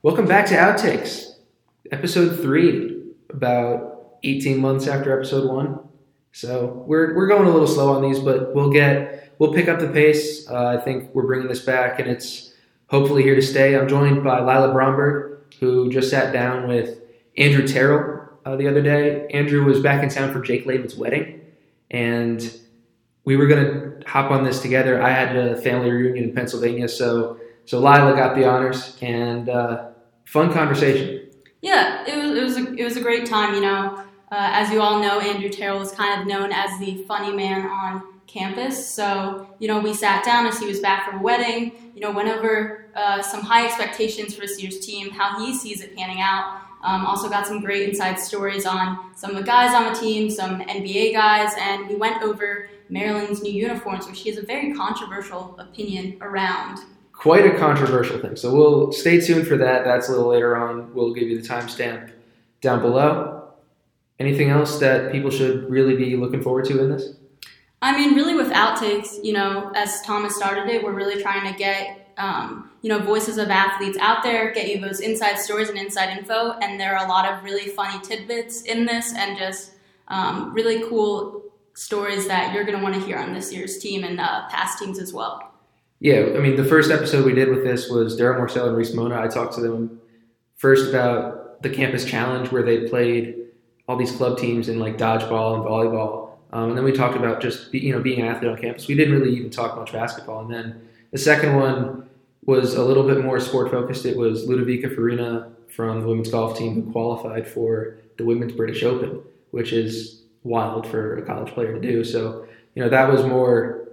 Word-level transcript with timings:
Welcome 0.00 0.26
back 0.26 0.46
to 0.46 0.54
Outtakes, 0.54 1.24
episode 1.90 2.40
three, 2.40 3.02
about 3.30 4.18
18 4.22 4.56
months 4.58 4.86
after 4.86 5.12
episode 5.12 5.50
one. 5.50 5.80
So 6.30 6.84
we're, 6.86 7.16
we're 7.16 7.26
going 7.26 7.48
a 7.48 7.50
little 7.50 7.66
slow 7.66 7.96
on 7.96 8.02
these, 8.02 8.20
but 8.20 8.54
we'll 8.54 8.70
get 8.70 9.34
we'll 9.40 9.52
pick 9.52 9.66
up 9.66 9.80
the 9.80 9.88
pace. 9.88 10.48
Uh, 10.48 10.66
I 10.66 10.80
think 10.80 11.12
we're 11.16 11.26
bringing 11.26 11.48
this 11.48 11.64
back, 11.64 11.98
and 11.98 12.08
it's 12.08 12.52
hopefully 12.86 13.24
here 13.24 13.34
to 13.34 13.42
stay. 13.42 13.76
I'm 13.76 13.88
joined 13.88 14.22
by 14.22 14.38
Lila 14.38 14.72
Bromberg, 14.72 15.40
who 15.58 15.90
just 15.90 16.10
sat 16.10 16.32
down 16.32 16.68
with 16.68 17.00
Andrew 17.36 17.66
Terrell 17.66 18.28
uh, 18.46 18.54
the 18.54 18.68
other 18.68 18.82
day. 18.82 19.26
Andrew 19.30 19.64
was 19.64 19.80
back 19.80 20.04
in 20.04 20.10
town 20.10 20.32
for 20.32 20.40
Jake 20.40 20.64
Layman's 20.64 20.94
wedding, 20.94 21.40
and 21.90 22.56
we 23.24 23.36
were 23.36 23.48
going 23.48 23.64
to 23.64 24.06
hop 24.06 24.30
on 24.30 24.44
this 24.44 24.62
together. 24.62 25.02
I 25.02 25.10
had 25.10 25.34
a 25.34 25.60
family 25.60 25.90
reunion 25.90 26.22
in 26.28 26.34
Pennsylvania, 26.36 26.88
so 26.88 27.40
so 27.68 27.78
Lila 27.80 28.14
got 28.16 28.34
the 28.34 28.48
honors 28.48 28.96
and 29.02 29.50
uh, 29.50 29.90
fun 30.24 30.50
conversation. 30.54 31.28
Yeah, 31.60 32.02
it 32.06 32.16
was 32.16 32.30
it 32.30 32.42
was 32.42 32.56
a, 32.56 32.74
it 32.76 32.84
was 32.84 32.96
a 32.96 33.02
great 33.02 33.26
time. 33.26 33.54
You 33.54 33.60
know, 33.60 34.04
uh, 34.32 34.50
as 34.54 34.70
you 34.70 34.80
all 34.80 35.00
know, 35.02 35.20
Andrew 35.20 35.50
Terrell 35.50 35.82
is 35.82 35.92
kind 35.92 36.18
of 36.18 36.26
known 36.26 36.50
as 36.50 36.70
the 36.80 37.04
funny 37.04 37.36
man 37.36 37.66
on 37.66 38.20
campus. 38.26 38.94
So 38.94 39.54
you 39.58 39.68
know, 39.68 39.80
we 39.80 39.92
sat 39.92 40.24
down 40.24 40.46
as 40.46 40.58
he 40.58 40.64
was 40.64 40.80
back 40.80 41.10
from 41.10 41.20
a 41.20 41.22
wedding. 41.22 41.92
You 41.94 42.00
know, 42.00 42.10
went 42.10 42.30
over 42.30 42.86
uh, 42.94 43.20
some 43.20 43.42
high 43.42 43.66
expectations 43.66 44.34
for 44.34 44.40
this 44.40 44.62
year's 44.62 44.80
team, 44.80 45.10
how 45.10 45.38
he 45.44 45.54
sees 45.54 45.82
it 45.82 45.94
panning 45.94 46.22
out. 46.22 46.62
Um, 46.82 47.04
also 47.04 47.28
got 47.28 47.46
some 47.46 47.60
great 47.60 47.86
inside 47.86 48.18
stories 48.18 48.64
on 48.64 49.14
some 49.14 49.32
of 49.32 49.36
the 49.36 49.42
guys 49.42 49.74
on 49.74 49.92
the 49.92 50.00
team, 50.00 50.30
some 50.30 50.60
NBA 50.60 51.12
guys, 51.12 51.52
and 51.58 51.86
we 51.86 51.96
went 51.96 52.22
over 52.22 52.70
Maryland's 52.88 53.42
new 53.42 53.52
uniforms, 53.52 54.06
which 54.06 54.20
he 54.20 54.30
has 54.30 54.38
a 54.38 54.46
very 54.46 54.72
controversial 54.72 55.54
opinion 55.58 56.16
around. 56.22 56.78
Quite 57.18 57.44
a 57.46 57.58
controversial 57.58 58.20
thing. 58.20 58.36
So 58.36 58.54
we'll 58.54 58.92
stay 58.92 59.20
tuned 59.20 59.48
for 59.48 59.56
that. 59.56 59.84
That's 59.84 60.08
a 60.08 60.12
little 60.12 60.28
later 60.28 60.56
on. 60.56 60.94
We'll 60.94 61.12
give 61.12 61.28
you 61.28 61.40
the 61.42 61.46
timestamp 61.46 62.12
down 62.60 62.80
below. 62.80 63.48
Anything 64.20 64.50
else 64.50 64.78
that 64.78 65.10
people 65.10 65.28
should 65.28 65.68
really 65.68 65.96
be 65.96 66.14
looking 66.14 66.40
forward 66.40 66.66
to 66.66 66.80
in 66.80 66.90
this? 66.90 67.16
I 67.82 67.96
mean, 67.96 68.14
really, 68.14 68.34
with 68.34 68.52
outtakes, 68.52 69.24
you 69.24 69.32
know, 69.32 69.72
as 69.74 70.00
Thomas 70.02 70.36
started 70.36 70.68
it, 70.68 70.84
we're 70.84 70.94
really 70.94 71.20
trying 71.20 71.52
to 71.52 71.58
get, 71.58 72.12
um, 72.18 72.70
you 72.82 72.88
know, 72.88 73.00
voices 73.00 73.36
of 73.36 73.50
athletes 73.50 73.98
out 73.98 74.22
there, 74.22 74.52
get 74.52 74.68
you 74.68 74.80
those 74.80 75.00
inside 75.00 75.38
stories 75.38 75.68
and 75.68 75.78
inside 75.78 76.16
info. 76.16 76.52
And 76.62 76.78
there 76.78 76.96
are 76.96 77.04
a 77.04 77.08
lot 77.08 77.28
of 77.28 77.42
really 77.42 77.68
funny 77.70 78.00
tidbits 78.04 78.62
in 78.62 78.84
this 78.86 79.12
and 79.12 79.36
just 79.36 79.72
um, 80.06 80.54
really 80.54 80.88
cool 80.88 81.42
stories 81.74 82.28
that 82.28 82.54
you're 82.54 82.64
going 82.64 82.78
to 82.78 82.82
want 82.82 82.94
to 82.94 83.00
hear 83.00 83.18
on 83.18 83.32
this 83.32 83.52
year's 83.52 83.78
team 83.78 84.04
and 84.04 84.20
uh, 84.20 84.48
past 84.48 84.78
teams 84.78 85.00
as 85.00 85.12
well. 85.12 85.47
Yeah, 86.00 86.34
I 86.36 86.38
mean, 86.38 86.56
the 86.56 86.64
first 86.64 86.90
episode 86.90 87.24
we 87.24 87.34
did 87.34 87.48
with 87.48 87.64
this 87.64 87.90
was 87.90 88.18
Darryl 88.18 88.38
Morsell 88.38 88.68
and 88.68 88.76
Reese 88.76 88.94
Mona. 88.94 89.20
I 89.20 89.26
talked 89.26 89.54
to 89.54 89.60
them 89.60 90.00
first 90.56 90.88
about 90.88 91.62
the 91.62 91.70
campus 91.70 92.04
challenge 92.04 92.52
where 92.52 92.62
they 92.62 92.88
played 92.88 93.36
all 93.88 93.96
these 93.96 94.12
club 94.12 94.38
teams 94.38 94.68
in 94.68 94.78
like 94.78 94.96
dodgeball 94.96 95.54
and 95.54 95.64
volleyball 95.64 96.28
um, 96.52 96.70
and 96.70 96.78
then 96.78 96.84
we 96.84 96.92
talked 96.92 97.16
about 97.16 97.40
just 97.40 97.70
be, 97.70 97.78
you 97.78 97.92
know 97.92 98.00
being 98.00 98.20
an 98.20 98.26
athlete 98.26 98.50
on 98.50 98.56
campus. 98.56 98.88
We 98.88 98.94
didn't 98.94 99.18
really 99.18 99.34
even 99.36 99.50
talk 99.50 99.76
much 99.76 99.92
basketball. 99.92 100.40
And 100.40 100.52
then 100.52 100.88
the 101.10 101.18
second 101.18 101.56
one 101.56 102.08
was 102.44 102.74
a 102.74 102.82
little 102.82 103.06
bit 103.06 103.22
more 103.22 103.38
sport 103.40 103.70
focused. 103.70 104.06
It 104.06 104.16
was 104.16 104.46
Ludovica 104.46 104.94
Farina 104.94 105.50
from 105.74 106.00
the 106.00 106.08
women's 106.08 106.30
golf 106.30 106.56
team 106.58 106.74
who 106.74 106.92
qualified 106.92 107.46
for 107.46 107.98
the 108.16 108.24
Women's 108.24 108.52
British 108.52 108.82
Open, 108.82 109.20
which 109.50 109.72
is 109.72 110.22
wild 110.42 110.86
for 110.86 111.18
a 111.18 111.22
college 111.22 111.52
player 111.52 111.74
to 111.74 111.80
do. 111.80 112.02
So 112.02 112.46
you 112.74 112.82
know 112.82 112.88
that 112.88 113.10
was 113.10 113.24
more 113.24 113.87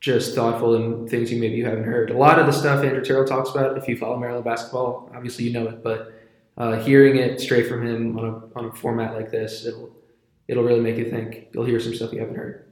just 0.00 0.34
thoughtful 0.34 0.74
and 0.76 1.08
things 1.08 1.30
you 1.30 1.38
maybe 1.38 1.56
you 1.56 1.64
haven't 1.64 1.84
heard. 1.84 2.10
A 2.10 2.16
lot 2.16 2.38
of 2.38 2.46
the 2.46 2.52
stuff 2.52 2.82
Andrew 2.82 3.04
Terrell 3.04 3.26
talks 3.26 3.50
about, 3.50 3.76
if 3.76 3.86
you 3.86 3.96
follow 3.96 4.18
Maryland 4.18 4.44
basketball, 4.44 5.10
obviously 5.14 5.44
you 5.44 5.52
know 5.52 5.68
it, 5.68 5.84
but 5.84 6.14
uh, 6.56 6.80
hearing 6.80 7.16
it 7.16 7.40
straight 7.40 7.66
from 7.68 7.86
him 7.86 8.18
on 8.18 8.24
a, 8.24 8.58
on 8.58 8.64
a 8.66 8.72
format 8.72 9.14
like 9.14 9.30
this, 9.30 9.66
it'll 9.66 9.94
it'll 10.48 10.64
really 10.64 10.80
make 10.80 10.96
you 10.96 11.10
think. 11.10 11.48
You'll 11.52 11.64
hear 11.64 11.80
some 11.80 11.94
stuff 11.94 12.12
you 12.12 12.20
haven't 12.20 12.36
heard. 12.36 12.66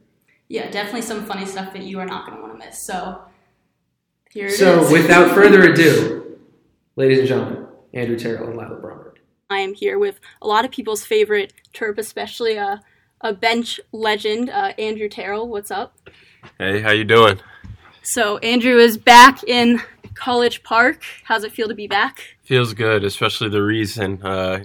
Yeah, 0.49 0.71
definitely 0.71 1.03
some 1.03 1.27
funny 1.27 1.47
stuff 1.47 1.73
that 1.75 1.83
you 1.83 2.01
are 2.01 2.07
not 2.07 2.27
going 2.27 2.39
to 2.39 2.43
want 2.43 2.59
to 2.59 2.67
miss. 2.67 2.83
So 2.83 3.23
here 4.31 4.47
it 4.47 4.53
so, 4.53 4.83
is. 4.83 4.91
without 4.91 5.31
further 5.35 5.71
ado, 5.71 6.39
ladies 6.97 7.19
and 7.19 7.29
gentlemen, 7.29 7.67
Andrew 7.93 8.19
Terrell 8.19 8.49
and 8.49 8.57
Lila 8.57 8.77
Bromberg. 8.77 9.21
I 9.51 9.59
am 9.59 9.75
here 9.75 9.99
with 9.99 10.21
a 10.43 10.47
lot 10.47 10.65
of 10.65 10.71
people's 10.71 11.05
favorite 11.05 11.53
Terp, 11.73 11.99
especially 11.99 12.57
a, 12.57 12.81
a 13.21 13.33
bench 13.33 13.81
legend, 13.93 14.51
uh, 14.51 14.73
Andrew 14.79 15.09
Terrell. 15.09 15.49
What's 15.49 15.71
up? 15.71 15.97
Hey, 16.59 16.81
how 16.81 16.93
you 16.93 17.05
doing? 17.05 17.41
So 18.03 18.39
Andrew 18.39 18.79
is 18.79 18.97
back 18.97 19.43
in 19.45 19.83
College 20.15 20.63
Park. 20.63 21.03
How's 21.25 21.45
it 21.45 21.53
feel 21.53 21.69
to 21.69 21.75
be 21.75 21.87
back? 21.87 22.37
Feels 22.45 22.75
good, 22.75 23.05
especially 23.05 23.49
the 23.49 23.63
reason. 23.63 24.23
Uh, 24.23 24.65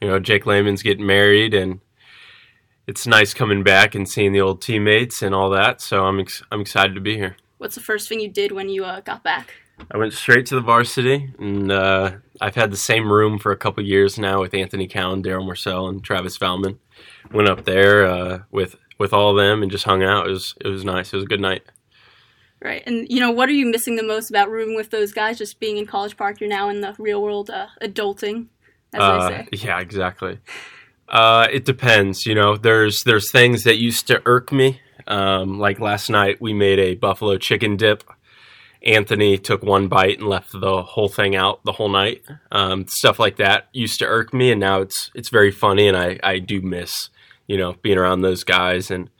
you 0.00 0.08
know, 0.08 0.18
Jake 0.18 0.46
Layman's 0.46 0.82
getting 0.82 1.06
married, 1.06 1.54
and 1.54 1.80
it's 2.86 3.06
nice 3.06 3.34
coming 3.34 3.62
back 3.62 3.94
and 3.94 4.08
seeing 4.08 4.32
the 4.32 4.40
old 4.40 4.62
teammates 4.62 5.22
and 5.22 5.34
all 5.34 5.50
that. 5.50 5.80
So 5.80 6.04
I'm 6.04 6.20
ex- 6.20 6.42
I'm 6.50 6.60
excited 6.60 6.94
to 6.94 7.00
be 7.00 7.16
here. 7.16 7.36
What's 7.58 7.74
the 7.74 7.80
first 7.80 8.08
thing 8.08 8.20
you 8.20 8.28
did 8.28 8.52
when 8.52 8.68
you 8.68 8.84
uh, 8.84 9.00
got 9.00 9.22
back? 9.22 9.54
I 9.90 9.96
went 9.96 10.12
straight 10.12 10.46
to 10.46 10.54
the 10.54 10.60
varsity, 10.60 11.32
and 11.38 11.70
uh, 11.70 12.12
I've 12.40 12.54
had 12.54 12.70
the 12.70 12.76
same 12.76 13.12
room 13.12 13.38
for 13.38 13.52
a 13.52 13.56
couple 13.56 13.84
years 13.84 14.18
now 14.18 14.40
with 14.40 14.54
Anthony 14.54 14.88
Cowan, 14.88 15.22
Darryl 15.22 15.46
Morsell, 15.46 15.88
and 15.88 16.02
Travis 16.02 16.38
Valmon. 16.38 16.78
Went 17.32 17.48
up 17.48 17.64
there 17.64 18.06
uh, 18.06 18.38
with 18.50 18.76
with 18.98 19.12
all 19.12 19.30
of 19.30 19.36
them 19.36 19.62
and 19.62 19.70
just 19.70 19.84
hung 19.84 20.02
out. 20.02 20.26
It 20.26 20.30
was 20.30 20.54
it 20.60 20.68
was 20.68 20.84
nice. 20.84 21.12
It 21.12 21.16
was 21.16 21.24
a 21.24 21.28
good 21.28 21.40
night. 21.40 21.62
Right, 22.60 22.82
and 22.86 23.06
you 23.08 23.20
know 23.20 23.30
what 23.30 23.48
are 23.48 23.52
you 23.52 23.66
missing 23.66 23.96
the 23.96 24.02
most 24.02 24.30
about 24.30 24.50
rooming 24.50 24.74
with 24.74 24.90
those 24.90 25.12
guys? 25.12 25.38
Just 25.38 25.60
being 25.60 25.76
in 25.78 25.86
College 25.86 26.16
Park, 26.16 26.40
you're 26.40 26.48
now 26.50 26.68
in 26.68 26.80
the 26.80 26.94
real 26.98 27.22
world, 27.22 27.50
uh, 27.50 27.66
adulting, 27.80 28.46
as 28.92 29.00
Uh, 29.00 29.28
they 29.28 29.36
say. 29.36 29.48
yeah, 29.66 29.78
exactly. 29.80 30.38
Uh, 31.08 31.46
it 31.52 31.64
depends. 31.64 32.26
You 32.26 32.34
know, 32.34 32.56
there's 32.56 33.02
there's 33.04 33.30
things 33.30 33.62
that 33.64 33.76
used 33.76 34.06
to 34.08 34.20
irk 34.26 34.50
me. 34.50 34.80
Um, 35.06 35.58
like 35.58 35.78
last 35.80 36.10
night, 36.10 36.40
we 36.40 36.52
made 36.52 36.78
a 36.78 36.94
buffalo 36.96 37.38
chicken 37.38 37.76
dip. 37.76 38.02
Anthony 38.82 39.38
took 39.38 39.62
one 39.62 39.88
bite 39.88 40.18
and 40.18 40.28
left 40.28 40.52
the 40.52 40.82
whole 40.82 41.08
thing 41.08 41.34
out 41.34 41.64
the 41.64 41.72
whole 41.72 41.88
night. 41.88 42.22
Um, 42.52 42.86
stuff 42.88 43.18
like 43.18 43.36
that 43.36 43.68
used 43.72 43.98
to 43.98 44.06
irk 44.06 44.32
me, 44.32 44.50
and 44.50 44.60
now 44.60 44.80
it's 44.80 45.10
it's 45.14 45.28
very 45.28 45.50
funny, 45.50 45.88
and 45.88 45.96
I 45.96 46.18
I 46.22 46.38
do 46.38 46.60
miss 46.60 47.10
you 47.46 47.56
know 47.56 47.74
being 47.82 47.98
around 47.98 48.20
those 48.20 48.44
guys 48.44 48.90
and 48.90 49.10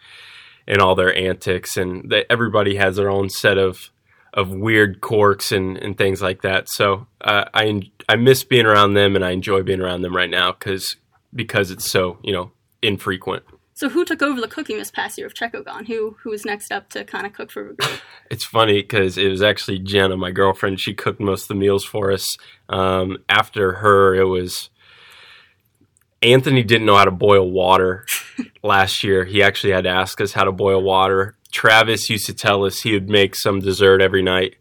and 0.67 0.81
all 0.81 0.95
their 0.95 1.17
antics, 1.17 1.77
and 1.77 2.13
everybody 2.29 2.77
has 2.77 2.97
their 2.97 3.11
own 3.11 3.31
set 3.31 3.59
of 3.59 3.91
of 4.35 4.51
weird 4.51 5.01
quirks 5.01 5.51
and, 5.51 5.77
and 5.79 5.97
things 5.97 6.21
like 6.23 6.43
that. 6.43 6.69
So 6.69 7.07
uh, 7.21 7.47
I 7.55 7.91
I 8.09 8.17
miss 8.17 8.45
being 8.45 8.67
around 8.67 8.95
them, 8.95 9.17
and 9.17 9.25
I 9.25 9.31
enjoy 9.31 9.63
being 9.63 9.81
around 9.81 10.03
them 10.03 10.15
right 10.15 10.31
now 10.31 10.53
because 10.53 10.97
because 11.35 11.71
it's 11.71 11.91
so 11.91 12.19
you 12.23 12.33
know 12.33 12.53
infrequent. 12.83 13.45
So 13.79 13.89
who 13.89 14.05
took 14.05 14.23
over 14.23 14.41
the 14.41 14.49
cooking 14.49 14.77
this 14.77 14.91
past 14.91 15.17
year 15.19 15.29
of 15.29 15.35
Checo 15.35 15.65
gone? 15.65 15.85
Who 15.85 16.17
who 16.25 16.31
was 16.31 16.45
next 16.45 16.73
up 16.73 16.89
to 16.89 17.05
kind 17.05 17.25
of 17.25 17.33
cook 17.33 17.53
for 17.53 17.63
group? 17.63 17.81
It's 18.29 18.45
funny 18.45 18.83
because 18.83 19.17
it 19.17 19.29
was 19.29 19.41
actually 19.41 19.79
Jenna, 19.79 20.17
my 20.17 20.33
girlfriend. 20.33 20.81
She 20.81 20.95
cooked 20.95 21.21
most 21.21 21.43
of 21.43 21.49
the 21.49 21.55
meals 21.55 21.85
for 21.85 22.11
us. 22.11 22.37
Um, 22.69 23.19
after 23.29 23.75
her, 23.75 24.17
it 24.17 24.25
was 24.25 24.69
Anthony 26.23 26.65
didn't 26.65 26.87
know 26.87 26.97
how 26.97 27.05
to 27.05 27.13
boil 27.13 27.49
water 27.49 28.05
last 28.65 29.05
year. 29.05 29.25
He 29.25 29.45
actually 29.45 29.75
had 29.75 29.85
to 29.85 29.91
ask 29.91 30.21
us 30.21 30.33
how 30.33 30.43
to 30.43 30.51
boil 30.51 30.83
water. 30.83 31.37
Travis 31.53 32.11
used 32.11 32.27
to 32.27 32.35
tell 32.35 32.65
us 32.65 32.81
he 32.81 32.95
would 32.95 33.09
make 33.09 33.37
some 33.37 33.61
dessert 33.61 34.03
every 34.03 34.23
night. 34.23 34.57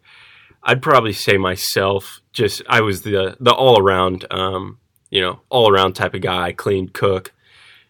I'd 0.61 0.84
probably 0.84 1.13
say 1.13 1.38
myself, 1.38 2.22
just 2.34 2.61
I 2.69 2.81
was 2.81 3.01
the 3.01 3.35
the 3.39 3.51
all 3.51 3.81
around, 3.81 4.31
um, 4.31 4.78
you 5.09 5.22
know, 5.22 5.41
all 5.49 5.72
around 5.72 5.94
type 5.94 6.13
of 6.13 6.22
guy, 6.22 6.51
clean 6.51 6.89
cook. 6.89 7.34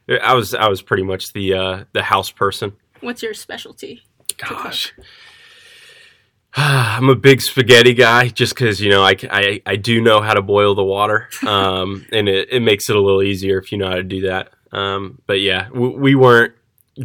I 0.09 0.33
was 0.33 0.53
I 0.53 0.67
was 0.69 0.81
pretty 0.81 1.03
much 1.03 1.33
the 1.33 1.53
uh, 1.53 1.83
the 1.93 2.03
house 2.03 2.31
person. 2.31 2.73
What's 3.01 3.21
your 3.21 3.33
specialty? 3.33 4.03
Gosh. 4.37 4.93
I'm 6.55 7.09
a 7.09 7.15
big 7.15 7.41
spaghetti 7.41 7.93
guy 7.93 8.29
just 8.29 8.55
because, 8.55 8.81
you 8.81 8.89
know, 8.89 9.03
I, 9.03 9.15
I, 9.29 9.61
I 9.65 9.75
do 9.75 10.01
know 10.01 10.21
how 10.21 10.33
to 10.33 10.41
boil 10.41 10.75
the 10.75 10.83
water. 10.83 11.29
Um, 11.47 12.05
and 12.11 12.27
it, 12.27 12.49
it 12.51 12.59
makes 12.59 12.89
it 12.89 12.95
a 12.95 13.01
little 13.01 13.23
easier 13.23 13.57
if 13.57 13.71
you 13.71 13.77
know 13.77 13.87
how 13.87 13.95
to 13.95 14.03
do 14.03 14.21
that. 14.21 14.51
Um, 14.71 15.21
but 15.27 15.39
yeah, 15.39 15.69
we, 15.69 15.89
we 15.89 16.15
weren't 16.15 16.53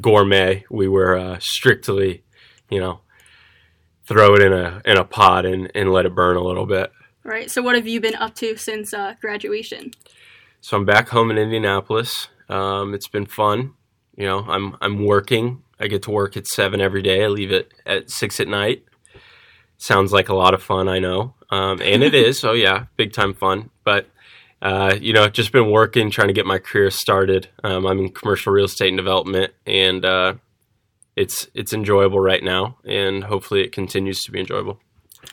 gourmet. 0.00 0.64
We 0.68 0.88
were 0.88 1.16
uh, 1.16 1.38
strictly, 1.40 2.24
you 2.68 2.80
know, 2.80 3.00
throw 4.06 4.34
it 4.34 4.42
in 4.42 4.52
a 4.52 4.82
in 4.84 4.96
a 4.96 5.04
pot 5.04 5.46
and, 5.46 5.70
and 5.74 5.92
let 5.92 6.06
it 6.06 6.14
burn 6.14 6.36
a 6.36 6.42
little 6.42 6.66
bit. 6.66 6.92
Right. 7.24 7.50
So 7.50 7.62
what 7.62 7.76
have 7.76 7.86
you 7.86 8.00
been 8.00 8.16
up 8.16 8.34
to 8.36 8.56
since 8.56 8.92
uh, 8.92 9.14
graduation? 9.20 9.92
So 10.60 10.76
I'm 10.76 10.84
back 10.84 11.10
home 11.10 11.30
in 11.30 11.38
Indianapolis. 11.38 12.28
Um, 12.48 12.94
it's 12.94 13.08
been 13.08 13.26
fun. 13.26 13.74
You 14.16 14.26
know, 14.26 14.40
I'm 14.40 14.76
I'm 14.80 15.04
working. 15.04 15.62
I 15.80 15.88
get 15.88 16.02
to 16.02 16.10
work 16.10 16.36
at 16.36 16.46
seven 16.46 16.80
every 16.80 17.02
day. 17.02 17.24
I 17.24 17.28
leave 17.28 17.50
it 17.50 17.72
at 17.86 18.10
six 18.10 18.38
at 18.40 18.48
night. 18.48 18.84
Sounds 19.78 20.12
like 20.12 20.28
a 20.28 20.34
lot 20.34 20.54
of 20.54 20.62
fun, 20.62 20.88
I 20.88 21.00
know, 21.00 21.34
um, 21.50 21.80
and 21.82 22.02
it 22.02 22.14
is. 22.14 22.44
Oh 22.44 22.52
yeah, 22.52 22.86
big 22.96 23.12
time 23.12 23.34
fun. 23.34 23.70
But 23.84 24.06
uh, 24.62 24.96
you 25.00 25.12
know, 25.12 25.28
just 25.28 25.50
been 25.50 25.70
working, 25.70 26.10
trying 26.10 26.28
to 26.28 26.34
get 26.34 26.46
my 26.46 26.58
career 26.58 26.90
started. 26.90 27.48
Um, 27.64 27.84
I'm 27.84 27.98
in 27.98 28.10
commercial 28.10 28.52
real 28.52 28.66
estate 28.66 28.88
and 28.88 28.96
development, 28.96 29.52
and 29.66 30.04
uh, 30.04 30.34
it's 31.16 31.48
it's 31.54 31.72
enjoyable 31.72 32.20
right 32.20 32.42
now, 32.42 32.78
and 32.84 33.24
hopefully 33.24 33.62
it 33.62 33.72
continues 33.72 34.20
to 34.22 34.30
be 34.30 34.38
enjoyable. 34.38 34.78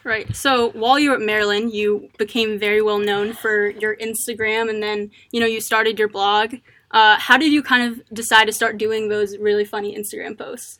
Right. 0.04 0.36
So 0.36 0.70
while 0.72 1.00
you 1.00 1.12
were 1.12 1.18
at 1.18 1.22
Maryland, 1.22 1.74
you 1.74 2.10
became 2.18 2.60
very 2.60 2.82
well 2.82 3.00
known 3.00 3.34
for 3.34 3.70
your 3.70 3.96
Instagram, 3.98 4.70
and 4.70 4.82
then 4.82 5.12
you 5.32 5.40
know 5.40 5.46
you 5.46 5.62
started 5.62 6.00
your 6.00 6.10
blog. 6.10 6.56
Uh, 6.92 7.18
how 7.20 7.38
did 7.38 7.52
you 7.52 7.62
kind 7.62 7.92
of 7.92 8.02
decide 8.14 8.46
to 8.46 8.52
start 8.52 8.78
doing 8.78 9.10
those 9.10 9.38
really 9.38 9.66
funny 9.66 9.96
Instagram 9.98 10.38
posts? 10.38 10.80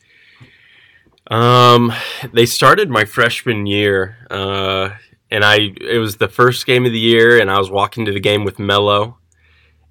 Um, 1.30 1.92
they 2.32 2.46
started 2.46 2.90
my 2.90 3.04
freshman 3.04 3.66
year, 3.66 4.16
uh, 4.30 4.90
and 5.30 5.44
I 5.44 5.70
it 5.80 5.98
was 5.98 6.16
the 6.16 6.28
first 6.28 6.66
game 6.66 6.86
of 6.86 6.92
the 6.92 6.98
year, 6.98 7.40
and 7.40 7.50
I 7.50 7.58
was 7.58 7.70
walking 7.70 8.04
to 8.06 8.12
the 8.12 8.20
game 8.20 8.44
with 8.44 8.58
Mello, 8.58 9.18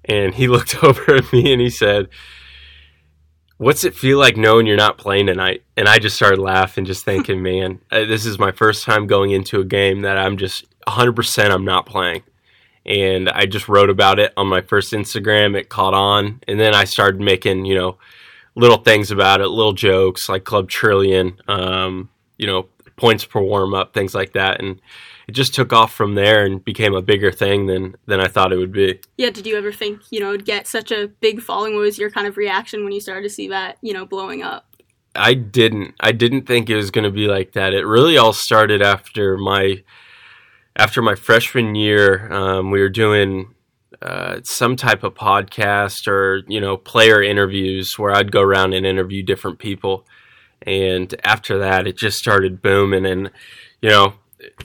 and 0.04 0.34
he 0.34 0.48
looked 0.54 0.82
over 0.84 1.16
at 1.16 1.32
me 1.32 1.52
and 1.52 1.60
he 1.60 1.70
said, 1.70 2.08
what's 3.60 3.84
it 3.84 3.94
feel 3.94 4.18
like 4.18 4.38
knowing 4.38 4.66
you're 4.66 4.76
not 4.76 4.96
playing 4.96 5.26
tonight? 5.26 5.62
And 5.76 5.86
I 5.86 5.98
just 5.98 6.16
started 6.16 6.38
laughing, 6.38 6.86
just 6.86 7.04
thinking, 7.04 7.42
man, 7.44 7.80
uh, 7.90 8.06
this 8.06 8.24
is 8.24 8.38
my 8.38 8.52
first 8.52 8.84
time 8.84 9.06
going 9.06 9.32
into 9.32 9.60
a 9.60 9.64
game 9.64 10.00
that 10.00 10.16
I'm 10.16 10.38
just 10.38 10.64
100% 10.88 11.50
I'm 11.50 11.64
not 11.66 11.84
playing. 11.84 12.22
And 12.90 13.28
I 13.28 13.46
just 13.46 13.68
wrote 13.68 13.88
about 13.88 14.18
it 14.18 14.32
on 14.36 14.48
my 14.48 14.62
first 14.62 14.92
Instagram. 14.92 15.56
It 15.56 15.68
caught 15.68 15.94
on. 15.94 16.40
And 16.48 16.58
then 16.58 16.74
I 16.74 16.84
started 16.84 17.20
making, 17.20 17.64
you 17.64 17.76
know, 17.76 17.98
little 18.56 18.78
things 18.78 19.12
about 19.12 19.40
it, 19.40 19.46
little 19.46 19.72
jokes 19.72 20.28
like 20.28 20.42
Club 20.42 20.68
Trillion, 20.68 21.40
um, 21.46 22.10
you 22.36 22.48
know, 22.48 22.66
points 22.96 23.24
per 23.24 23.40
warm 23.40 23.74
up, 23.74 23.94
things 23.94 24.12
like 24.12 24.32
that. 24.32 24.60
And 24.60 24.80
it 25.28 25.32
just 25.32 25.54
took 25.54 25.72
off 25.72 25.94
from 25.94 26.16
there 26.16 26.44
and 26.44 26.64
became 26.64 26.92
a 26.92 27.00
bigger 27.00 27.30
thing 27.30 27.66
than 27.66 27.94
than 28.06 28.18
I 28.18 28.26
thought 28.26 28.52
it 28.52 28.56
would 28.56 28.72
be. 28.72 28.98
Yeah, 29.16 29.30
did 29.30 29.46
you 29.46 29.56
ever 29.56 29.70
think 29.70 30.00
you 30.10 30.18
know 30.18 30.30
it'd 30.30 30.44
get 30.44 30.66
such 30.66 30.90
a 30.90 31.06
big 31.06 31.40
following? 31.40 31.74
What 31.74 31.82
was 31.82 31.98
your 31.98 32.10
kind 32.10 32.26
of 32.26 32.36
reaction 32.36 32.82
when 32.82 32.92
you 32.92 33.00
started 33.00 33.22
to 33.22 33.30
see 33.30 33.46
that 33.48 33.78
you 33.80 33.92
know 33.92 34.04
blowing 34.04 34.42
up? 34.42 34.66
I 35.14 35.34
didn't. 35.34 35.94
I 36.00 36.10
didn't 36.10 36.48
think 36.48 36.68
it 36.68 36.74
was 36.74 36.90
going 36.90 37.04
to 37.04 37.12
be 37.12 37.28
like 37.28 37.52
that. 37.52 37.74
It 37.74 37.86
really 37.86 38.18
all 38.18 38.32
started 38.32 38.82
after 38.82 39.36
my 39.36 39.84
after 40.80 41.02
my 41.02 41.14
freshman 41.14 41.74
year. 41.74 42.32
Um, 42.32 42.70
we 42.70 42.80
were 42.80 42.88
doing 42.88 43.54
uh, 44.00 44.40
some 44.44 44.76
type 44.76 45.02
of 45.02 45.12
podcast 45.12 46.08
or 46.08 46.42
you 46.48 46.58
know 46.58 46.78
player 46.78 47.22
interviews 47.22 47.98
where 47.98 48.12
I'd 48.12 48.32
go 48.32 48.40
around 48.40 48.72
and 48.72 48.86
interview 48.86 49.22
different 49.22 49.58
people. 49.58 50.06
And 50.62 51.14
after 51.22 51.58
that, 51.58 51.86
it 51.86 51.98
just 51.98 52.16
started 52.16 52.62
booming, 52.62 53.04
and 53.04 53.30
you 53.82 53.90
know 53.90 54.14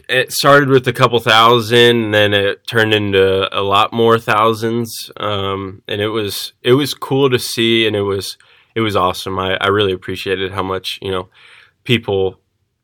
it 0.07 0.31
started 0.31 0.69
with 0.69 0.87
a 0.87 0.93
couple 0.93 1.19
thousand, 1.19 2.05
and 2.05 2.13
then 2.13 2.33
it 2.33 2.65
turned 2.65 2.93
into 2.93 3.49
a 3.51 3.61
lot 3.61 3.91
more 3.91 4.17
thousands. 4.17 5.11
Um, 5.17 5.81
and 5.85 5.99
it 5.99 6.09
was 6.09 6.53
it 6.63 6.73
was 6.73 6.93
cool 6.93 7.29
to 7.29 7.39
see, 7.39 7.85
and 7.85 7.95
it 7.95 8.03
was 8.03 8.37
it 8.73 8.79
was 8.79 8.95
awesome. 8.95 9.37
I, 9.37 9.57
I 9.59 9.67
really 9.67 9.91
appreciated 9.91 10.53
how 10.53 10.63
much 10.63 10.97
you 11.01 11.11
know 11.11 11.27
people 11.83 12.39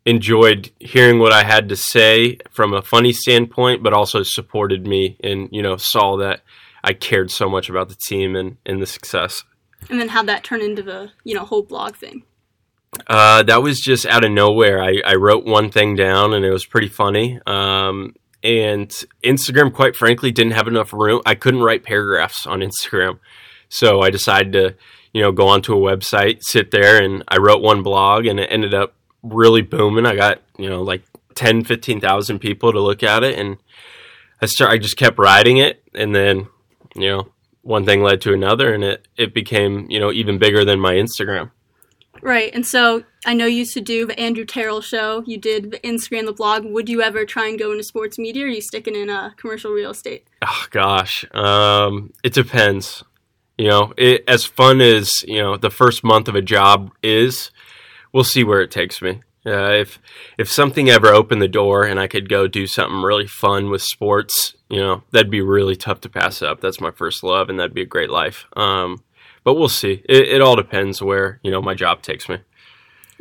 enjoyed 0.06 0.71
hearing 0.80 1.19
what 1.19 1.31
I 1.31 1.44
had 1.44 1.69
to 1.69 1.75
say 1.75 2.38
from 2.50 2.74
a 2.74 2.81
funny 2.81 3.13
standpoint, 3.13 3.83
but 3.83 3.94
also 3.94 4.24
supported 4.24 4.88
me 4.88 5.18
and 5.24 5.50
you 5.51 5.62
know 5.62 5.77
saw 5.77 6.18
that 6.18 6.42
I 6.83 6.94
cared 6.94 7.31
so 7.31 7.50
much 7.50 7.69
about 7.69 7.89
the 7.89 7.95
team 7.95 8.36
and, 8.36 8.57
and 8.65 8.81
the 8.81 8.88
success. 8.88 9.44
And 9.89 10.00
then 10.00 10.09
how 10.09 10.24
that 10.24 10.44
turned 10.44 10.63
into 10.63 10.83
the 10.83 11.12
you 11.24 11.36
know 11.36 11.45
whole 11.45 11.63
blog 11.63 11.95
thing. 11.95 12.24
Uh, 13.07 13.44
that 13.44 13.63
was 13.63 13.80
just 13.80 14.06
out 14.06 14.25
of 14.25 14.31
nowhere. 14.31 14.81
I, 14.81 15.01
I 15.06 15.15
wrote 15.15 15.45
one 15.45 15.71
thing 15.71 15.95
down 15.95 16.33
and 16.33 16.44
it 16.44 16.51
was 16.51 16.65
pretty 16.65 16.89
funny. 16.89 17.39
Um, 17.47 18.15
and 18.44 18.89
Instagram, 19.24 19.74
quite 19.74 19.95
frankly, 19.95 20.31
didn't 20.31 20.54
have 20.54 20.68
enough 20.68 20.92
room. 20.92 21.21
I 21.25 21.36
couldn't 21.36 21.62
write 21.62 21.83
paragraphs 21.83 22.45
on 22.45 22.59
Instagram. 22.59 23.19
So 23.69 24.01
I 24.01 24.09
decided 24.09 24.54
to, 24.54 24.75
you 25.13 25.21
know, 25.21 25.31
go 25.31 25.47
onto 25.47 25.74
a 25.74 25.77
website, 25.77 26.39
sit 26.42 26.71
there, 26.71 27.01
and 27.01 27.24
I 27.30 27.38
wrote 27.38 27.62
one 27.62 27.81
blog 27.81 28.25
and 28.25 28.39
it 28.39 28.47
ended 28.51 28.74
up 28.74 28.95
really 29.23 29.62
booming. 29.62 30.06
I 30.06 30.15
got, 30.15 30.41
you 30.57 30.69
know, 30.69 30.81
like 30.81 31.03
10, 31.35 31.63
15,000 31.63 32.39
people 32.39 32.71
to 32.71 32.79
look 32.79 33.03
at 33.03 33.23
it. 33.23 33.38
And 33.38 33.57
I 34.41 34.45
start, 34.45 34.71
I 34.71 34.77
just 34.77 34.97
kept 34.97 35.19
riding 35.19 35.57
it. 35.57 35.83
And 35.94 36.15
then, 36.15 36.47
you 36.95 37.09
know, 37.09 37.31
one 37.62 37.85
thing 37.85 38.01
led 38.01 38.21
to 38.21 38.33
another 38.33 38.73
and 38.73 38.83
it, 38.83 39.07
it 39.18 39.33
became, 39.33 39.85
you 39.89 40.00
know, 40.00 40.12
even 40.12 40.39
bigger 40.39 40.65
than 40.65 40.79
my 40.79 40.94
Instagram. 40.94 41.51
Right. 42.21 42.53
And 42.53 42.65
so 42.65 43.03
I 43.25 43.33
know 43.33 43.45
you 43.45 43.59
used 43.59 43.73
to 43.73 43.81
do 43.81 44.06
the 44.06 44.19
Andrew 44.19 44.45
Terrell 44.45 44.81
show. 44.81 45.23
You 45.25 45.38
did 45.38 45.71
the 45.71 45.79
Instagram, 45.79 46.25
the 46.25 46.33
blog. 46.33 46.65
Would 46.65 46.89
you 46.89 47.01
ever 47.01 47.25
try 47.25 47.47
and 47.47 47.57
go 47.57 47.71
into 47.71 47.83
sports 47.83 48.19
media 48.19 48.45
or 48.45 48.47
are 48.47 48.51
you 48.51 48.62
sticking 48.62 48.95
in 48.95 49.09
uh, 49.09 49.31
commercial 49.38 49.71
real 49.71 49.91
estate? 49.91 50.27
Oh, 50.41 50.65
gosh. 50.69 51.25
Um, 51.33 52.13
it 52.23 52.33
depends. 52.33 53.03
You 53.57 53.68
know, 53.68 53.94
it, 53.97 54.23
as 54.27 54.44
fun 54.44 54.81
as, 54.81 55.23
you 55.23 55.39
know, 55.39 55.57
the 55.57 55.69
first 55.69 56.03
month 56.03 56.27
of 56.27 56.35
a 56.35 56.41
job 56.41 56.91
is, 57.03 57.51
we'll 58.13 58.23
see 58.23 58.43
where 58.43 58.61
it 58.61 58.71
takes 58.71 59.01
me. 59.01 59.21
Uh, 59.45 59.71
if 59.71 59.99
if 60.37 60.51
something 60.51 60.89
ever 60.89 61.07
opened 61.07 61.41
the 61.41 61.47
door 61.47 61.83
and 61.83 61.99
I 61.99 62.07
could 62.07 62.29
go 62.29 62.47
do 62.47 62.67
something 62.67 63.01
really 63.01 63.27
fun 63.27 63.69
with 63.69 63.81
sports, 63.81 64.55
you 64.69 64.79
know, 64.79 65.03
that'd 65.11 65.31
be 65.31 65.41
really 65.41 65.75
tough 65.75 66.01
to 66.01 66.09
pass 66.09 66.41
up. 66.41 66.61
That's 66.61 66.79
my 66.79 66.91
first 66.91 67.23
love, 67.23 67.49
and 67.49 67.59
that'd 67.59 67.73
be 67.73 67.81
a 67.81 67.87
great 67.87 68.11
life. 68.11 68.45
Um, 68.55 69.03
but 69.43 69.55
we'll 69.55 69.69
see. 69.69 70.03
It, 70.07 70.27
it 70.27 70.41
all 70.41 70.55
depends 70.55 71.01
where 71.01 71.39
you 71.43 71.49
know 71.49 71.61
my 71.61 71.73
job 71.73 72.03
takes 72.03 72.29
me. 72.29 72.37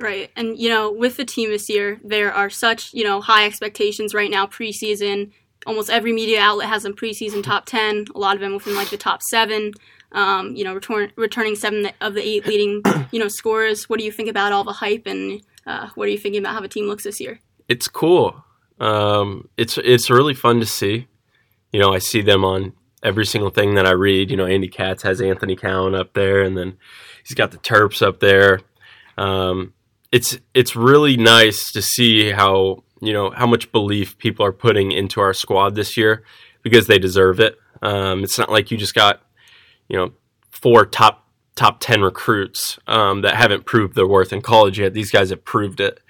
Right. 0.00 0.30
And, 0.34 0.58
you 0.58 0.70
know, 0.70 0.90
with 0.90 1.18
the 1.18 1.26
team 1.26 1.50
this 1.50 1.68
year, 1.68 2.00
there 2.02 2.32
are 2.32 2.48
such, 2.48 2.94
you 2.94 3.04
know, 3.04 3.20
high 3.20 3.44
expectations 3.44 4.14
right 4.14 4.30
now, 4.30 4.46
preseason. 4.46 5.30
Almost 5.66 5.90
every 5.90 6.14
media 6.14 6.40
outlet 6.40 6.68
has 6.68 6.84
them 6.84 6.94
preseason 6.94 7.42
top 7.42 7.66
10, 7.66 8.06
a 8.14 8.18
lot 8.18 8.34
of 8.34 8.40
them 8.40 8.54
within 8.54 8.74
like 8.74 8.88
the 8.88 8.96
top 8.96 9.20
seven. 9.22 9.72
Um, 10.12 10.56
you 10.56 10.64
know, 10.64 10.74
return, 10.74 11.12
returning 11.16 11.54
seven 11.54 11.90
of 12.00 12.14
the 12.14 12.26
eight 12.26 12.46
leading, 12.46 12.82
you 13.12 13.20
know, 13.20 13.28
scorers. 13.28 13.88
What 13.88 14.00
do 14.00 14.04
you 14.04 14.10
think 14.10 14.28
about 14.28 14.52
all 14.52 14.64
the 14.64 14.72
hype 14.72 15.06
and 15.06 15.40
uh, 15.66 15.88
what 15.94 16.08
are 16.08 16.10
you 16.10 16.18
thinking 16.18 16.40
about 16.40 16.54
how 16.54 16.60
the 16.60 16.68
team 16.68 16.86
looks 16.86 17.04
this 17.04 17.20
year? 17.20 17.40
It's 17.68 17.86
cool. 17.86 18.44
Um, 18.80 19.48
it's 19.56 19.78
it's 19.78 20.10
really 20.10 20.34
fun 20.34 20.58
to 20.60 20.66
see. 20.66 21.06
You 21.72 21.80
know, 21.80 21.92
I 21.92 21.98
see 21.98 22.22
them 22.22 22.44
on 22.44 22.72
every 23.02 23.26
single 23.26 23.50
thing 23.50 23.74
that 23.74 23.86
I 23.86 23.92
read. 23.92 24.30
You 24.30 24.36
know, 24.36 24.46
Andy 24.46 24.68
Katz 24.68 25.02
has 25.02 25.20
Anthony 25.20 25.54
Cowan 25.54 25.94
up 25.94 26.14
there, 26.14 26.42
and 26.42 26.56
then 26.56 26.76
he's 27.24 27.34
got 27.34 27.52
the 27.52 27.58
Terps 27.58 28.02
up 28.02 28.20
there. 28.20 28.60
Um, 29.16 29.74
it's 30.10 30.38
it's 30.54 30.74
really 30.74 31.16
nice 31.16 31.70
to 31.72 31.82
see 31.82 32.30
how 32.30 32.82
you 33.00 33.12
know 33.12 33.30
how 33.30 33.46
much 33.46 33.70
belief 33.70 34.18
people 34.18 34.44
are 34.44 34.52
putting 34.52 34.92
into 34.92 35.20
our 35.20 35.34
squad 35.34 35.74
this 35.74 35.96
year 35.96 36.24
because 36.62 36.86
they 36.86 36.98
deserve 36.98 37.38
it. 37.38 37.56
Um, 37.82 38.24
it's 38.24 38.38
not 38.38 38.50
like 38.50 38.70
you 38.70 38.76
just 38.76 38.94
got 38.94 39.22
you 39.90 39.96
know 39.96 40.12
four 40.50 40.86
top 40.86 41.26
top 41.56 41.80
ten 41.80 42.00
recruits 42.00 42.78
um, 42.86 43.20
that 43.22 43.36
haven't 43.36 43.66
proved 43.66 43.94
their 43.94 44.06
worth 44.06 44.32
in 44.32 44.40
college 44.40 44.78
yet. 44.78 44.94
These 44.94 45.10
guys 45.10 45.30
have 45.30 45.44
proved 45.44 45.80
it, 45.80 46.00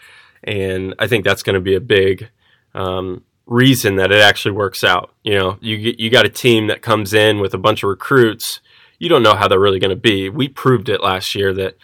and 0.45 0.95
I 0.99 1.09
think 1.09 1.25
that's 1.25 1.43
going 1.43 1.55
to 1.55 1.61
be 1.61 1.75
a 1.75 1.81
big 1.81 2.29
um, 2.75 3.25
reason 3.47 3.97
that 3.97 4.13
it 4.13 4.21
actually 4.21 4.53
works 4.53 4.85
out. 4.85 5.13
You 5.25 5.35
know, 5.35 5.59
you 5.61 5.95
you 5.99 6.11
got 6.11 6.27
a 6.27 6.31
team 6.31 6.69
that 6.69 6.83
comes 6.83 7.15
in 7.15 7.41
with 7.41 7.55
a 7.55 7.59
bunch 7.59 7.83
of 7.83 7.89
recruits. 7.89 8.61
You 8.99 9.09
don't 9.09 9.23
know 9.23 9.35
how 9.35 9.49
they're 9.49 9.59
really 9.59 9.81
going 9.81 9.91
to 9.91 9.97
be. 9.97 10.29
We 10.29 10.47
proved 10.47 10.91
it 10.91 11.03
last 11.03 11.35
year 11.35 11.53
that 11.55 11.77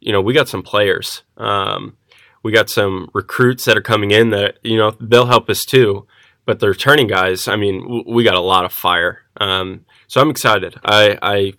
you 0.00 0.12
know 0.12 0.20
we 0.20 0.34
got 0.34 0.48
some 0.48 0.62
players. 0.62 1.22
Um, 1.36 1.96
we 2.42 2.52
got 2.52 2.68
some 2.68 3.10
recruits 3.14 3.64
that 3.64 3.76
are 3.78 3.82
coming 3.82 4.10
in 4.10 4.30
that 4.30 4.58
you 4.62 4.76
know 4.76 4.90
they'll 5.00 5.26
help 5.26 5.48
us 5.48 5.64
too. 5.64 6.06
But 6.46 6.60
the 6.60 6.68
returning 6.68 7.06
guys, 7.06 7.48
I 7.48 7.56
mean, 7.56 8.04
we 8.06 8.22
got 8.22 8.34
a 8.34 8.40
lot 8.40 8.66
of 8.66 8.72
fire. 8.72 9.23
Um, 9.40 9.84
so 10.06 10.20
I'm 10.20 10.30
excited. 10.30 10.76
I, 10.84 11.18
I 11.22 11.52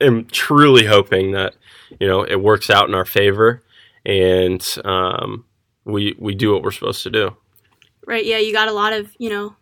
am 0.00 0.26
truly 0.26 0.86
hoping 0.86 1.32
that 1.32 1.54
you 2.00 2.06
know 2.06 2.22
it 2.22 2.40
works 2.40 2.70
out 2.70 2.88
in 2.88 2.94
our 2.94 3.04
favor 3.04 3.62
and 4.06 4.64
um, 4.84 5.44
we 5.84 6.14
we 6.18 6.34
do 6.34 6.52
what 6.52 6.62
we're 6.62 6.70
supposed 6.70 7.02
to 7.04 7.10
do. 7.10 7.36
Right. 8.06 8.24
Yeah, 8.24 8.38
you 8.38 8.52
got 8.52 8.68
a 8.68 8.72
lot 8.72 8.92
of, 8.92 9.10
you 9.18 9.30
know, 9.30 9.56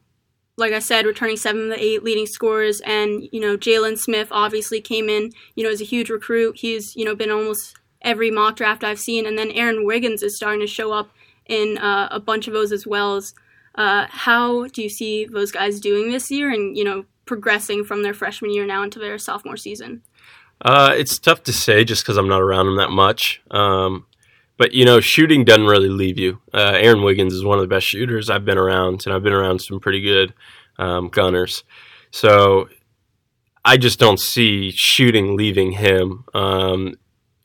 like 0.57 0.73
I 0.73 0.81
said, 0.81 1.07
returning 1.07 1.37
seven 1.37 1.63
of 1.63 1.69
the 1.69 1.83
eight 1.83 2.03
leading 2.03 2.27
scorers, 2.27 2.81
and 2.81 3.29
you 3.33 3.41
know, 3.41 3.57
Jalen 3.57 3.99
Smith 3.99 4.29
obviously 4.31 4.81
came 4.81 5.09
in, 5.09 5.31
you 5.55 5.65
know, 5.65 5.71
as 5.71 5.81
a 5.81 5.85
huge 5.85 6.11
recruit. 6.11 6.57
He's, 6.59 6.95
you 6.97 7.05
know, 7.05 7.15
been 7.15 7.31
almost 7.31 7.77
every 8.03 8.31
mock 8.31 8.57
draft 8.57 8.85
I've 8.85 8.99
seen, 8.99 9.27
and 9.27 9.39
then 9.39 9.51
Aaron 9.53 9.87
Wiggins 9.87 10.23
is 10.23 10.37
starting 10.37 10.61
to 10.61 10.67
show 10.67 10.93
up 10.93 11.11
in 11.47 11.79
uh, 11.79 12.09
a 12.11 12.21
bunch 12.21 12.47
of 12.49 12.53
those 12.53 12.73
as 12.73 12.87
well. 12.87 13.17
As, 13.17 13.33
uh, 13.77 14.07
how 14.11 14.67
do 14.69 14.83
you 14.83 14.91
see 14.91 15.25
those 15.25 15.53
guys 15.53 15.81
doing 15.81 16.11
this 16.11 16.31
year, 16.31 16.51
and 16.51 16.77
you 16.77 16.85
know, 16.85 17.05
progressing 17.25 17.85
from 17.85 18.02
their 18.02 18.14
freshman 18.14 18.52
year 18.52 18.67
now 18.67 18.83
into 18.83 18.99
their 18.99 19.19
sophomore 19.19 19.57
season? 19.57 20.02
Uh, 20.61 20.95
it's 20.97 21.19
tough 21.19 21.43
to 21.45 21.52
say 21.52 21.85
just 21.85 22.05
because 22.05 22.17
I'm 22.17 22.29
not 22.29 22.41
around 22.41 22.67
them 22.67 22.76
that 22.76 22.91
much. 22.91 23.43
Um, 23.50 24.07
but 24.57 24.73
you 24.73 24.85
know, 24.85 25.00
shooting 25.00 25.45
doesn't 25.45 25.67
really 25.67 25.88
leave 25.88 26.19
you. 26.19 26.41
Uh, 26.55 26.75
Aaron 26.76 27.02
Wiggins 27.02 27.35
is 27.35 27.45
one 27.45 27.59
of 27.59 27.62
the 27.62 27.75
best 27.75 27.87
shooters 27.87 28.31
I've 28.31 28.45
been 28.45 28.59
around, 28.59 29.02
and 29.05 29.14
I've 29.14 29.23
been 29.23 29.33
around 29.33 29.61
some 29.61 29.81
pretty 29.81 30.00
good 30.00 30.35
um, 30.79 31.09
gunners. 31.09 31.64
So 32.11 32.69
I 33.64 33.76
just 33.76 33.99
don't 33.99 34.21
see 34.21 34.71
shooting 34.75 35.37
leaving 35.37 35.73
him. 35.73 36.25
Um, 36.35 36.95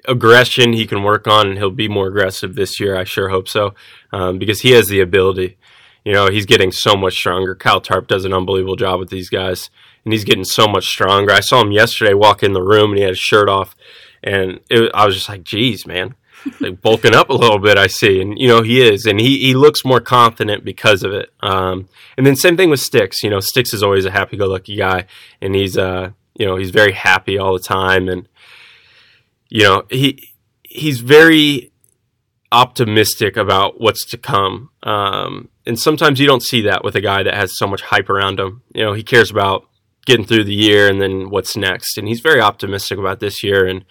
aggression 0.07 0.73
he 0.73 0.85
can 0.85 1.03
work 1.03 1.27
on, 1.27 1.47
and 1.47 1.57
he'll 1.57 1.71
be 1.71 1.87
more 1.87 2.07
aggressive 2.07 2.55
this 2.55 2.79
year. 2.79 2.95
I 2.95 3.03
sure 3.03 3.29
hope 3.29 3.47
so, 3.47 3.73
um, 4.11 4.37
because 4.37 4.61
he 4.61 4.71
has 4.71 4.87
the 4.87 5.01
ability. 5.01 5.57
You 6.07 6.13
know, 6.13 6.29
he's 6.29 6.45
getting 6.45 6.71
so 6.71 6.95
much 6.95 7.15
stronger. 7.15 7.53
Kyle 7.53 7.81
Tarp 7.81 8.07
does 8.07 8.23
an 8.23 8.31
unbelievable 8.31 8.77
job 8.77 8.97
with 8.97 9.09
these 9.09 9.29
guys, 9.29 9.69
and 10.05 10.13
he's 10.13 10.23
getting 10.23 10.45
so 10.45 10.65
much 10.65 10.85
stronger. 10.85 11.33
I 11.33 11.41
saw 11.41 11.59
him 11.59 11.73
yesterday 11.73 12.13
walk 12.13 12.43
in 12.43 12.53
the 12.53 12.63
room, 12.63 12.91
and 12.91 12.97
he 12.97 13.03
had 13.03 13.09
his 13.09 13.19
shirt 13.19 13.49
off, 13.49 13.75
and 14.23 14.61
it, 14.69 14.89
I 14.93 15.05
was 15.05 15.15
just 15.15 15.27
like, 15.27 15.43
"Geez, 15.43 15.85
man." 15.85 16.15
like 16.61 16.81
bulking 16.81 17.13
up 17.13 17.29
a 17.29 17.33
little 17.33 17.59
bit. 17.59 17.77
I 17.77 17.87
see, 17.87 18.21
and 18.21 18.39
you 18.39 18.47
know 18.47 18.61
he 18.61 18.79
is, 18.79 19.05
and 19.05 19.19
he 19.19 19.39
he 19.39 19.53
looks 19.53 19.83
more 19.83 19.99
confident 19.99 20.63
because 20.63 21.03
of 21.03 21.11
it. 21.11 21.29
Um, 21.41 21.89
and 22.15 22.25
then 22.25 22.37
same 22.37 22.55
thing 22.55 22.69
with 22.69 22.79
Sticks. 22.79 23.21
You 23.21 23.29
know, 23.29 23.41
Sticks 23.41 23.73
is 23.73 23.83
always 23.83 24.05
a 24.05 24.11
happy-go-lucky 24.11 24.77
guy, 24.77 25.07
and 25.41 25.55
he's 25.55 25.77
uh 25.77 26.11
you 26.35 26.45
know 26.45 26.55
he's 26.55 26.71
very 26.71 26.93
happy 26.93 27.37
all 27.37 27.51
the 27.51 27.59
time, 27.59 28.07
and 28.07 28.29
you 29.49 29.63
know 29.63 29.83
he 29.89 30.33
he's 30.63 31.01
very 31.01 31.73
optimistic 32.51 33.37
about 33.37 33.79
what's 33.81 34.05
to 34.05 34.17
come. 34.17 34.69
Um, 34.83 35.49
and 35.65 35.77
sometimes 35.79 36.19
you 36.19 36.27
don't 36.27 36.43
see 36.43 36.61
that 36.61 36.83
with 36.83 36.95
a 36.95 37.01
guy 37.01 37.23
that 37.23 37.33
has 37.33 37.57
so 37.57 37.67
much 37.67 37.81
hype 37.81 38.09
around 38.09 38.39
him. 38.39 38.61
You 38.73 38.83
know, 38.83 38.93
he 38.93 39.03
cares 39.03 39.29
about 39.31 39.67
getting 40.05 40.25
through 40.25 40.45
the 40.45 40.55
year 40.55 40.87
and 40.87 41.01
then 41.01 41.29
what's 41.29 41.57
next. 41.57 41.97
And 41.97 42.07
he's 42.07 42.21
very 42.21 42.41
optimistic 42.41 42.97
about 42.97 43.19
this 43.19 43.43
year 43.43 43.67
and 43.67 43.85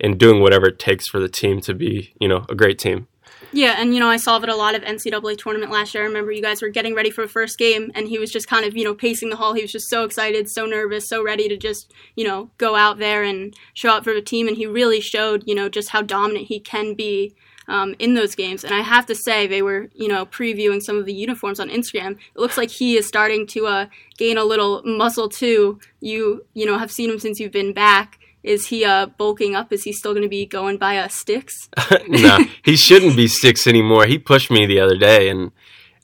and 0.00 0.16
doing 0.16 0.40
whatever 0.40 0.66
it 0.68 0.78
takes 0.78 1.08
for 1.08 1.18
the 1.18 1.28
team 1.28 1.60
to 1.60 1.74
be, 1.74 2.14
you 2.20 2.28
know, 2.28 2.46
a 2.48 2.54
great 2.54 2.78
team. 2.78 3.08
Yeah, 3.50 3.76
and 3.78 3.94
you 3.94 4.00
know, 4.00 4.08
I 4.08 4.16
saw 4.16 4.40
it 4.40 4.48
a 4.48 4.54
lot 4.54 4.74
of 4.74 4.82
NCAA 4.82 5.38
tournament 5.38 5.72
last 5.72 5.94
year. 5.94 6.04
I 6.04 6.06
remember 6.06 6.32
you 6.32 6.42
guys 6.42 6.60
were 6.60 6.68
getting 6.68 6.94
ready 6.94 7.10
for 7.10 7.22
the 7.22 7.28
first 7.28 7.58
game, 7.58 7.90
and 7.94 8.06
he 8.06 8.18
was 8.18 8.30
just 8.30 8.46
kind 8.46 8.64
of, 8.64 8.76
you 8.76 8.84
know, 8.84 8.94
pacing 8.94 9.30
the 9.30 9.36
hall. 9.36 9.54
He 9.54 9.62
was 9.62 9.72
just 9.72 9.88
so 9.88 10.04
excited, 10.04 10.50
so 10.50 10.66
nervous, 10.66 11.08
so 11.08 11.22
ready 11.22 11.48
to 11.48 11.56
just, 11.56 11.92
you 12.14 12.24
know, 12.24 12.50
go 12.58 12.76
out 12.76 12.98
there 12.98 13.22
and 13.22 13.56
show 13.72 13.90
up 13.90 14.04
for 14.04 14.12
the 14.12 14.20
team. 14.20 14.48
And 14.48 14.56
he 14.56 14.66
really 14.66 15.00
showed, 15.00 15.44
you 15.46 15.54
know, 15.54 15.68
just 15.68 15.88
how 15.88 16.02
dominant 16.02 16.46
he 16.46 16.60
can 16.60 16.94
be 16.94 17.34
um, 17.68 17.94
in 17.98 18.14
those 18.14 18.34
games. 18.34 18.64
And 18.64 18.74
I 18.74 18.80
have 18.80 19.06
to 19.06 19.14
say, 19.14 19.46
they 19.46 19.62
were, 19.62 19.88
you 19.94 20.08
know, 20.08 20.26
previewing 20.26 20.82
some 20.82 20.98
of 20.98 21.06
the 21.06 21.12
uniforms 21.12 21.60
on 21.60 21.68
Instagram. 21.68 22.12
It 22.12 22.40
looks 22.40 22.56
like 22.56 22.70
he 22.70 22.96
is 22.96 23.06
starting 23.06 23.46
to 23.48 23.66
uh, 23.66 23.86
gain 24.16 24.38
a 24.38 24.44
little 24.44 24.82
muscle 24.84 25.28
too. 25.28 25.78
You, 26.00 26.44
you 26.54 26.66
know, 26.66 26.78
have 26.78 26.90
seen 26.90 27.10
him 27.10 27.18
since 27.18 27.38
you've 27.38 27.52
been 27.52 27.72
back. 27.72 28.18
Is 28.42 28.68
he 28.68 28.84
uh, 28.84 29.06
bulking 29.06 29.54
up? 29.54 29.72
Is 29.72 29.82
he 29.82 29.92
still 29.92 30.12
going 30.12 30.22
to 30.22 30.28
be 30.28 30.46
going 30.46 30.78
by 30.78 30.96
uh, 30.96 31.08
sticks? 31.08 31.68
no, 32.08 32.38
he 32.64 32.76
shouldn't 32.76 33.16
be 33.16 33.28
sticks 33.28 33.66
anymore. 33.66 34.06
He 34.06 34.18
pushed 34.18 34.50
me 34.50 34.64
the 34.64 34.80
other 34.80 34.96
day, 34.96 35.28
and 35.28 35.50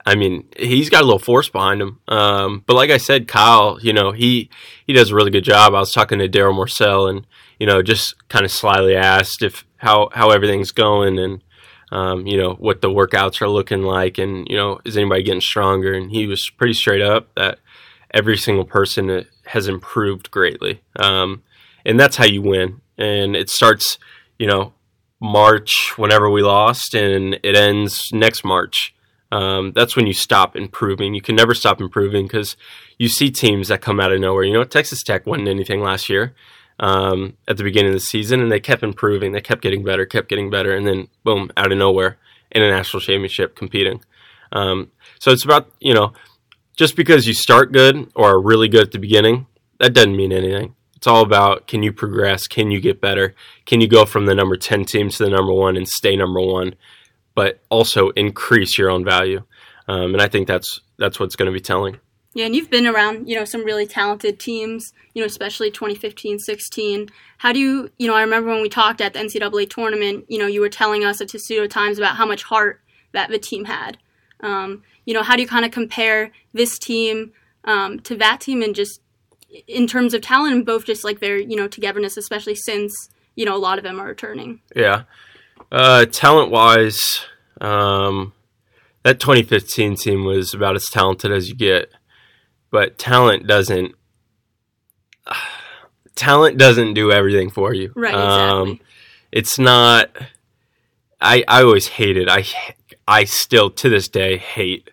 I 0.04 0.16
mean, 0.16 0.46
he's 0.58 0.90
got 0.90 1.02
a 1.02 1.04
little 1.04 1.20
force 1.20 1.48
behind 1.48 1.80
him. 1.80 2.00
Um, 2.08 2.62
but 2.66 2.74
like 2.74 2.90
I 2.90 2.98
said, 2.98 3.28
Kyle, 3.28 3.78
you 3.80 3.92
know, 3.92 4.12
he 4.12 4.50
he 4.86 4.92
does 4.92 5.10
a 5.10 5.14
really 5.14 5.30
good 5.30 5.44
job. 5.44 5.74
I 5.74 5.78
was 5.78 5.92
talking 5.92 6.18
to 6.18 6.28
Darryl 6.28 6.54
Morsell, 6.54 7.08
and 7.08 7.26
you 7.58 7.66
know, 7.66 7.82
just 7.82 8.16
kind 8.28 8.44
of 8.44 8.50
slyly 8.50 8.96
asked 8.96 9.42
if 9.42 9.64
how 9.76 10.10
how 10.12 10.30
everything's 10.30 10.72
going, 10.72 11.18
and 11.18 11.42
um, 11.90 12.26
you 12.26 12.36
know 12.36 12.54
what 12.54 12.80
the 12.80 12.88
workouts 12.88 13.40
are 13.40 13.48
looking 13.48 13.82
like, 13.82 14.18
and 14.18 14.46
you 14.48 14.56
know 14.56 14.80
is 14.84 14.96
anybody 14.96 15.22
getting 15.22 15.40
stronger? 15.40 15.94
And 15.94 16.10
he 16.10 16.26
was 16.26 16.50
pretty 16.50 16.74
straight 16.74 17.02
up 17.02 17.34
that 17.34 17.58
every 18.12 18.36
single 18.36 18.64
person 18.64 19.26
has 19.46 19.68
improved 19.68 20.30
greatly, 20.30 20.80
um, 20.96 21.42
and 21.84 21.98
that's 21.98 22.16
how 22.16 22.24
you 22.24 22.42
win. 22.42 22.80
And 22.96 23.34
it 23.34 23.50
starts, 23.50 23.98
you 24.38 24.46
know, 24.46 24.72
March 25.20 25.94
whenever 25.96 26.30
we 26.30 26.42
lost, 26.42 26.94
and 26.94 27.34
it 27.42 27.56
ends 27.56 28.02
next 28.12 28.44
March. 28.44 28.94
Um, 29.32 29.72
that's 29.72 29.96
when 29.96 30.06
you 30.06 30.12
stop 30.12 30.54
improving. 30.54 31.14
You 31.14 31.20
can 31.20 31.34
never 31.34 31.54
stop 31.54 31.80
improving 31.80 32.26
because 32.26 32.56
you 32.98 33.08
see 33.08 33.30
teams 33.30 33.66
that 33.66 33.80
come 33.80 33.98
out 33.98 34.12
of 34.12 34.20
nowhere. 34.20 34.44
You 34.44 34.52
know, 34.52 34.64
Texas 34.64 35.02
Tech 35.02 35.26
wasn't 35.26 35.48
anything 35.48 35.80
last 35.80 36.08
year 36.08 36.34
um, 36.80 37.36
at 37.46 37.56
the 37.56 37.64
beginning 37.64 37.90
of 37.90 37.94
the 37.94 38.00
season, 38.00 38.40
and 38.40 38.50
they 38.50 38.60
kept 38.60 38.82
improving. 38.82 39.32
They 39.32 39.40
kept 39.40 39.62
getting 39.62 39.84
better, 39.84 40.06
kept 40.06 40.28
getting 40.28 40.50
better, 40.50 40.74
and 40.74 40.86
then 40.86 41.08
boom, 41.22 41.50
out 41.56 41.72
of 41.72 41.78
nowhere, 41.78 42.18
in 42.50 42.62
a 42.62 42.70
national 42.70 43.00
championship 43.00 43.56
competing. 43.56 44.02
Um, 44.52 44.90
so 45.18 45.30
it's 45.30 45.44
about 45.44 45.70
you 45.80 45.94
know, 45.94 46.12
just 46.76 46.96
because 46.96 47.26
you 47.26 47.34
start 47.34 47.72
good 47.72 48.10
or 48.14 48.30
are 48.30 48.40
really 48.40 48.68
good 48.68 48.82
at 48.82 48.92
the 48.92 48.98
beginning, 48.98 49.46
that 49.78 49.94
doesn't 49.94 50.16
mean 50.16 50.32
anything. 50.32 50.74
It's 50.96 51.06
all 51.06 51.22
about 51.22 51.66
can 51.66 51.82
you 51.82 51.92
progress, 51.92 52.46
can 52.46 52.70
you 52.70 52.80
get 52.80 53.00
better, 53.00 53.34
can 53.66 53.80
you 53.80 53.88
go 53.88 54.04
from 54.04 54.26
the 54.26 54.34
number 54.34 54.56
ten 54.56 54.84
team 54.84 55.10
to 55.10 55.24
the 55.24 55.30
number 55.30 55.52
one 55.52 55.76
and 55.76 55.86
stay 55.86 56.16
number 56.16 56.40
one, 56.40 56.74
but 57.34 57.60
also 57.68 58.10
increase 58.10 58.78
your 58.78 58.90
own 58.90 59.04
value. 59.04 59.42
Um, 59.86 60.14
and 60.14 60.22
I 60.22 60.28
think 60.28 60.48
that's 60.48 60.80
that's 60.98 61.20
what's 61.20 61.36
going 61.36 61.46
to 61.46 61.52
be 61.52 61.60
telling. 61.60 61.98
Yeah, 62.34 62.46
and 62.46 62.56
you've 62.56 62.70
been 62.70 62.86
around, 62.86 63.28
you 63.28 63.36
know, 63.36 63.44
some 63.44 63.64
really 63.64 63.86
talented 63.86 64.40
teams, 64.40 64.92
you 65.14 65.22
know, 65.22 65.26
especially 65.26 65.70
2015, 65.70 66.40
16. 66.40 67.08
How 67.38 67.52
do 67.52 67.60
you, 67.60 67.90
you 67.96 68.08
know, 68.08 68.14
I 68.14 68.22
remember 68.22 68.50
when 68.50 68.60
we 68.60 68.68
talked 68.68 69.00
at 69.00 69.12
the 69.12 69.20
NCAA 69.20 69.70
tournament, 69.70 70.24
you 70.28 70.38
know, 70.38 70.48
you 70.48 70.60
were 70.60 70.68
telling 70.68 71.04
us 71.04 71.20
at 71.20 71.28
Testudo 71.28 71.68
Times 71.68 71.96
about 71.96 72.16
how 72.16 72.26
much 72.26 72.42
heart 72.42 72.80
that 73.12 73.30
the 73.30 73.38
team 73.38 73.66
had. 73.66 73.98
Um, 74.40 74.82
you 75.06 75.14
know, 75.14 75.22
how 75.22 75.36
do 75.36 75.42
you 75.42 75.48
kind 75.48 75.64
of 75.64 75.70
compare 75.70 76.32
this 76.52 76.76
team 76.76 77.32
um, 77.64 78.00
to 78.00 78.16
that 78.16 78.40
team 78.40 78.62
and 78.62 78.74
just 78.74 79.00
in 79.68 79.86
terms 79.86 80.12
of 80.12 80.20
talent 80.20 80.54
and 80.54 80.66
both 80.66 80.84
just 80.84 81.04
like 81.04 81.20
their, 81.20 81.38
you 81.38 81.56
know, 81.56 81.68
togetherness, 81.68 82.16
especially 82.16 82.56
since, 82.56 83.10
you 83.36 83.44
know, 83.44 83.54
a 83.54 83.58
lot 83.58 83.78
of 83.78 83.84
them 83.84 84.00
are 84.00 84.06
returning? 84.06 84.60
Yeah. 84.74 85.04
Uh, 85.70 86.04
talent 86.06 86.50
wise, 86.50 87.00
um, 87.60 88.32
that 89.04 89.20
2015 89.20 89.96
team 89.96 90.24
was 90.24 90.52
about 90.52 90.74
as 90.74 90.86
talented 90.86 91.30
as 91.30 91.48
you 91.48 91.54
get 91.54 91.92
but 92.74 92.98
talent 92.98 93.46
doesn't 93.46 93.94
uh, 95.28 95.34
talent 96.16 96.58
doesn't 96.58 96.94
do 96.94 97.12
everything 97.12 97.48
for 97.48 97.72
you. 97.72 97.92
Right. 97.94 98.12
Exactly. 98.12 98.72
Um, 98.72 98.80
it's 99.30 99.58
not. 99.60 100.10
I 101.20 101.44
I 101.46 101.62
always 101.62 101.86
hated. 101.86 102.28
I 102.28 102.44
I 103.06 103.24
still 103.24 103.70
to 103.70 103.88
this 103.88 104.08
day 104.08 104.38
hate 104.38 104.90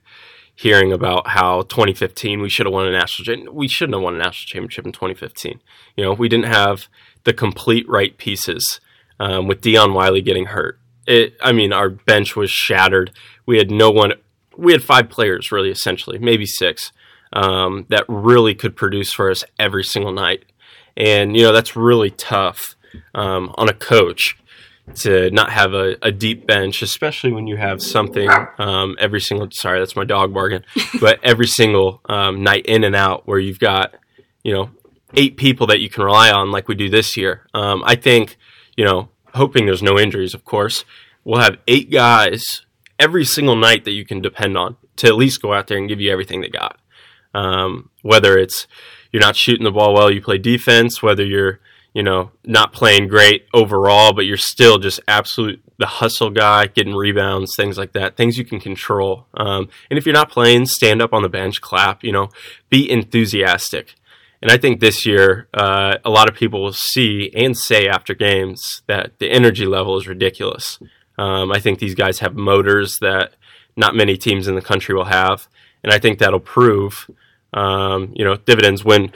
hearing 0.54 0.94
about 0.94 1.30
how 1.30 1.64
2015 1.64 2.40
we 2.40 2.50
should 2.50 2.68
have 2.68 2.74
won 2.74 2.86
a 2.86 2.92
national. 2.92 3.52
We 3.52 3.68
shouldn't 3.68 3.96
have 3.96 4.04
won 4.04 4.14
a 4.14 4.20
national 4.20 4.48
championship 4.48 4.86
in 4.86 4.92
2015. 4.92 5.60
You 5.98 6.04
know, 6.04 6.14
we 6.14 6.30
didn't 6.30 6.54
have 6.54 6.88
the 7.24 7.34
complete 7.34 7.90
right 7.90 8.16
pieces. 8.16 8.80
Um, 9.20 9.48
with 9.48 9.62
Dion 9.62 9.94
Wiley 9.94 10.22
getting 10.22 10.46
hurt, 10.48 10.80
it. 11.08 11.36
I 11.42 11.52
mean, 11.52 11.74
our 11.74 11.90
bench 11.90 12.36
was 12.36 12.50
shattered. 12.52 13.12
We 13.48 13.58
had 13.58 13.72
no 13.72 13.90
one. 13.90 14.14
We 14.56 14.72
had 14.72 14.84
five 14.84 15.10
players, 15.10 15.52
really, 15.52 15.70
essentially, 15.70 16.20
maybe 16.20 16.46
six 16.46 16.92
um, 17.34 17.86
that 17.90 18.06
really 18.08 18.56
could 18.56 18.76
produce 18.76 19.14
for 19.14 19.32
us 19.32 19.44
every 19.60 19.84
single 19.84 20.12
night. 20.12 20.46
And, 20.98 21.36
you 21.36 21.44
know, 21.44 21.54
that's 21.54 21.76
really 21.76 22.10
tough 22.10 22.76
um, 23.16 23.54
on 23.58 23.70
a 23.70 23.74
coach 23.74 24.38
to 24.96 25.32
not 25.32 25.52
have 25.52 25.74
a, 25.74 25.96
a, 26.02 26.12
deep 26.12 26.46
bench, 26.46 26.82
especially 26.82 27.32
when 27.32 27.48
you 27.48 27.56
have 27.56 27.82
something 27.82 28.30
um, 28.58 28.98
every 29.00 29.22
single, 29.22 29.48
sorry, 29.52 29.80
that's 29.80 29.96
my 29.96 30.04
dog 30.04 30.34
barking, 30.34 30.64
but 31.00 31.20
every 31.24 31.48
single 31.48 32.02
um, 32.10 32.44
night 32.44 32.66
in 32.66 32.84
and 32.84 32.96
out 32.96 33.26
where 33.26 33.40
you've 33.40 33.60
got, 33.60 33.96
you 34.44 34.54
know, 34.54 34.70
eight 35.14 35.38
people 35.38 35.68
that 35.68 35.80
you 35.80 35.90
can 35.90 36.04
rely 36.04 36.32
on 36.32 36.52
like 36.52 36.68
we 36.68 36.76
do 36.76 36.90
this 36.90 37.16
year. 37.16 37.48
Um, 37.54 37.84
I 37.86 37.96
think, 37.96 38.38
you 38.76 38.84
know, 38.84 39.10
hoping 39.34 39.66
there's 39.66 39.84
no 39.84 39.98
injuries, 39.98 40.34
of 40.34 40.44
course, 40.44 40.84
we'll 41.24 41.42
have 41.42 41.58
eight 41.68 41.92
guys 41.92 42.44
every 43.00 43.24
single 43.24 43.56
night 43.56 43.86
that 43.86 43.92
you 43.92 44.06
can 44.06 44.22
depend 44.22 44.58
on 44.58 44.78
to 44.98 45.08
at 45.08 45.16
least 45.16 45.42
go 45.42 45.54
out 45.54 45.68
there 45.68 45.78
and 45.78 45.88
give 45.88 46.02
you 46.02 46.12
everything 46.12 46.42
they 46.42 46.50
got. 46.50 46.81
Um, 47.34 47.90
whether 48.02 48.38
it's 48.38 48.68
you're 49.12 49.22
not 49.22 49.36
shooting 49.36 49.64
the 49.64 49.72
ball 49.72 49.94
well, 49.94 50.12
you 50.12 50.22
play 50.22 50.38
defense, 50.38 51.02
whether 51.02 51.26
you're, 51.26 51.60
you 51.94 52.04
know, 52.04 52.32
not 52.46 52.74
playing 52.74 53.08
great 53.08 53.46
overall, 53.54 54.14
but 54.14 54.26
you're 54.26 54.38
still 54.38 54.78
just 54.78 55.00
absolute 55.08 55.62
the 55.78 55.88
hustle 55.88 56.30
guy, 56.30 56.68
getting 56.68 56.96
rebounds, 56.96 57.56
things 57.56 57.78
like 57.78 57.94
that, 57.94 58.16
things 58.16 58.38
you 58.38 58.46
can 58.46 58.60
control. 58.60 59.26
Um, 59.34 59.68
and 59.90 59.98
if 59.98 60.06
you're 60.06 60.14
not 60.14 60.30
playing, 60.30 60.68
stand 60.68 61.02
up 61.02 61.14
on 61.14 61.24
the 61.24 61.30
bench, 61.30 61.60
clap, 61.60 62.04
you 62.04 62.12
know, 62.12 62.30
be 62.70 62.90
enthusiastic. 62.90 63.96
And 64.42 64.52
I 64.52 64.58
think 64.58 64.80
this 64.80 65.06
year, 65.06 65.48
uh, 65.54 65.98
a 66.06 66.10
lot 66.10 66.30
of 66.30 66.36
people 66.36 66.64
will 66.64 66.74
see 66.74 67.32
and 67.36 67.58
say 67.58 67.88
after 67.88 68.14
games 68.14 68.82
that 68.88 69.20
the 69.20 69.30
energy 69.30 69.66
level 69.66 69.98
is 69.98 70.08
ridiculous. 70.08 70.80
Um, 71.18 71.52
I 71.52 71.60
think 71.60 71.80
these 71.80 71.96
guys 71.96 72.20
have 72.20 72.36
motors 72.36 72.98
that 73.02 73.34
not 73.76 73.96
many 73.96 74.18
teams 74.18 74.48
in 74.48 74.56
the 74.56 74.62
country 74.62 74.96
will 74.96 75.06
have, 75.06 75.48
and 75.84 75.92
I 75.92 76.00
think 76.00 76.20
that'll 76.20 76.40
prove 76.40 77.10
um, 77.54 78.14
you 78.16 78.24
know, 78.24 78.36
dividends 78.36 78.84
when 78.84 79.12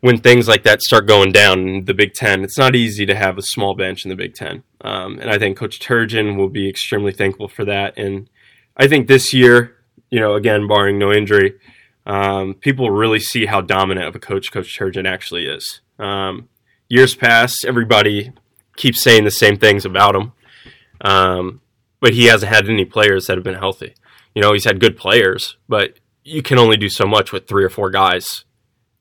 when 0.00 0.18
things 0.18 0.46
like 0.46 0.62
that 0.62 0.80
start 0.80 1.08
going 1.08 1.32
down 1.32 1.68
in 1.68 1.84
the 1.84 1.94
Big 1.94 2.14
Ten. 2.14 2.44
It's 2.44 2.58
not 2.58 2.76
easy 2.76 3.04
to 3.06 3.16
have 3.16 3.36
a 3.36 3.42
small 3.42 3.74
bench 3.74 4.04
in 4.04 4.08
the 4.10 4.16
Big 4.16 4.34
Ten, 4.34 4.62
um, 4.80 5.18
and 5.18 5.30
I 5.30 5.38
think 5.38 5.56
Coach 5.56 5.80
Turgeon 5.80 6.36
will 6.36 6.48
be 6.48 6.68
extremely 6.68 7.12
thankful 7.12 7.48
for 7.48 7.64
that. 7.64 7.96
And 7.96 8.28
I 8.76 8.88
think 8.88 9.06
this 9.06 9.32
year, 9.32 9.76
you 10.10 10.20
know, 10.20 10.34
again, 10.34 10.66
barring 10.66 10.98
no 10.98 11.12
injury, 11.12 11.54
um, 12.06 12.54
people 12.54 12.90
really 12.90 13.20
see 13.20 13.46
how 13.46 13.60
dominant 13.60 14.06
of 14.06 14.14
a 14.14 14.20
coach 14.20 14.52
Coach 14.52 14.78
Turgeon 14.78 15.06
actually 15.06 15.46
is. 15.46 15.80
Um, 15.98 16.48
years 16.88 17.14
past, 17.14 17.64
everybody 17.66 18.32
keeps 18.76 19.02
saying 19.02 19.24
the 19.24 19.30
same 19.30 19.56
things 19.56 19.84
about 19.84 20.14
him, 20.14 20.32
um, 21.00 21.60
but 22.00 22.14
he 22.14 22.26
hasn't 22.26 22.52
had 22.52 22.68
any 22.68 22.84
players 22.84 23.26
that 23.26 23.36
have 23.36 23.44
been 23.44 23.54
healthy. 23.54 23.94
You 24.38 24.42
know, 24.44 24.52
he's 24.52 24.66
had 24.66 24.78
good 24.78 24.96
players, 24.96 25.56
but 25.68 25.98
you 26.22 26.42
can 26.42 26.60
only 26.60 26.76
do 26.76 26.88
so 26.88 27.06
much 27.06 27.32
with 27.32 27.48
three 27.48 27.64
or 27.64 27.68
four 27.68 27.90
guys. 27.90 28.44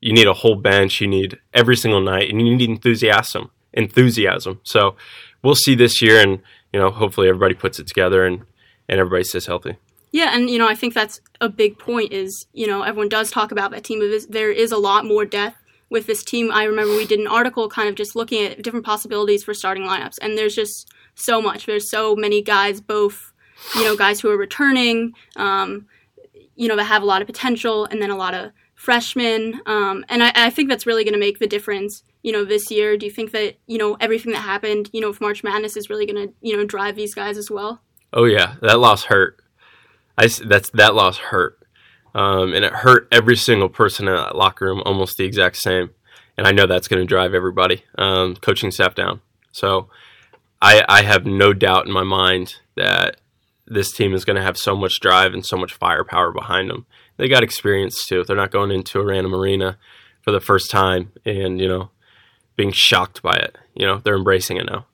You 0.01 0.11
need 0.11 0.25
a 0.25 0.33
whole 0.33 0.55
bench. 0.55 0.99
You 0.99 1.05
need 1.05 1.37
every 1.53 1.75
single 1.77 2.01
night, 2.01 2.31
and 2.31 2.41
you 2.41 2.55
need 2.55 2.67
enthusiasm. 2.71 3.51
Enthusiasm. 3.71 4.61
So 4.63 4.95
we'll 5.43 5.53
see 5.53 5.75
this 5.75 6.01
year, 6.01 6.19
and 6.19 6.41
you 6.73 6.79
know, 6.79 6.89
hopefully 6.89 7.29
everybody 7.29 7.53
puts 7.53 7.77
it 7.77 7.85
together 7.85 8.25
and 8.25 8.47
and 8.89 8.99
everybody 8.99 9.25
stays 9.25 9.45
healthy. 9.45 9.77
Yeah, 10.11 10.35
and 10.35 10.49
you 10.49 10.57
know, 10.57 10.67
I 10.67 10.73
think 10.73 10.95
that's 10.95 11.21
a 11.39 11.49
big 11.49 11.77
point. 11.77 12.13
Is 12.13 12.47
you 12.51 12.65
know, 12.65 12.81
everyone 12.81 13.07
does 13.07 13.29
talk 13.29 13.51
about 13.51 13.69
that 13.69 13.83
team. 13.83 14.01
There 14.29 14.51
is 14.51 14.71
a 14.71 14.77
lot 14.77 15.05
more 15.05 15.23
depth 15.23 15.57
with 15.91 16.07
this 16.07 16.23
team. 16.23 16.51
I 16.51 16.63
remember 16.63 16.95
we 16.95 17.05
did 17.05 17.19
an 17.19 17.27
article, 17.27 17.69
kind 17.69 17.89
of 17.89 17.93
just 17.93 18.15
looking 18.15 18.43
at 18.43 18.63
different 18.63 18.87
possibilities 18.87 19.43
for 19.43 19.53
starting 19.53 19.83
lineups, 19.83 20.15
and 20.19 20.35
there's 20.35 20.55
just 20.55 20.91
so 21.13 21.43
much. 21.43 21.67
There's 21.67 21.91
so 21.91 22.15
many 22.15 22.41
guys, 22.41 22.81
both 22.81 23.33
you 23.75 23.83
know 23.83 23.95
guys 23.95 24.19
who 24.19 24.29
are 24.29 24.37
returning, 24.37 25.13
um, 25.35 25.87
you 26.55 26.67
know 26.67 26.75
that 26.75 26.85
have 26.85 27.03
a 27.03 27.05
lot 27.05 27.21
of 27.21 27.27
potential, 27.27 27.85
and 27.85 28.01
then 28.01 28.09
a 28.09 28.15
lot 28.15 28.33
of 28.33 28.51
freshmen. 28.75 29.61
Um, 29.65 30.05
and 30.09 30.23
I, 30.23 30.31
I 30.35 30.49
think 30.49 30.69
that's 30.69 30.85
really 30.85 31.03
going 31.03 31.13
to 31.13 31.19
make 31.19 31.39
the 31.39 31.47
difference. 31.47 32.03
You 32.23 32.33
know, 32.33 32.43
this 32.43 32.69
year. 32.71 32.97
Do 32.97 33.05
you 33.05 33.11
think 33.11 33.31
that 33.31 33.55
you 33.67 33.77
know 33.77 33.95
everything 33.99 34.33
that 34.33 34.41
happened, 34.41 34.89
you 34.91 35.01
know, 35.01 35.09
with 35.09 35.21
March 35.21 35.43
Madness 35.43 35.77
is 35.77 35.89
really 35.89 36.05
going 36.05 36.27
to 36.27 36.33
you 36.41 36.57
know 36.57 36.65
drive 36.65 36.95
these 36.95 37.15
guys 37.15 37.37
as 37.37 37.49
well? 37.49 37.81
Oh 38.13 38.25
yeah, 38.25 38.55
that 38.61 38.79
loss 38.79 39.05
hurt. 39.05 39.41
I 40.17 40.27
that's 40.27 40.69
that 40.71 40.95
loss 40.95 41.17
hurt, 41.17 41.59
um, 42.15 42.53
and 42.53 42.65
it 42.65 42.73
hurt 42.73 43.07
every 43.11 43.37
single 43.37 43.69
person 43.69 44.07
in 44.07 44.15
that 44.15 44.35
locker 44.35 44.65
room 44.65 44.81
almost 44.85 45.17
the 45.17 45.25
exact 45.25 45.57
same. 45.57 45.91
And 46.37 46.45
I 46.45 46.51
know 46.51 46.67
that's 46.67 46.87
going 46.87 47.01
to 47.01 47.05
drive 47.05 47.33
everybody, 47.33 47.83
um, 47.97 48.35
coaching 48.35 48.69
staff 48.69 48.93
down. 48.93 49.21
So 49.51 49.89
I, 50.61 50.83
I 50.87 51.01
have 51.01 51.25
no 51.25 51.53
doubt 51.53 51.87
in 51.87 51.91
my 51.91 52.03
mind 52.03 52.55
that 52.75 53.17
this 53.67 53.91
team 53.91 54.13
is 54.13 54.25
going 54.25 54.35
to 54.35 54.41
have 54.41 54.57
so 54.57 54.75
much 54.75 54.99
drive 54.99 55.33
and 55.33 55.45
so 55.45 55.57
much 55.57 55.73
firepower 55.73 56.31
behind 56.31 56.69
them. 56.69 56.85
They 57.17 57.27
got 57.27 57.43
experience 57.43 58.05
too. 58.05 58.23
They're 58.23 58.35
not 58.35 58.51
going 58.51 58.71
into 58.71 58.99
a 58.99 59.05
random 59.05 59.33
arena 59.33 59.77
for 60.21 60.31
the 60.31 60.39
first 60.39 60.69
time 60.71 61.11
and 61.25 61.59
you 61.59 61.67
know 61.67 61.89
being 62.55 62.71
shocked 62.71 63.21
by 63.21 63.35
it. 63.35 63.57
You 63.75 63.85
know 63.85 63.99
they're 63.99 64.15
embracing 64.15 64.57
it 64.57 64.65
now. 64.65 64.85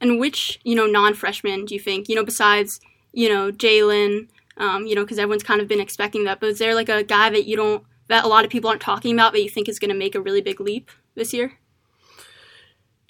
And 0.00 0.18
which 0.18 0.60
you 0.64 0.74
know 0.74 0.86
non-freshmen 0.86 1.66
do 1.66 1.74
you 1.74 1.80
think 1.80 2.08
you 2.08 2.14
know 2.14 2.24
besides 2.24 2.80
you 3.12 3.28
know 3.28 3.52
Jalen, 3.52 4.28
um, 4.56 4.86
you 4.86 4.94
know 4.94 5.02
because 5.02 5.18
everyone's 5.18 5.42
kind 5.42 5.60
of 5.60 5.68
been 5.68 5.80
expecting 5.80 6.24
that, 6.24 6.40
but 6.40 6.50
is 6.50 6.58
there 6.58 6.74
like 6.74 6.88
a 6.88 7.02
guy 7.02 7.30
that 7.30 7.46
you 7.46 7.56
don't 7.56 7.84
that 8.08 8.24
a 8.24 8.28
lot 8.28 8.44
of 8.44 8.50
people 8.50 8.70
aren't 8.70 8.82
talking 8.82 9.14
about 9.14 9.32
that 9.32 9.42
you 9.42 9.48
think 9.48 9.68
is 9.68 9.78
going 9.78 9.90
to 9.90 9.96
make 9.96 10.14
a 10.14 10.20
really 10.20 10.40
big 10.40 10.60
leap 10.60 10.90
this 11.14 11.32
year? 11.32 11.58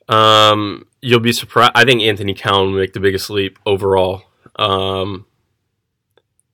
Um, 0.08 0.86
you'll 1.00 1.20
be 1.20 1.32
surprised. 1.32 1.72
I 1.74 1.84
think 1.84 2.02
Anthony 2.02 2.34
Cowan 2.34 2.72
will 2.72 2.78
make 2.78 2.92
the 2.92 3.00
biggest 3.00 3.30
leap 3.30 3.58
overall. 3.64 4.24
Um, 4.56 5.26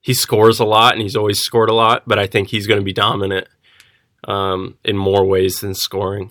he 0.01 0.15
scores 0.15 0.61
a 0.61 0.65
lot, 0.65 0.95
and 0.95 1.03
he's 1.03 1.17
always 1.17 1.41
scored 1.41 1.69
a 1.69 1.75
lot, 1.75 2.05
but 2.07 2.19
I 2.19 2.27
think 2.27 2.49
he's 2.49 2.67
going 2.67 2.81
to 2.81 2.85
be 2.85 2.93
dominant 2.93 3.49
um, 4.27 4.79
in 4.85 4.97
more 4.97 5.25
ways 5.25 5.61
than 5.61 5.75
scoring. 5.75 6.31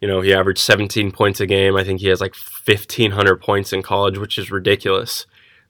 You 0.00 0.08
know, 0.08 0.20
he 0.20 0.32
averaged 0.32 0.60
17 0.60 1.12
points 1.12 1.40
a 1.40 1.46
game. 1.46 1.76
I 1.76 1.84
think 1.84 2.00
he 2.00 2.08
has 2.08 2.20
like 2.20 2.34
1,500 2.64 3.40
points 3.40 3.72
in 3.72 3.82
college, 3.82 4.16
which 4.16 4.38
is 4.38 4.50
ridiculous. 4.50 5.26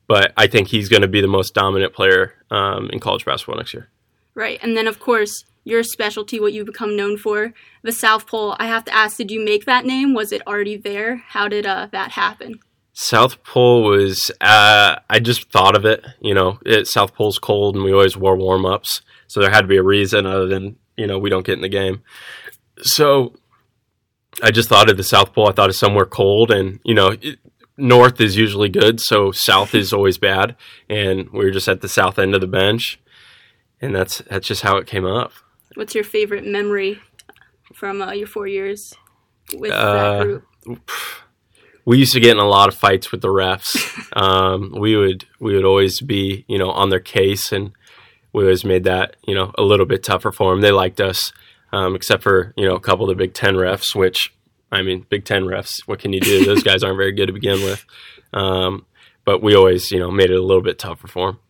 But 0.07 0.33
I 0.37 0.47
think 0.47 0.69
he's 0.69 0.89
going 0.89 1.03
to 1.03 1.09
be 1.09 1.21
the 1.21 1.29
most 1.29 1.55
dominant 1.55 1.95
player 1.95 2.35
um, 2.51 2.91
in 2.93 3.01
college 3.01 3.25
basketball 3.25 3.57
next 3.57 3.75
year. 3.75 3.89
Right, 4.35 4.59
and 4.63 4.77
then 4.77 4.87
of 4.87 5.01
course 5.01 5.45
your 5.65 5.83
specialty, 5.83 6.41
what 6.41 6.53
you 6.53 6.65
become 6.65 6.97
known 6.97 7.17
for, 7.17 7.53
the 7.83 7.93
South 7.93 8.27
Pole. 8.27 8.57
I 8.59 8.67
have 8.67 8.85
to 8.87 8.95
ask, 8.95 9.17
did 9.17 9.31
you 9.31 9.45
make 9.45 9.67
that 9.67 9.85
name? 9.85 10.15
Was 10.15 10.33
it 10.33 10.47
already 10.47 10.77
there? 10.77 11.17
How 11.17 11.49
did 11.49 11.67
uh, 11.67 11.89
that 11.93 12.13
happen? 12.13 12.61
South 13.03 13.43
Pole 13.45 13.85
was, 13.85 14.31
uh, 14.43 14.97
I 15.09 15.21
just 15.21 15.51
thought 15.51 15.75
of 15.75 15.87
it. 15.87 16.05
You 16.21 16.35
know, 16.35 16.59
it, 16.67 16.87
South 16.87 17.15
Pole's 17.15 17.39
cold 17.39 17.75
and 17.75 17.83
we 17.83 17.95
always 17.95 18.15
wore 18.15 18.37
warm 18.37 18.67
ups. 18.67 19.01
So 19.27 19.41
there 19.41 19.51
had 19.51 19.63
to 19.63 19.69
be 19.69 19.79
a 19.79 19.83
reason 19.83 20.27
other 20.27 20.47
than, 20.47 20.77
you 20.99 21.07
know, 21.07 21.19
we 21.19 21.31
don't 21.31 21.47
get 21.47 21.55
in 21.55 21.63
the 21.63 21.69
game. 21.71 22.03
So 22.83 23.33
I 24.43 24.51
just 24.51 24.69
thought 24.69 24.91
of 24.91 24.99
the 24.99 25.03
South 25.03 25.33
Pole. 25.33 25.49
I 25.49 25.53
thought 25.53 25.71
of 25.71 25.77
somewhere 25.77 26.05
cold 26.05 26.51
and, 26.51 26.79
you 26.85 26.93
know, 26.93 27.17
it, 27.23 27.39
north 27.79 28.21
is 28.21 28.37
usually 28.37 28.69
good. 28.69 29.01
So 29.01 29.33
south 29.33 29.75
is 29.75 29.95
always 29.95 30.19
bad. 30.19 30.55
And 30.91 31.31
we 31.31 31.47
were 31.47 31.51
just 31.51 31.69
at 31.69 31.81
the 31.81 31.89
south 31.89 32.19
end 32.19 32.35
of 32.35 32.43
the 32.43 32.47
bench. 32.47 33.01
And 33.81 33.97
that's, 33.97 34.19
that's 34.29 34.47
just 34.47 34.61
how 34.61 34.77
it 34.77 34.87
came 34.87 35.07
up. 35.07 35.33
What's 35.75 35.95
your 35.95 36.05
favorite 36.05 36.45
memory 36.45 37.01
from 37.73 38.03
uh, 38.03 38.13
your 38.13 38.27
four 38.27 38.47
years 38.47 38.93
with 39.57 39.73
Uh, 39.73 40.19
that 40.19 40.25
group? 40.25 40.91
We 41.91 41.99
used 41.99 42.13
to 42.13 42.21
get 42.21 42.31
in 42.31 42.39
a 42.39 42.47
lot 42.47 42.69
of 42.69 42.77
fights 42.77 43.11
with 43.11 43.21
the 43.21 43.29
refs. 43.29 43.77
Um, 44.17 44.75
we 44.77 44.97
would 44.97 45.25
we 45.39 45.55
would 45.55 45.65
always 45.65 46.01
be 46.01 46.45
you 46.49 46.59
know 46.59 46.71
on 46.71 46.91
their 46.91 47.01
case, 47.01 47.53
and 47.53 47.73
we 48.33 48.43
always 48.43 48.65
made 48.65 48.83
that 48.85 49.15
you 49.25 49.35
know 49.37 49.53
a 49.57 49.63
little 49.63 49.87
bit 49.87 50.03
tougher 50.03 50.33
for 50.33 50.51
them. 50.51 50.61
They 50.61 50.73
liked 50.73 51.01
us, 51.01 51.33
um, 51.73 51.95
except 51.95 52.25
for 52.25 52.53
you 52.57 52.67
know 52.67 52.75
a 52.75 52.81
couple 52.81 53.09
of 53.09 53.17
the 53.17 53.25
Big 53.25 53.35
Ten 53.35 53.55
refs, 53.55 53.95
which 53.95 54.35
I 54.73 54.83
mean 54.83 55.07
Big 55.09 55.25
Ten 55.25 55.45
refs. 55.45 55.75
What 55.87 56.01
can 56.01 56.13
you 56.13 56.21
do? 56.21 56.45
Those 56.45 56.65
guys 56.65 56.83
aren't 56.83 56.97
very 56.97 57.13
good 57.13 57.27
to 57.27 57.33
begin 57.33 57.63
with. 57.63 57.87
Um, 58.33 58.85
but 59.25 59.43
we 59.43 59.55
always 59.55 59.93
you 59.93 60.01
know 60.01 60.11
made 60.11 60.31
it 60.31 60.39
a 60.39 60.43
little 60.43 60.63
bit 60.63 60.79
tougher 60.79 61.07
for 61.07 61.33
them. 61.33 61.41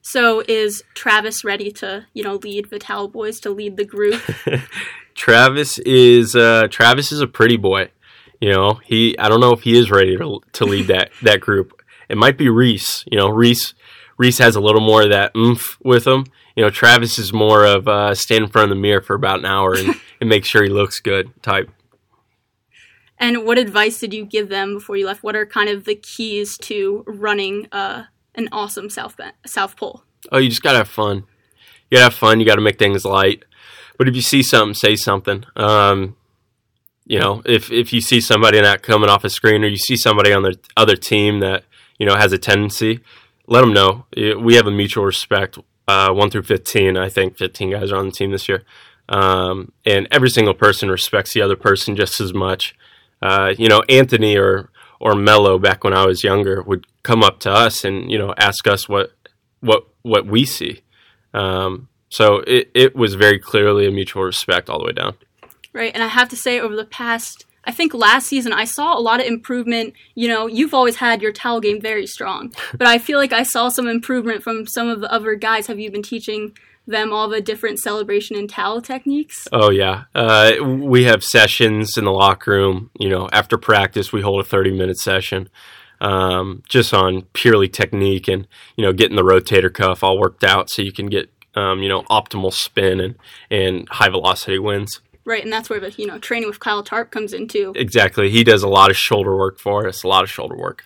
So 0.00 0.42
is 0.48 0.82
Travis 0.94 1.44
ready 1.44 1.70
to 1.72 2.06
you 2.14 2.22
know 2.22 2.36
lead 2.36 2.70
the 2.70 2.78
Towel 2.78 3.08
Boys 3.08 3.40
to 3.40 3.50
lead 3.50 3.76
the 3.76 3.84
group? 3.84 4.22
Travis 5.14 5.78
is 5.80 6.34
uh, 6.34 6.68
Travis 6.70 7.12
is 7.12 7.20
a 7.20 7.26
pretty 7.26 7.58
boy. 7.58 7.90
You 8.40 8.50
know, 8.52 8.80
he 8.84 9.18
I 9.18 9.28
don't 9.28 9.40
know 9.40 9.52
if 9.52 9.62
he 9.62 9.78
is 9.78 9.90
ready 9.90 10.16
to 10.16 10.40
to 10.52 10.64
lead 10.64 10.88
that 10.88 11.10
that 11.22 11.40
group. 11.40 11.80
It 12.08 12.16
might 12.16 12.38
be 12.38 12.48
Reese. 12.48 13.04
You 13.10 13.18
know, 13.18 13.28
Reese 13.28 13.74
Reese 14.18 14.38
has 14.38 14.56
a 14.56 14.60
little 14.60 14.80
more 14.80 15.02
of 15.02 15.10
that 15.10 15.32
oomph 15.36 15.78
with 15.82 16.06
him. 16.06 16.26
You 16.54 16.62
know, 16.64 16.70
Travis 16.70 17.18
is 17.18 17.32
more 17.32 17.64
of 17.64 17.86
uh, 17.86 18.14
stand 18.14 18.44
in 18.44 18.50
front 18.50 18.70
of 18.70 18.76
the 18.76 18.80
mirror 18.80 19.02
for 19.02 19.14
about 19.14 19.40
an 19.40 19.44
hour 19.44 19.74
and, 19.74 19.94
and 20.20 20.28
make 20.28 20.44
sure 20.44 20.62
he 20.62 20.70
looks 20.70 21.00
good 21.00 21.30
type. 21.42 21.68
and 23.18 23.44
what 23.44 23.58
advice 23.58 23.98
did 24.00 24.14
you 24.14 24.24
give 24.24 24.48
them 24.48 24.74
before 24.74 24.96
you 24.96 25.06
left? 25.06 25.22
What 25.22 25.36
are 25.36 25.44
kind 25.46 25.68
of 25.68 25.84
the 25.84 25.94
keys 25.94 26.56
to 26.58 27.04
running 27.06 27.68
uh, 27.72 28.04
an 28.34 28.48
awesome 28.52 28.88
South 28.90 29.16
ben- 29.16 29.32
South 29.44 29.76
Pole? 29.76 30.02
Oh, 30.32 30.38
you 30.38 30.48
just 30.48 30.62
gotta 30.62 30.78
have 30.78 30.88
fun. 30.88 31.24
You 31.90 31.98
gotta 31.98 32.04
have 32.04 32.14
fun. 32.14 32.40
You 32.40 32.46
gotta 32.46 32.62
make 32.62 32.78
things 32.78 33.04
light. 33.04 33.44
But 33.98 34.08
if 34.08 34.14
you 34.14 34.22
see 34.22 34.42
something, 34.42 34.74
say 34.74 34.96
something. 34.96 35.44
Um, 35.56 36.16
you 37.06 37.20
know, 37.20 37.40
if 37.44 37.70
if 37.70 37.92
you 37.92 38.00
see 38.00 38.20
somebody 38.20 38.60
not 38.60 38.82
coming 38.82 39.08
off 39.08 39.24
a 39.24 39.30
screen, 39.30 39.62
or 39.62 39.68
you 39.68 39.76
see 39.76 39.96
somebody 39.96 40.32
on 40.32 40.42
the 40.42 40.58
other 40.76 40.96
team 40.96 41.38
that 41.40 41.64
you 41.98 42.04
know 42.04 42.16
has 42.16 42.32
a 42.32 42.38
tendency, 42.38 43.00
let 43.46 43.60
them 43.60 43.72
know. 43.72 44.06
We 44.16 44.56
have 44.56 44.66
a 44.66 44.72
mutual 44.72 45.04
respect. 45.04 45.58
Uh, 45.88 46.12
one 46.12 46.30
through 46.30 46.42
fifteen, 46.42 46.96
I 46.96 47.08
think 47.08 47.38
fifteen 47.38 47.70
guys 47.70 47.92
are 47.92 47.96
on 47.96 48.06
the 48.06 48.12
team 48.12 48.32
this 48.32 48.48
year, 48.48 48.64
um, 49.08 49.70
and 49.84 50.08
every 50.10 50.30
single 50.30 50.54
person 50.54 50.90
respects 50.90 51.32
the 51.32 51.42
other 51.42 51.54
person 51.54 51.94
just 51.94 52.20
as 52.20 52.34
much. 52.34 52.74
Uh, 53.22 53.54
you 53.56 53.68
know, 53.68 53.82
Anthony 53.88 54.36
or 54.36 54.70
or 54.98 55.14
Mello 55.14 55.60
back 55.60 55.84
when 55.84 55.92
I 55.92 56.04
was 56.04 56.24
younger 56.24 56.60
would 56.62 56.86
come 57.04 57.22
up 57.22 57.38
to 57.40 57.52
us 57.52 57.84
and 57.84 58.10
you 58.10 58.18
know 58.18 58.34
ask 58.36 58.66
us 58.66 58.88
what 58.88 59.12
what 59.60 59.86
what 60.02 60.26
we 60.26 60.44
see. 60.44 60.82
Um, 61.32 61.88
so 62.08 62.38
it, 62.46 62.70
it 62.74 62.96
was 62.96 63.14
very 63.14 63.38
clearly 63.38 63.86
a 63.86 63.90
mutual 63.92 64.24
respect 64.24 64.68
all 64.68 64.78
the 64.78 64.86
way 64.86 64.92
down. 64.92 65.16
Right. 65.76 65.92
And 65.92 66.02
I 66.02 66.06
have 66.06 66.30
to 66.30 66.36
say, 66.36 66.58
over 66.58 66.74
the 66.74 66.86
past, 66.86 67.44
I 67.64 67.70
think 67.70 67.92
last 67.92 68.28
season, 68.28 68.54
I 68.54 68.64
saw 68.64 68.96
a 68.96 69.00
lot 69.00 69.20
of 69.20 69.26
improvement. 69.26 69.92
You 70.14 70.26
know, 70.26 70.46
you've 70.46 70.72
always 70.72 70.96
had 70.96 71.20
your 71.20 71.32
towel 71.32 71.60
game 71.60 71.82
very 71.82 72.06
strong, 72.06 72.54
but 72.78 72.86
I 72.86 72.96
feel 72.96 73.18
like 73.18 73.34
I 73.34 73.42
saw 73.42 73.68
some 73.68 73.86
improvement 73.86 74.42
from 74.42 74.66
some 74.66 74.88
of 74.88 75.00
the 75.00 75.12
other 75.12 75.34
guys. 75.34 75.66
Have 75.66 75.78
you 75.78 75.90
been 75.90 76.02
teaching 76.02 76.56
them 76.86 77.12
all 77.12 77.28
the 77.28 77.42
different 77.42 77.78
celebration 77.78 78.36
and 78.36 78.48
towel 78.48 78.80
techniques? 78.80 79.46
Oh 79.52 79.68
yeah, 79.68 80.04
uh, 80.14 80.52
we 80.64 81.04
have 81.04 81.22
sessions 81.22 81.98
in 81.98 82.04
the 82.04 82.12
locker 82.12 82.52
room. 82.52 82.90
You 82.98 83.10
know, 83.10 83.28
after 83.30 83.58
practice, 83.58 84.14
we 84.14 84.22
hold 84.22 84.40
a 84.40 84.48
thirty-minute 84.48 84.96
session, 84.96 85.50
um, 86.00 86.62
just 86.70 86.94
on 86.94 87.22
purely 87.34 87.68
technique 87.68 88.28
and 88.28 88.46
you 88.76 88.82
know 88.82 88.94
getting 88.94 89.16
the 89.16 89.22
rotator 89.22 89.72
cuff 89.72 90.02
all 90.02 90.18
worked 90.18 90.42
out 90.42 90.70
so 90.70 90.80
you 90.80 90.92
can 90.92 91.06
get 91.08 91.30
um, 91.54 91.82
you 91.82 91.88
know 91.88 92.02
optimal 92.04 92.52
spin 92.52 93.00
and 93.00 93.16
and 93.50 93.88
high 93.90 94.08
velocity 94.08 94.58
wins. 94.58 95.00
Right. 95.26 95.42
And 95.42 95.52
that's 95.52 95.68
where 95.68 95.80
the, 95.80 95.90
you 95.98 96.06
know, 96.06 96.18
training 96.18 96.48
with 96.48 96.60
Kyle 96.60 96.84
Tarp 96.84 97.10
comes 97.10 97.32
in 97.34 97.48
too. 97.48 97.72
Exactly, 97.74 98.30
he 98.30 98.44
does 98.44 98.62
a 98.62 98.68
lot 98.68 98.90
of 98.90 98.96
shoulder 98.96 99.36
work 99.36 99.58
for 99.58 99.86
us. 99.86 100.04
A 100.04 100.08
lot 100.08 100.22
of 100.24 100.30
shoulder 100.30 100.56
work. 100.56 100.84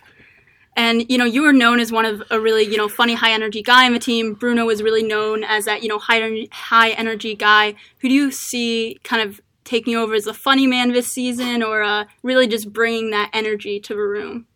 And 0.77 1.05
you 1.11 1.19
know, 1.19 1.27
you 1.27 1.43
were 1.43 1.53
known 1.53 1.79
as 1.79 1.93
one 1.93 2.07
of 2.07 2.23
a 2.31 2.41
really 2.41 2.63
you 2.63 2.79
know 2.79 2.89
funny, 2.89 3.15
high 3.15 3.33
energy 3.33 3.63
guy 3.63 3.85
on 3.85 3.93
the 3.93 3.99
team. 3.99 4.33
Bruno 4.33 4.65
was 4.65 4.83
really 4.83 5.03
known 5.03 5.45
as 5.45 5.67
that 5.67 5.83
you 5.83 5.89
know 5.89 5.99
high 5.99 6.47
high 6.51 6.91
energy 6.91 7.35
guy. 7.35 7.75
Who 7.99 8.09
do 8.09 8.15
you 8.15 8.31
see 8.31 8.99
kind 9.05 9.29
of 9.29 9.41
taking 9.65 9.95
over 9.95 10.15
as 10.15 10.27
a 10.27 10.35
funny 10.35 10.67
man 10.67 10.93
this 10.93 11.13
season, 11.13 11.63
or 11.63 11.83
uh, 11.83 12.07
really 12.23 12.47
just 12.47 12.73
bringing 12.73 13.11
that 13.11 13.31
energy 13.35 13.79
to 13.81 13.95
the 13.95 14.01
room? 14.01 14.47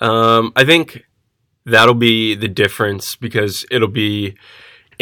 Um, 0.00 0.52
I 0.54 0.64
think 0.64 1.04
that'll 1.64 1.94
be 1.94 2.34
the 2.36 2.48
difference 2.48 3.16
because 3.16 3.64
it'll 3.70 3.88
be 3.88 4.36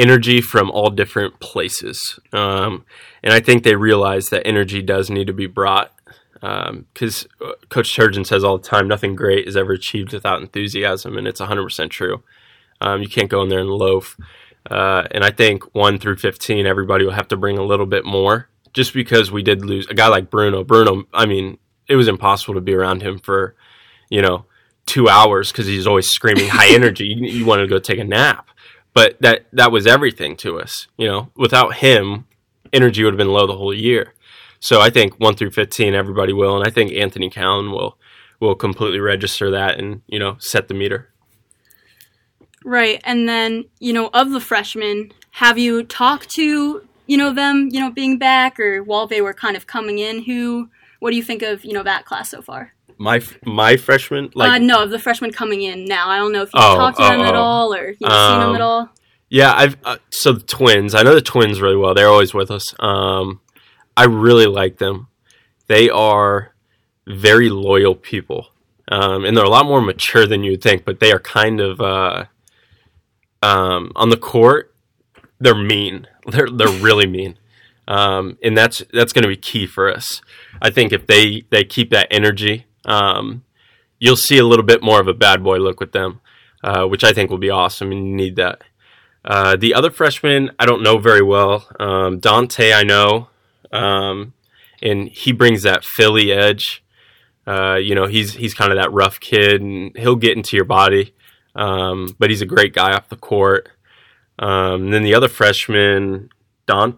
energy 0.00 0.40
from 0.40 0.70
all 0.70 0.90
different 0.90 1.38
places. 1.40 2.18
Um, 2.32 2.84
and 3.22 3.34
I 3.34 3.40
think 3.40 3.62
they 3.62 3.76
realize 3.76 4.30
that 4.30 4.46
energy 4.46 4.80
does 4.82 5.10
need 5.10 5.26
to 5.26 5.32
be 5.32 5.46
brought 5.46 5.92
because 6.40 7.26
um, 7.42 7.52
Coach 7.68 7.94
Turgeon 7.94 8.26
says 8.26 8.42
all 8.42 8.56
the 8.56 8.66
time, 8.66 8.88
nothing 8.88 9.14
great 9.14 9.46
is 9.46 9.56
ever 9.56 9.72
achieved 9.72 10.12
without 10.12 10.40
enthusiasm, 10.40 11.18
and 11.18 11.26
it's 11.26 11.40
100% 11.40 11.90
true. 11.90 12.22
Um, 12.80 13.02
you 13.02 13.08
can't 13.08 13.28
go 13.28 13.42
in 13.42 13.50
there 13.50 13.60
and 13.60 13.68
loaf. 13.68 14.16
Uh, 14.70 15.06
and 15.10 15.22
I 15.22 15.30
think 15.30 15.74
1 15.74 15.98
through 15.98 16.16
15, 16.16 16.66
everybody 16.66 17.04
will 17.04 17.12
have 17.12 17.28
to 17.28 17.36
bring 17.36 17.58
a 17.58 17.62
little 17.62 17.86
bit 17.86 18.04
more 18.04 18.48
just 18.72 18.94
because 18.94 19.30
we 19.30 19.42
did 19.42 19.64
lose 19.64 19.86
a 19.88 19.94
guy 19.94 20.08
like 20.08 20.30
Bruno. 20.30 20.64
Bruno, 20.64 21.04
I 21.12 21.26
mean, 21.26 21.58
it 21.88 21.96
was 21.96 22.08
impossible 22.08 22.54
to 22.54 22.60
be 22.60 22.74
around 22.74 23.02
him 23.02 23.18
for, 23.18 23.54
you 24.08 24.22
know, 24.22 24.46
two 24.86 25.08
hours 25.08 25.52
because 25.52 25.66
he's 25.66 25.86
always 25.86 26.08
screaming 26.08 26.48
high 26.48 26.68
energy. 26.74 27.06
You, 27.06 27.26
you 27.26 27.44
wanted 27.44 27.62
to 27.62 27.68
go 27.68 27.78
take 27.78 27.98
a 27.98 28.04
nap. 28.04 28.49
But 28.92 29.20
that, 29.20 29.46
that 29.52 29.72
was 29.72 29.86
everything 29.86 30.36
to 30.38 30.60
us. 30.60 30.88
You 30.96 31.06
know, 31.06 31.30
without 31.36 31.76
him, 31.76 32.26
energy 32.72 33.04
would 33.04 33.14
have 33.14 33.18
been 33.18 33.28
low 33.28 33.46
the 33.46 33.56
whole 33.56 33.74
year. 33.74 34.14
So 34.58 34.80
I 34.80 34.90
think 34.90 35.18
one 35.18 35.36
through 35.36 35.52
fifteen, 35.52 35.94
everybody 35.94 36.32
will, 36.32 36.56
and 36.56 36.66
I 36.66 36.70
think 36.70 36.92
Anthony 36.92 37.30
Cowan 37.30 37.70
will 37.70 37.96
will 38.40 38.54
completely 38.54 39.00
register 39.00 39.50
that 39.50 39.78
and 39.78 40.02
you 40.06 40.18
know 40.18 40.36
set 40.38 40.68
the 40.68 40.74
meter. 40.74 41.10
Right. 42.64 43.00
And 43.04 43.28
then, 43.28 43.64
you 43.78 43.92
know, 43.92 44.10
of 44.12 44.30
the 44.32 44.40
freshmen, 44.40 45.12
have 45.32 45.56
you 45.56 45.82
talked 45.82 46.28
to, 46.30 46.86
you 47.06 47.16
know, 47.16 47.32
them, 47.32 47.68
you 47.72 47.80
know, 47.80 47.90
being 47.90 48.18
back 48.18 48.60
or 48.60 48.82
while 48.82 49.06
they 49.06 49.22
were 49.22 49.32
kind 49.32 49.56
of 49.56 49.66
coming 49.66 49.98
in? 49.98 50.24
Who, 50.24 50.68
what 50.98 51.10
do 51.10 51.16
you 51.16 51.22
think 51.22 51.42
of, 51.42 51.64
you 51.64 51.72
know, 51.72 51.82
that 51.82 52.04
class 52.04 52.28
so 52.30 52.42
far? 52.42 52.74
My 53.00 53.22
my 53.46 53.78
freshman 53.78 54.30
like 54.34 54.50
uh, 54.52 54.58
no, 54.58 54.82
of 54.82 54.90
the 54.90 54.98
freshmen 54.98 55.32
coming 55.32 55.62
in 55.62 55.86
now. 55.86 56.10
I 56.10 56.18
don't 56.18 56.32
know 56.32 56.42
if 56.42 56.50
you've 56.52 56.62
Oh, 56.62 56.76
talked 56.76 56.98
to 56.98 57.02
oh, 57.02 57.08
them 57.08 57.20
at 57.22 57.34
oh. 57.34 57.38
all 57.40 57.74
or, 57.74 57.92
you 57.98 58.06
know, 58.06 58.08
seen 58.08 58.40
them 58.40 58.48
Um, 58.50 58.54
at 58.56 58.60
all. 58.60 58.90
Yeah, 59.30 59.54
I've 59.56 59.78
uh, 59.84 59.96
so 60.10 60.32
the 60.34 60.40
twins. 60.42 60.94
I 60.94 61.02
know 61.02 61.14
the 61.14 61.22
twins 61.22 61.62
really 61.62 61.76
well. 61.76 61.94
They're 61.94 62.08
always 62.10 62.34
with 62.34 62.50
us. 62.50 62.74
Um, 62.78 63.40
I 63.96 64.04
really 64.04 64.44
like 64.44 64.76
them. 64.76 65.08
They 65.66 65.88
are 65.88 66.54
very 67.06 67.48
loyal 67.48 67.94
people, 67.94 68.48
um, 68.88 69.24
and 69.24 69.34
they're 69.34 69.46
a 69.46 69.48
lot 69.48 69.64
more 69.64 69.80
mature 69.80 70.26
than 70.26 70.44
you'd 70.44 70.60
think. 70.62 70.84
But 70.84 71.00
they 71.00 71.10
are 71.10 71.20
kind 71.20 71.58
of 71.58 71.80
uh, 71.80 72.24
um, 73.42 73.92
on 73.96 74.10
the 74.10 74.18
court. 74.18 74.74
They're 75.38 75.54
mean. 75.54 76.06
They're 76.26 76.50
they're 76.50 76.68
really 76.68 77.06
mean, 77.06 77.38
um, 77.88 78.36
and 78.42 78.56
that's 78.56 78.82
that's 78.92 79.12
going 79.14 79.22
to 79.22 79.28
be 79.28 79.38
key 79.38 79.66
for 79.66 79.90
us. 79.90 80.20
I 80.60 80.68
think 80.68 80.92
if 80.92 81.06
they 81.06 81.44
they 81.50 81.64
keep 81.64 81.90
that 81.90 82.08
energy, 82.10 82.66
um, 82.84 83.44
you'll 83.98 84.16
see 84.16 84.38
a 84.38 84.44
little 84.44 84.64
bit 84.64 84.82
more 84.82 85.00
of 85.00 85.08
a 85.08 85.14
bad 85.14 85.42
boy 85.42 85.58
look 85.58 85.80
with 85.80 85.92
them, 85.92 86.20
uh, 86.64 86.84
which 86.86 87.04
I 87.04 87.12
think 87.12 87.30
will 87.30 87.38
be 87.38 87.50
awesome, 87.50 87.92
and 87.92 88.06
you 88.06 88.14
need 88.14 88.36
that. 88.36 88.62
Uh, 89.24 89.56
the 89.56 89.74
other 89.74 89.90
freshman, 89.90 90.50
I 90.58 90.66
don't 90.66 90.82
know 90.82 90.98
very 90.98 91.22
well. 91.22 91.68
Um, 91.78 92.18
Dante, 92.18 92.72
I 92.72 92.82
know, 92.82 93.28
um, 93.70 94.32
and 94.82 95.08
he 95.08 95.32
brings 95.32 95.62
that 95.62 95.84
Philly 95.84 96.32
edge. 96.32 96.82
Uh, 97.46 97.76
you 97.76 97.94
know, 97.94 98.06
he's 98.06 98.34
he's 98.34 98.54
kind 98.54 98.72
of 98.72 98.78
that 98.78 98.92
rough 98.92 99.20
kid, 99.20 99.60
and 99.60 99.96
he'll 99.96 100.16
get 100.16 100.36
into 100.36 100.56
your 100.56 100.64
body. 100.64 101.14
Um, 101.54 102.14
but 102.18 102.30
he's 102.30 102.42
a 102.42 102.46
great 102.46 102.72
guy 102.72 102.92
off 102.92 103.08
the 103.08 103.16
court. 103.16 103.68
Um, 104.38 104.90
then 104.90 105.02
the 105.02 105.14
other 105.14 105.28
freshman, 105.28 106.30
Don, 106.66 106.96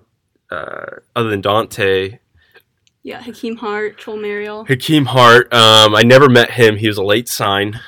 uh, 0.51 0.99
other 1.17 1.31
than 1.31 1.41
Dante, 1.41 2.19
Yeah, 3.03 3.21
Hakim 3.21 3.57
Hart, 3.57 3.99
Chol 3.99 4.21
Marial. 4.21 4.65
Hakim 4.65 5.07
Hart. 5.07 5.53
Um, 5.53 5.95
I 5.95 6.03
never 6.03 6.29
met 6.29 6.53
him. 6.53 6.77
He 6.77 6.87
was 6.87 6.99
a 6.99 7.03
late 7.03 7.29
sign. 7.29 7.81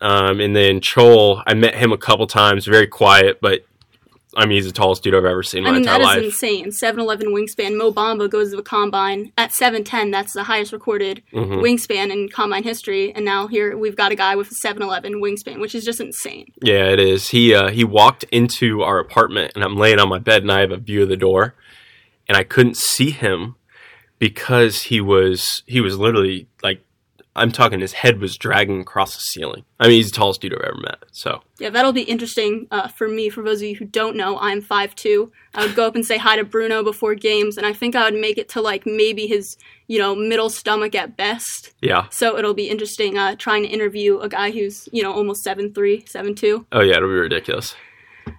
Um, 0.00 0.40
and 0.40 0.54
then 0.54 0.80
Chol, 0.80 1.42
I 1.46 1.54
met 1.54 1.74
him 1.74 1.92
a 1.92 1.98
couple 1.98 2.26
times. 2.26 2.66
Very 2.66 2.86
quiet, 2.86 3.40
but 3.40 3.64
I 4.36 4.46
mean, 4.46 4.56
he's 4.56 4.66
the 4.66 4.72
tallest 4.72 5.02
dude 5.02 5.14
I've 5.14 5.24
ever 5.24 5.42
seen 5.42 5.60
in 5.64 5.66
I 5.66 5.70
my 5.70 5.78
mean, 5.78 5.82
entire 5.82 5.98
that 5.98 6.02
is 6.02 6.16
life. 6.16 6.24
insane. 6.24 6.70
7'11 6.70 7.26
wingspan. 7.34 7.76
Mo 7.76 7.92
Bamba 7.92 8.30
goes 8.30 8.50
to 8.50 8.56
the 8.56 8.62
combine 8.62 9.30
at 9.36 9.50
7'10. 9.52 10.10
That's 10.10 10.32
the 10.32 10.44
highest 10.44 10.72
recorded 10.72 11.22
Mhm. 11.34 11.60
wingspan 11.60 12.10
in 12.10 12.28
combine 12.30 12.62
history. 12.62 13.12
And 13.14 13.24
now 13.24 13.46
here 13.48 13.76
we've 13.76 13.96
got 13.96 14.10
a 14.10 14.14
guy 14.14 14.34
with 14.36 14.46
a 14.50 14.54
7'11 14.54 15.14
wingspan, 15.20 15.60
which 15.60 15.74
is 15.74 15.84
just 15.84 16.00
insane. 16.00 16.46
Yeah, 16.62 16.84
it 16.86 16.98
is. 17.00 17.28
He 17.30 17.52
uh, 17.54 17.68
he 17.70 17.82
walked 17.84 18.24
into 18.30 18.82
our 18.82 18.98
apartment, 19.00 19.52
and 19.54 19.62
I'm 19.64 19.76
laying 19.76 19.98
on 19.98 20.08
my 20.08 20.18
bed, 20.18 20.42
and 20.42 20.50
I 20.52 20.60
have 20.60 20.70
a 20.72 20.78
view 20.78 21.02
of 21.02 21.08
the 21.10 21.16
door, 21.16 21.54
and 22.28 22.36
I 22.38 22.42
couldn't 22.44 22.76
see 22.78 23.10
him 23.10 23.56
because 24.22 24.84
he 24.84 25.00
was 25.00 25.64
he 25.66 25.80
was 25.80 25.98
literally 25.98 26.46
like 26.62 26.84
I'm 27.34 27.50
talking. 27.50 27.80
His 27.80 27.92
head 27.92 28.20
was 28.20 28.36
dragging 28.36 28.80
across 28.80 29.16
the 29.16 29.20
ceiling. 29.20 29.64
I 29.80 29.88
mean, 29.88 29.96
he's 29.96 30.12
the 30.12 30.16
tallest 30.16 30.40
dude 30.40 30.54
I've 30.54 30.60
ever 30.60 30.76
met. 30.76 30.98
So 31.10 31.42
Yeah, 31.58 31.70
that'll 31.70 31.92
be 31.92 32.02
interesting 32.02 32.68
uh, 32.70 32.86
for 32.86 33.08
me. 33.08 33.30
For 33.30 33.42
those 33.42 33.62
of 33.62 33.66
you 33.66 33.74
who 33.74 33.84
don't 33.84 34.14
know, 34.14 34.38
I'm 34.38 34.62
5'2. 34.62 35.28
I 35.56 35.66
would 35.66 35.74
go 35.74 35.88
up 35.88 35.96
and 35.96 36.06
say 36.06 36.18
hi 36.18 36.36
to 36.36 36.44
Bruno 36.44 36.84
before 36.84 37.16
games, 37.16 37.56
and 37.56 37.66
I 37.66 37.72
think 37.72 37.96
I 37.96 38.04
would 38.04 38.20
make 38.20 38.38
it 38.38 38.48
to 38.50 38.60
like 38.60 38.86
maybe 38.86 39.26
his, 39.26 39.56
you 39.88 39.98
know, 39.98 40.14
middle 40.14 40.50
stomach 40.50 40.94
at 40.94 41.16
best. 41.16 41.72
yeah. 41.80 42.06
So 42.10 42.38
it'll 42.38 42.54
be 42.54 42.68
interesting 42.68 43.18
uh, 43.18 43.34
trying 43.34 43.64
to 43.64 43.70
interview 43.70 44.20
a 44.20 44.28
guy 44.28 44.52
who's, 44.52 44.88
you 44.92 45.02
know, 45.02 45.12
almost 45.12 45.44
7'3, 45.44 45.72
7'2. 46.08 46.66
Oh 46.70 46.80
yeah, 46.80 46.98
it'll 46.98 47.08
be 47.08 47.14
ridiculous. 47.14 47.74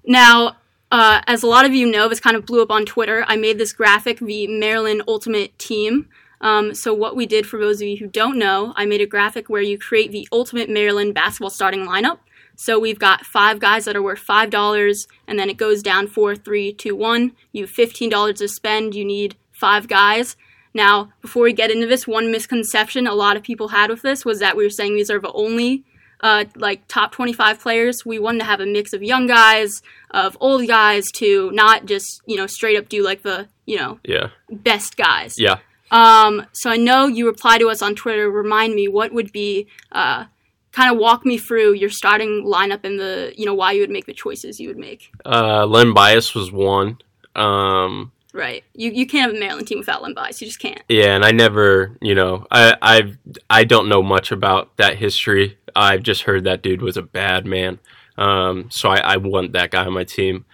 Now, 0.06 0.56
uh, 0.94 1.22
as 1.26 1.42
a 1.42 1.48
lot 1.48 1.66
of 1.66 1.74
you 1.74 1.90
know, 1.90 2.08
this 2.08 2.20
kind 2.20 2.38
of 2.38 2.46
blew 2.46 2.62
up 2.62 2.70
on 2.70 2.86
Twitter. 2.86 3.26
I 3.28 3.36
made 3.36 3.58
this 3.58 3.74
graphic, 3.74 4.20
the 4.20 4.46
Maryland 4.46 5.02
Ultimate 5.08 5.58
Team. 5.58 6.08
Um, 6.40 6.76
so, 6.76 6.94
what 6.94 7.16
we 7.16 7.26
did 7.26 7.48
for 7.48 7.60
those 7.60 7.82
of 7.82 7.88
you 7.88 7.98
who 7.98 8.06
don't 8.06 8.38
know, 8.38 8.74
I 8.76 8.86
made 8.86 9.02
a 9.02 9.08
graphic 9.08 9.50
where 9.50 9.62
you 9.64 9.80
create 9.80 10.12
the 10.12 10.28
Ultimate 10.32 10.70
Maryland 10.70 11.16
basketball 11.16 11.50
starting 11.50 11.88
lineup. 11.88 12.20
So, 12.56 12.78
we've 12.78 13.00
got 13.00 13.26
five 13.26 13.58
guys 13.58 13.86
that 13.86 13.96
are 13.96 14.04
worth 14.04 14.24
$5, 14.24 15.08
and 15.28 15.40
then 15.40 15.50
it 15.50 15.58
goes 15.58 15.82
down 15.82 16.06
four, 16.06 16.36
three, 16.36 16.72
two, 16.72 16.96
one. 16.96 17.32
You 17.52 17.64
have 17.64 17.72
$15 17.72 18.36
to 18.36 18.48
spend, 18.48 18.94
you 18.94 19.04
need 19.04 19.36
five 19.52 19.88
guys. 19.88 20.36
Now, 20.76 21.12
before 21.24 21.44
we 21.44 21.54
get 21.54 21.72
into 21.72 21.88
this, 21.88 22.06
one 22.06 22.32
misconception 22.32 23.08
a 23.08 23.16
lot 23.16 23.36
of 23.36 23.42
people 23.42 23.70
had 23.70 23.90
with 23.90 24.04
this 24.04 24.26
was 24.26 24.40
that 24.42 24.56
we 24.56 24.64
were 24.64 24.70
saying 24.70 24.96
these 24.96 25.10
are 25.10 25.20
the 25.20 25.32
only 25.32 25.86
uh, 26.24 26.46
like 26.56 26.88
top 26.88 27.12
25 27.12 27.60
players. 27.60 28.04
We 28.06 28.18
wanted 28.18 28.40
to 28.40 28.46
have 28.46 28.60
a 28.60 28.66
mix 28.66 28.94
of 28.94 29.04
young 29.04 29.28
guys, 29.28 29.82
of 30.10 30.36
old 30.40 30.68
guys, 30.68 31.04
to 31.18 31.52
not 31.52 31.86
just 31.86 32.22
you 32.26 32.38
know 32.38 32.48
straight 32.48 32.78
up 32.78 32.90
do 32.90 33.04
like 33.04 33.22
the 33.22 33.48
you 33.66 33.78
know 33.78 34.00
Yeah, 34.04 34.30
best 34.50 34.98
guys. 34.98 35.36
yeah. 35.38 35.58
Um, 35.92 36.48
so 36.54 36.72
I 36.72 36.78
know 36.78 37.06
you 37.06 37.28
reply 37.28 37.60
to 37.60 37.70
us 37.70 37.84
on 37.84 37.94
Twitter. 37.94 38.32
Remind 38.32 38.74
me 38.74 38.88
what 38.88 39.14
would 39.14 39.32
be 39.32 39.68
uh, 39.92 40.26
kind 40.72 40.92
of 40.92 40.98
walk 40.98 41.24
me 41.24 41.38
through 41.38 41.74
your 41.74 41.92
starting 41.92 42.44
lineup 42.46 42.84
and 42.84 43.00
the 43.00 43.34
you 43.38 43.46
know 43.46 43.54
why 43.54 43.74
you 43.74 43.82
would 43.82 43.92
make 43.92 44.06
the 44.08 44.14
choices 44.14 44.60
you 44.60 44.70
would 44.70 44.78
make. 44.80 45.12
Uh, 45.26 45.66
Len 45.68 45.94
Bias 45.94 46.34
was 46.34 46.52
one. 46.52 46.98
Um, 47.36 48.12
Right. 48.34 48.64
You 48.74 48.92
you 48.92 49.06
can't 49.06 49.32
have 49.32 49.36
a 49.36 49.40
Maryland 49.40 49.68
team 49.68 49.78
without 49.78 50.02
Len 50.02 50.16
Bias. 50.16 50.42
You 50.42 50.48
just 50.48 50.60
can't. 50.60 50.82
Yeah, 50.90 51.16
and 51.16 51.24
I 51.24 51.32
never, 51.32 51.96
you 52.02 52.16
know, 52.16 52.48
I 52.50 52.76
I've 52.82 53.18
I 53.48 53.64
don't 53.64 53.88
know 53.88 54.02
much 54.02 54.32
about 54.32 54.76
that 54.78 54.98
history. 54.98 55.60
I've 55.76 56.02
just 56.02 56.24
heard 56.24 56.44
that 56.46 56.64
dude 56.64 56.82
was 56.82 56.98
a 56.98 57.04
bad 57.04 57.46
man. 57.46 57.80
Um, 58.18 58.70
so 58.72 58.90
I, 58.90 58.98
I 58.98 59.18
want 59.18 59.54
that 59.54 59.72
guy 59.72 59.86
on 59.86 59.94
my 59.94 60.04
team. 60.04 60.46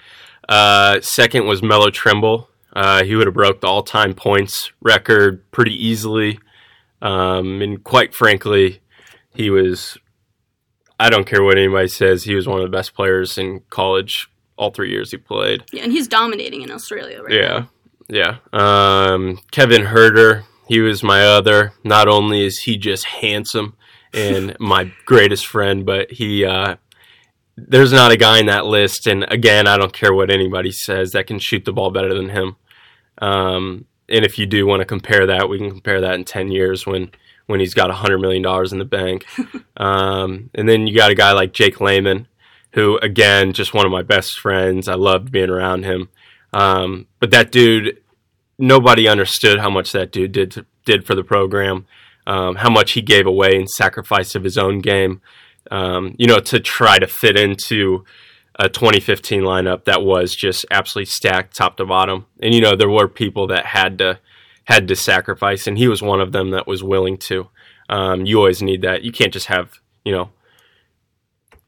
Uh, 0.48 1.00
second 1.02 1.46
was 1.46 1.64
Mello 1.64 1.90
Trimble. 1.90 2.50
Uh, 2.74 3.04
he 3.04 3.16
would 3.16 3.28
have 3.28 3.34
broke 3.34 3.62
the 3.62 3.68
all-time 3.68 4.14
points 4.14 4.72
record 4.82 5.50
pretty 5.52 5.74
easily. 5.74 6.40
Um, 7.02 7.62
and 7.62 7.84
quite 7.84 8.14
frankly, 8.14 8.82
he 9.34 9.50
was. 9.50 9.98
I 11.00 11.10
don't 11.10 11.26
care 11.26 11.44
what 11.44 11.58
anybody 11.58 11.88
says. 11.88 12.26
He 12.26 12.36
was 12.36 12.46
one 12.46 12.60
of 12.60 12.66
the 12.66 12.78
best 12.78 12.94
players 12.94 13.38
in 13.38 13.62
college 13.70 14.30
all 14.60 14.70
three 14.72 14.92
years 14.92 15.10
he 15.10 15.18
played. 15.18 15.64
Yeah, 15.72 15.84
and 15.84 15.92
he's 15.92 16.08
dominating 16.08 16.62
in 16.62 16.70
Australia 16.70 17.24
right 17.24 17.34
Yeah, 17.34 17.66
now. 18.10 18.38
yeah. 18.54 19.14
Um, 19.14 19.40
Kevin 19.52 19.84
Huerter, 19.84 20.44
he 20.68 20.82
was 20.82 21.02
my 21.02 21.24
other. 21.26 21.74
Not 21.84 22.08
only 22.08 22.46
is 22.46 22.60
he 22.60 22.78
just 22.78 23.06
handsome 23.06 23.76
and 24.14 24.56
my 24.60 24.92
greatest 25.06 25.48
friend, 25.48 25.86
but 25.86 26.12
he 26.12 26.46
uh, 26.46 26.76
there's 27.56 27.92
not 27.94 28.12
a 28.12 28.18
guy 28.18 28.40
in 28.40 28.46
that 28.48 28.66
list. 28.66 29.08
And 29.08 29.26
again, 29.32 29.66
I 29.68 29.78
don't 29.78 29.94
care 29.94 30.14
what 30.14 30.30
anybody 30.30 30.72
says 30.72 31.12
that 31.14 31.28
can 31.28 31.40
shoot 31.40 31.66
the 31.66 31.74
ball 31.74 31.90
better 31.92 32.14
than 32.14 32.30
him. 32.30 32.56
Um, 33.20 33.86
and 34.08 34.26
if 34.26 34.38
you 34.40 34.46
do 34.46 34.66
want 34.66 34.82
to 34.82 34.86
compare 34.86 35.26
that, 35.28 35.50
we 35.50 35.58
can 35.58 35.70
compare 35.70 36.02
that 36.02 36.16
in 36.16 36.26
ten 36.26 36.52
years 36.52 36.86
when 36.86 37.12
when 37.48 37.60
he's 37.60 37.74
got 37.74 37.90
hundred 37.92 38.20
million 38.20 38.42
dollars 38.44 38.72
in 38.74 38.80
the 38.80 38.86
bank. 38.86 39.26
um, 39.78 40.50
and 40.54 40.68
then 40.70 40.86
you 40.88 40.96
got 40.96 41.12
a 41.12 41.16
guy 41.16 41.32
like 41.34 41.54
Jake 41.54 41.80
Lehman, 41.82 42.28
who 42.72 42.98
again, 43.00 43.54
just 43.54 43.74
one 43.74 43.86
of 43.86 43.92
my 43.92 44.04
best 44.04 44.40
friends. 44.40 44.88
I 44.88 44.96
loved 44.96 45.32
being 45.32 45.50
around 45.50 45.84
him. 45.84 46.10
Um, 46.54 47.08
but 47.20 47.32
that 47.32 47.52
dude, 47.52 48.02
nobody 48.58 49.08
understood 49.08 49.60
how 49.60 49.70
much 49.70 49.92
that 49.92 50.12
dude 50.12 50.32
did 50.32 50.66
did 50.86 51.06
for 51.06 51.16
the 51.16 51.24
program, 51.24 51.86
um, 52.26 52.56
how 52.56 52.70
much 52.70 52.94
he 52.94 53.02
gave 53.02 53.26
away 53.26 53.56
in 53.56 53.68
sacrifice 53.68 54.36
of 54.36 54.44
his 54.44 54.58
own 54.58 54.80
game. 54.80 55.22
Um, 55.72 56.16
you 56.18 56.26
know, 56.26 56.40
to 56.40 56.60
try 56.60 56.98
to 56.98 57.06
fit 57.06 57.38
into 57.38 58.04
a 58.60 58.68
2015 58.68 59.42
lineup 59.42 59.86
that 59.86 60.04
was 60.04 60.36
just 60.36 60.66
absolutely 60.72 61.06
stacked 61.06 61.56
top 61.56 61.78
to 61.78 61.86
bottom. 61.86 62.26
And 62.42 62.54
you 62.54 62.62
know, 62.62 62.76
there 62.76 62.90
were 62.90 63.08
people 63.08 63.48
that 63.48 63.68
had 63.68 63.98
to 64.00 64.20
had 64.66 64.88
to 64.88 64.96
sacrifice, 64.96 65.66
and 65.66 65.78
he 65.78 65.88
was 65.88 66.02
one 66.02 66.22
of 66.22 66.32
them 66.32 66.52
that 66.52 66.68
was 66.68 66.84
willing 66.84 67.18
to. 67.18 67.48
Um, 67.88 68.26
you 68.26 68.38
always 68.38 68.62
need 68.62 68.82
that. 68.84 69.04
You 69.04 69.12
can't 69.12 69.34
just 69.34 69.48
have 69.48 69.80
you 70.04 70.12
know 70.12 70.30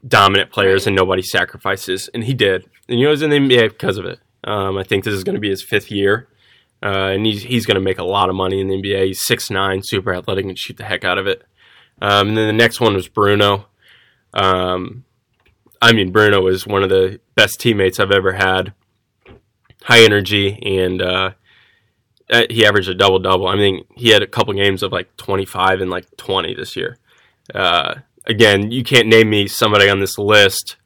dominant 0.08 0.52
players 0.52 0.88
and 0.88 0.96
nobody 0.96 1.22
sacrifices, 1.22 2.10
and 2.14 2.24
he 2.24 2.34
did. 2.34 2.70
And 2.88 3.00
you 3.00 3.06
know, 3.06 3.12
he's 3.12 3.22
in 3.22 3.30
the 3.30 3.38
NBA 3.38 3.70
because 3.70 3.98
of 3.98 4.06
it. 4.06 4.20
Um, 4.44 4.78
I 4.78 4.84
think 4.84 5.04
this 5.04 5.14
is 5.14 5.24
going 5.24 5.36
to 5.36 5.42
be 5.42 5.50
his 5.50 5.64
fifth 5.64 5.92
year, 5.92 6.28
uh, 6.84 7.10
and 7.14 7.26
he's 7.26 7.44
he's 7.44 7.66
going 7.66 7.76
to 7.76 7.82
make 7.82 8.00
a 8.00 8.04
lot 8.04 8.30
of 8.30 8.36
money 8.36 8.60
in 8.60 8.68
the 8.68 8.76
NBA. 8.76 9.08
He's 9.08 9.24
six 9.24 9.50
nine, 9.50 9.82
super 9.84 10.14
athletic, 10.14 10.46
and 10.46 10.58
shoot 10.58 10.78
the 10.78 10.86
heck 10.86 11.04
out 11.04 11.18
of 11.18 11.28
it. 11.28 11.44
Um, 12.02 12.30
and 12.30 12.38
then 12.38 12.48
the 12.48 12.54
next 12.54 12.80
one 12.80 12.96
was 12.96 13.08
Bruno. 13.08 13.68
Um, 14.34 15.06
I 15.82 15.94
mean, 15.94 16.12
Bruno 16.12 16.42
was 16.42 16.66
one 16.66 16.84
of 16.84 16.90
the 16.90 17.20
best 17.36 17.60
teammates 17.60 18.00
I've 18.00 18.12
ever 18.12 18.34
had. 18.34 18.74
High 19.84 20.04
energy, 20.04 20.60
and 20.64 21.02
uh, 21.02 21.32
uh, 22.30 22.44
he 22.50 22.66
averaged 22.66 22.90
a 22.90 22.96
double 22.96 23.20
double. 23.20 23.48
I 23.48 23.56
mean, 23.56 23.84
he 23.96 24.10
had 24.10 24.24
a 24.24 24.28
couple 24.28 24.54
games 24.54 24.84
of 24.84 24.92
like 24.92 25.16
twenty 25.18 25.46
five 25.46 25.82
and 25.82 25.92
like 25.92 26.06
twenty 26.18 26.56
this 26.56 26.76
year. 26.76 26.98
Uh, 27.54 27.96
again, 28.26 28.72
you 28.72 28.84
can't 28.84 29.08
name 29.08 29.30
me 29.30 29.48
somebody 29.48 29.90
on 29.90 30.00
this 30.00 30.18
list 30.18 30.78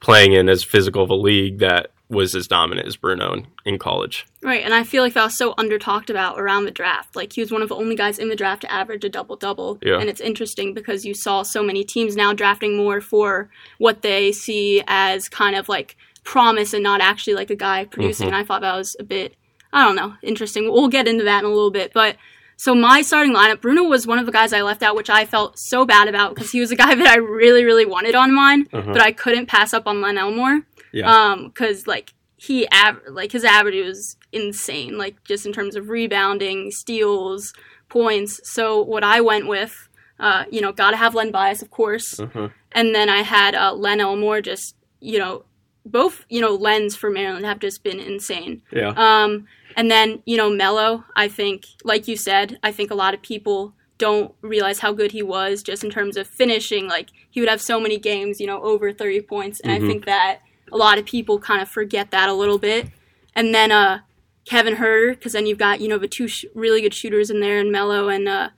playing 0.00 0.32
in 0.32 0.48
as 0.48 0.64
physical 0.64 1.02
of 1.02 1.10
a 1.10 1.14
league 1.14 1.58
that 1.58 1.90
was 2.08 2.34
as 2.34 2.46
dominant 2.46 2.86
as 2.86 2.96
Bruno 2.96 3.32
in, 3.32 3.46
in 3.64 3.78
college. 3.78 4.26
Right, 4.42 4.62
and 4.62 4.74
I 4.74 4.84
feel 4.84 5.02
like 5.02 5.14
that 5.14 5.24
was 5.24 5.38
so 5.38 5.54
under 5.56 5.78
talked 5.78 6.10
about 6.10 6.38
around 6.38 6.66
the 6.66 6.70
draft. 6.70 7.16
Like 7.16 7.32
he 7.32 7.40
was 7.40 7.50
one 7.50 7.62
of 7.62 7.70
the 7.70 7.76
only 7.76 7.96
guys 7.96 8.18
in 8.18 8.28
the 8.28 8.36
draft 8.36 8.62
to 8.62 8.72
average 8.72 9.04
a 9.04 9.08
double 9.08 9.36
double. 9.36 9.78
Yeah. 9.82 9.98
And 9.98 10.10
it's 10.10 10.20
interesting 10.20 10.74
because 10.74 11.06
you 11.06 11.14
saw 11.14 11.42
so 11.42 11.62
many 11.62 11.84
teams 11.84 12.14
now 12.14 12.34
drafting 12.34 12.76
more 12.76 13.00
for 13.00 13.48
what 13.78 14.02
they 14.02 14.30
see 14.30 14.82
as 14.86 15.28
kind 15.28 15.56
of 15.56 15.68
like 15.68 15.96
promise 16.22 16.74
and 16.74 16.82
not 16.82 17.00
actually 17.00 17.34
like 17.34 17.50
a 17.50 17.56
guy 17.56 17.86
producing. 17.86 18.26
Mhm. 18.26 18.32
And 18.32 18.36
I 18.36 18.44
thought 18.44 18.60
that 18.60 18.76
was 18.76 18.94
a 19.00 19.04
bit 19.04 19.34
I 19.72 19.86
don't 19.86 19.96
know, 19.96 20.14
interesting. 20.22 20.70
We'll 20.70 20.88
get 20.88 21.08
into 21.08 21.24
that 21.24 21.38
in 21.38 21.44
a 21.46 21.48
little 21.48 21.70
bit. 21.70 21.92
But 21.94 22.16
so 22.64 22.74
my 22.74 23.02
starting 23.02 23.34
lineup, 23.34 23.60
Bruno 23.60 23.82
was 23.94 24.06
one 24.06 24.18
of 24.20 24.26
the 24.26 24.32
guys 24.32 24.52
I 24.52 24.62
left 24.62 24.82
out, 24.82 24.94
which 24.96 25.10
I 25.10 25.24
felt 25.34 25.58
so 25.58 25.84
bad 25.84 26.06
about 26.08 26.34
because 26.34 26.50
he 26.52 26.60
was 26.60 26.70
a 26.70 26.76
guy 26.84 26.94
that 26.94 27.06
I 27.06 27.16
really, 27.16 27.64
really 27.64 27.86
wanted 27.94 28.14
on 28.14 28.32
mine, 28.42 28.60
Uh-huh. 28.72 28.92
but 28.92 29.02
I 29.02 29.10
couldn't 29.12 29.46
pass 29.46 29.72
up 29.74 29.86
on 29.86 30.00
Len 30.00 30.16
Elmore. 30.18 30.60
Yeah. 30.92 31.10
Um, 31.14 31.48
because 31.48 31.86
like 31.86 32.12
he 32.36 32.66
av- 32.82 33.00
like 33.08 33.32
his 33.32 33.44
average 33.44 33.84
was 33.84 34.16
insane, 34.32 34.96
like 34.98 35.16
just 35.24 35.46
in 35.46 35.52
terms 35.52 35.74
of 35.76 35.88
rebounding, 35.88 36.70
steals, 36.70 37.52
points. 37.88 38.40
So 38.44 38.80
what 38.82 39.02
I 39.04 39.20
went 39.20 39.46
with, 39.48 39.74
uh, 40.20 40.44
you 40.50 40.60
know, 40.60 40.72
gotta 40.72 40.96
have 40.96 41.14
Len 41.14 41.30
Bias, 41.30 41.62
of 41.62 41.70
course, 41.70 42.20
Uh-huh. 42.20 42.48
and 42.72 42.94
then 42.94 43.08
I 43.08 43.22
had 43.22 43.54
uh, 43.54 43.72
Len 43.74 44.00
Elmore. 44.00 44.40
Just 44.40 44.76
you 45.00 45.18
know, 45.18 45.44
both 45.84 46.24
you 46.28 46.40
know 46.40 46.54
Lens 46.54 46.94
for 46.96 47.10
Maryland 47.10 47.44
have 47.44 47.58
just 47.58 47.82
been 47.82 48.00
insane. 48.00 48.62
Yeah. 48.72 48.92
Um, 48.96 49.46
and 49.76 49.90
then 49.90 50.22
you 50.26 50.36
know 50.36 50.50
Mello, 50.50 51.04
I 51.16 51.28
think, 51.28 51.66
like 51.84 52.06
you 52.08 52.16
said, 52.16 52.58
I 52.62 52.72
think 52.72 52.90
a 52.90 52.94
lot 52.94 53.14
of 53.14 53.22
people 53.22 53.74
don't 53.98 54.34
realize 54.42 54.80
how 54.80 54.92
good 54.92 55.12
he 55.12 55.22
was 55.22 55.62
just 55.62 55.84
in 55.84 55.90
terms 55.90 56.16
of 56.16 56.26
finishing. 56.26 56.88
Like 56.88 57.10
he 57.30 57.40
would 57.40 57.48
have 57.48 57.60
so 57.60 57.78
many 57.80 57.98
games, 57.98 58.40
you 58.40 58.46
know, 58.46 58.60
over 58.62 58.92
thirty 58.92 59.20
points, 59.20 59.60
and 59.60 59.72
Mhm. 59.72 59.76
I 59.84 59.88
think 59.88 60.04
that 60.06 60.40
a 60.72 60.76
lot 60.76 60.98
of 60.98 61.04
people 61.04 61.38
kind 61.38 61.60
of 61.62 61.68
forget 61.68 62.10
that 62.10 62.28
a 62.28 62.34
little 62.34 62.58
bit. 62.58 62.88
And 63.34 63.54
then 63.54 63.70
uh, 63.72 64.00
Kevin 64.44 64.76
Huerter, 64.76 65.10
because 65.14 65.32
then 65.32 65.46
you've 65.46 65.58
got 65.58 65.80
you 65.80 65.88
know 65.88 65.98
the 65.98 66.08
two 66.08 66.28
sh- 66.28 66.44
really 66.54 66.80
good 66.82 66.94
shooters 66.94 67.30
in 67.30 67.40
there, 67.40 67.58
and 67.58 67.70
Mello 67.72 68.08
and 68.08 68.28
uh, 68.28 68.50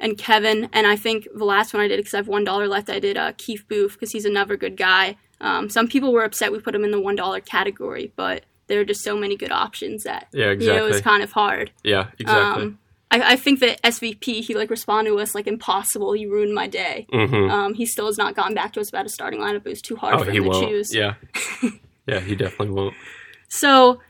and 0.00 0.16
Kevin. 0.18 0.68
And 0.72 0.86
I 0.86 0.96
think 0.96 1.28
the 1.34 1.44
last 1.44 1.72
one 1.72 1.82
I 1.82 1.88
did, 1.88 1.98
because 1.98 2.14
I 2.14 2.18
have 2.18 2.28
one 2.28 2.44
dollar 2.44 2.66
left, 2.66 2.88
I 2.90 2.98
did 2.98 3.16
uh, 3.16 3.32
Keith 3.36 3.64
Booth 3.68 3.92
because 3.92 4.12
he's 4.12 4.24
another 4.24 4.56
good 4.56 4.76
guy. 4.76 5.16
Um, 5.40 5.70
some 5.70 5.88
people 5.88 6.12
were 6.12 6.24
upset 6.24 6.50
we 6.52 6.58
put 6.60 6.72
them 6.72 6.84
in 6.84 6.90
the 6.90 7.00
one 7.00 7.16
dollar 7.16 7.40
category, 7.40 8.12
but 8.16 8.44
there 8.66 8.80
are 8.80 8.84
just 8.84 9.02
so 9.02 9.16
many 9.16 9.36
good 9.36 9.52
options 9.52 10.02
that 10.04 10.28
Yeah, 10.32 10.50
you 10.52 10.66
know 10.66 10.84
it 10.86 10.88
was 10.88 11.00
kind 11.00 11.22
of 11.22 11.32
hard. 11.32 11.70
Yeah, 11.84 12.08
exactly. 12.18 12.62
Um, 12.64 12.78
I, 13.10 13.32
I 13.32 13.36
think 13.36 13.60
that 13.60 13.80
SVP 13.82 14.42
he 14.44 14.54
like 14.54 14.68
responded 14.68 15.10
to 15.10 15.18
us 15.20 15.34
like 15.34 15.46
impossible. 15.46 16.14
You 16.14 16.30
ruined 16.30 16.54
my 16.54 16.66
day. 16.66 17.06
hmm 17.10 17.48
Um, 17.50 17.74
he 17.74 17.86
still 17.86 18.06
has 18.06 18.18
not 18.18 18.34
gotten 18.34 18.54
back 18.54 18.72
to 18.74 18.80
us 18.80 18.90
about 18.90 19.06
a 19.06 19.08
starting 19.08 19.40
lineup. 19.40 19.64
It 19.64 19.70
was 19.70 19.80
too 19.80 19.96
hard 19.96 20.16
Oh, 20.20 20.24
for 20.24 20.30
him 20.30 20.42
to 20.42 20.48
won't. 20.50 20.68
choose. 20.68 20.94
Yeah. 20.94 21.14
yeah, 22.06 22.20
he 22.20 22.34
definitely 22.34 22.70
won't. 22.70 22.94
So 23.48 24.00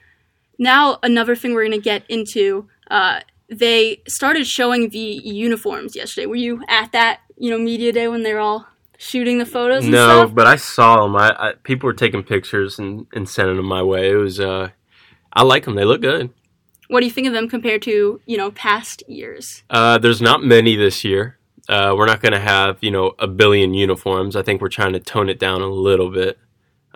now 0.59 0.99
another 1.03 1.37
thing 1.37 1.55
we're 1.55 1.65
gonna 1.65 1.79
get 1.79 2.03
into. 2.09 2.69
Uh, 2.91 3.21
they 3.49 4.03
started 4.09 4.47
showing 4.47 4.89
the 4.91 4.99
uniforms 5.25 5.95
yesterday. 5.95 6.27
Were 6.27 6.35
you 6.37 6.63
at 6.69 6.91
that 6.93 7.21
you 7.37 7.51
know 7.51 7.59
media 7.59 7.93
day 7.93 8.09
when 8.09 8.23
they're 8.25 8.41
all 8.41 8.67
shooting 8.99 9.39
the 9.39 9.47
photos? 9.47 9.85
And 9.85 9.93
No, 9.93 10.25
stuff? 10.25 10.35
but 10.35 10.47
I 10.47 10.57
saw 10.57 11.03
them. 11.03 11.17
I, 11.17 11.31
I 11.39 11.53
people 11.63 11.87
were 11.87 11.95
taking 11.95 12.23
pictures 12.23 12.79
and, 12.79 13.07
and 13.15 13.27
sending 13.27 13.57
them 13.57 13.65
my 13.67 13.83
way. 13.83 14.11
It 14.11 14.17
was 14.17 14.39
uh, 14.39 14.69
I 15.33 15.43
like 15.45 15.65
them. 15.65 15.75
They 15.77 15.85
look 15.87 16.03
good. 16.03 16.29
What 16.89 17.01
do 17.01 17.07
you 17.07 17.13
think 17.13 17.27
of 17.27 17.33
them 17.33 17.49
compared 17.49 17.81
to 17.83 18.21
you 18.27 18.37
know 18.37 18.51
past 18.51 19.03
years? 19.09 19.63
Uh, 19.71 19.97
there's 19.99 20.21
not 20.21 20.43
many 20.43 20.77
this 20.77 21.05
year. 21.05 21.39
Uh, 21.69 21.95
we're 21.97 22.07
not 22.07 22.21
going 22.23 22.33
to 22.33 22.41
have 22.41 22.79
you 22.83 22.91
know 22.91 23.15
a 23.19 23.27
billion 23.27 23.73
uniforms. 23.75 24.37
I 24.37 24.43
think 24.43 24.61
we're 24.61 24.69
trying 24.69 24.93
to 24.95 25.01
tone 25.01 25.29
it 25.29 25.39
down 25.39 25.63
a 25.63 25.69
little 25.69 26.11
bit. 26.11 26.39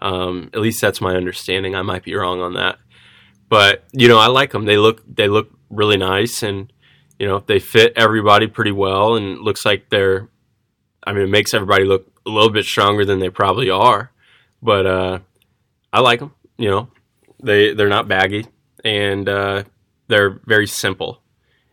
Um, 0.00 0.50
at 0.52 0.60
least 0.60 0.80
that's 0.80 1.00
my 1.00 1.14
understanding. 1.14 1.74
I 1.76 1.82
might 1.82 2.02
be 2.02 2.14
wrong 2.14 2.40
on 2.40 2.54
that, 2.54 2.78
but 3.48 3.84
you 3.92 4.08
know 4.08 4.18
I 4.18 4.26
like 4.26 4.50
them. 4.50 4.64
They 4.64 4.78
look 4.78 5.02
they 5.06 5.28
look 5.28 5.50
really 5.70 5.98
nice, 5.98 6.42
and 6.42 6.72
you 7.18 7.26
know 7.28 7.40
they 7.46 7.60
fit 7.60 7.92
everybody 7.94 8.46
pretty 8.46 8.72
well, 8.72 9.14
and 9.14 9.26
it 9.26 9.40
looks 9.40 9.64
like 9.64 9.90
they're. 9.90 10.28
I 11.04 11.12
mean, 11.12 11.22
it 11.22 11.30
makes 11.30 11.54
everybody 11.54 11.84
look 11.84 12.06
a 12.26 12.30
little 12.30 12.50
bit 12.50 12.64
stronger 12.64 13.04
than 13.04 13.18
they 13.18 13.30
probably 13.30 13.70
are, 13.70 14.12
but 14.62 14.86
uh, 14.86 15.18
I 15.92 16.00
like 16.00 16.20
them. 16.20 16.34
You 16.56 16.70
know, 16.70 16.88
they 17.42 17.74
they're 17.74 17.88
not 17.88 18.08
baggy, 18.08 18.46
and 18.84 19.28
uh, 19.28 19.64
they're 20.08 20.40
very 20.44 20.66
simple. 20.66 21.20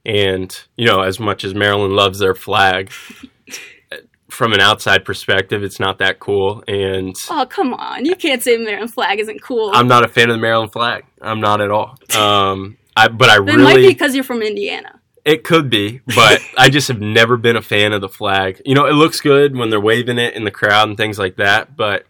And, 0.05 0.57
you 0.75 0.85
know, 0.85 1.01
as 1.01 1.19
much 1.19 1.43
as 1.43 1.53
Maryland 1.53 1.93
loves 1.93 2.19
their 2.19 2.33
flag, 2.33 2.89
from 4.29 4.53
an 4.53 4.61
outside 4.61 5.03
perspective, 5.03 5.63
it's 5.63 5.79
not 5.79 5.99
that 5.99 6.19
cool. 6.19 6.63
And 6.67 7.15
Oh 7.29 7.45
come 7.47 7.73
on! 7.73 8.05
You 8.05 8.15
can't 8.15 8.41
say 8.41 8.57
the 8.57 8.63
Maryland 8.63 8.93
flag 8.93 9.19
isn't 9.19 9.41
cool. 9.41 9.71
I'm 9.73 9.87
not 9.87 10.05
a 10.05 10.07
fan 10.07 10.29
of 10.29 10.35
the 10.35 10.41
Maryland 10.41 10.71
flag. 10.71 11.05
I'm 11.21 11.41
not 11.41 11.61
at 11.61 11.71
all. 11.71 11.97
Um, 12.17 12.77
I, 12.95 13.07
but 13.07 13.29
I 13.29 13.37
it 13.37 13.45
might 13.45 13.55
be 13.55 13.81
really, 13.81 13.87
because 13.87 14.15
you're 14.15 14.23
from 14.23 14.41
Indiana. 14.41 14.98
It 15.29 15.43
could 15.43 15.69
be, 15.69 16.01
but 16.15 16.41
I 16.57 16.69
just 16.69 16.87
have 16.87 16.99
never 16.99 17.37
been 17.37 17.55
a 17.55 17.61
fan 17.61 17.93
of 17.93 18.01
the 18.01 18.09
flag. 18.09 18.63
You 18.65 18.73
know, 18.73 18.87
it 18.87 18.93
looks 18.93 19.21
good 19.21 19.55
when 19.55 19.69
they're 19.69 19.79
waving 19.79 20.17
it 20.17 20.33
in 20.33 20.43
the 20.43 20.49
crowd 20.49 20.89
and 20.89 20.97
things 20.97 21.19
like 21.19 21.35
that, 21.35 21.75
but 21.75 22.07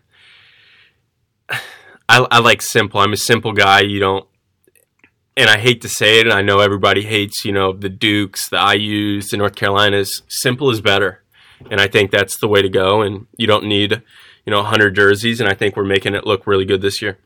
I, 1.49 2.25
I 2.31 2.39
like 2.39 2.61
simple. 2.61 3.01
I'm 3.01 3.11
a 3.11 3.17
simple 3.17 3.51
guy. 3.51 3.81
You 3.81 3.99
don't, 3.99 4.27
and 5.35 5.49
I 5.49 5.57
hate 5.57 5.81
to 5.81 5.89
say 5.89 6.21
it, 6.21 6.27
and 6.27 6.33
I 6.33 6.41
know 6.41 6.59
everybody 6.59 7.03
hates, 7.03 7.43
you 7.43 7.51
know, 7.51 7.73
the 7.73 7.89
Dukes, 7.89 8.47
the 8.47 8.55
IUs, 8.55 9.31
the 9.31 9.37
North 9.37 9.55
Carolinas. 9.55 10.21
Simple 10.29 10.69
is 10.69 10.79
better. 10.79 11.21
And 11.69 11.81
I 11.81 11.89
think 11.89 12.11
that's 12.11 12.39
the 12.39 12.47
way 12.47 12.61
to 12.61 12.69
go. 12.69 13.01
And 13.01 13.27
you 13.37 13.47
don't 13.47 13.65
need, 13.65 14.01
you 14.45 14.51
know, 14.51 14.61
100 14.61 14.95
jerseys. 14.95 15.41
And 15.41 15.49
I 15.49 15.55
think 15.55 15.75
we're 15.75 15.83
making 15.83 16.15
it 16.15 16.25
look 16.25 16.47
really 16.47 16.63
good 16.63 16.81
this 16.81 17.01
year. 17.01 17.17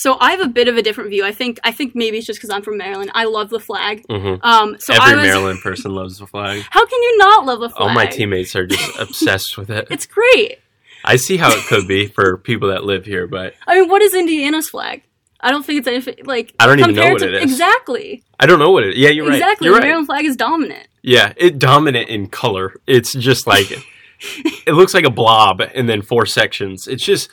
So 0.00 0.16
I 0.18 0.30
have 0.30 0.40
a 0.40 0.48
bit 0.48 0.66
of 0.66 0.78
a 0.78 0.82
different 0.82 1.10
view. 1.10 1.26
I 1.26 1.32
think 1.32 1.60
I 1.62 1.72
think 1.72 1.94
maybe 1.94 2.16
it's 2.16 2.26
just 2.26 2.38
because 2.38 2.48
I'm 2.48 2.62
from 2.62 2.78
Maryland. 2.78 3.10
I 3.14 3.24
love 3.24 3.50
the 3.50 3.60
flag. 3.60 4.02
hmm 4.08 4.36
Um, 4.40 4.76
so 4.78 4.94
Every 4.94 5.16
was. 5.16 5.24
Maryland 5.26 5.60
person 5.60 5.94
loves 5.94 6.18
the 6.18 6.26
flag. 6.26 6.62
How 6.70 6.86
can 6.86 7.02
you 7.02 7.18
not 7.18 7.44
love 7.44 7.60
the 7.60 7.68
flag? 7.68 7.88
All 7.88 7.94
my 7.94 8.06
teammates 8.06 8.56
are 8.56 8.66
just 8.66 8.98
obsessed 8.98 9.58
with 9.58 9.68
it. 9.68 9.88
It's 9.90 10.06
great. 10.06 10.58
I 11.04 11.16
see 11.16 11.36
how 11.36 11.50
it 11.50 11.66
could 11.66 11.86
be 11.86 12.06
for 12.08 12.38
people 12.38 12.68
that 12.70 12.84
live 12.84 13.04
here, 13.04 13.26
but 13.26 13.54
I 13.66 13.78
mean, 13.78 13.90
what 13.90 14.00
is 14.00 14.14
Indiana's 14.14 14.70
flag? 14.70 15.02
I 15.38 15.50
don't 15.50 15.64
think 15.66 15.80
it's 15.80 15.88
anything 15.88 16.24
like. 16.24 16.54
I 16.58 16.66
don't 16.66 16.78
even 16.80 16.94
know 16.94 17.10
what 17.10 17.18
to- 17.20 17.28
it 17.28 17.34
is. 17.34 17.42
Exactly. 17.42 18.22
I 18.38 18.46
don't 18.46 18.58
know 18.58 18.70
what 18.70 18.84
it. 18.84 18.96
Yeah, 18.96 19.10
you're 19.10 19.26
right. 19.26 19.34
exactly. 19.34 19.66
You're 19.66 19.74
the 19.74 19.80
right. 19.80 19.86
Maryland 19.86 20.06
flag 20.06 20.24
is 20.24 20.34
dominant. 20.36 20.86
Yeah, 21.02 21.34
it 21.36 21.58
dominant 21.58 22.08
in 22.08 22.28
color. 22.28 22.74
It's 22.86 23.12
just 23.14 23.46
like 23.46 23.70
it 24.66 24.72
looks 24.72 24.94
like 24.94 25.04
a 25.04 25.10
blob 25.10 25.60
and 25.60 25.88
then 25.90 26.00
four 26.00 26.24
sections. 26.24 26.86
It's 26.88 27.04
just 27.04 27.28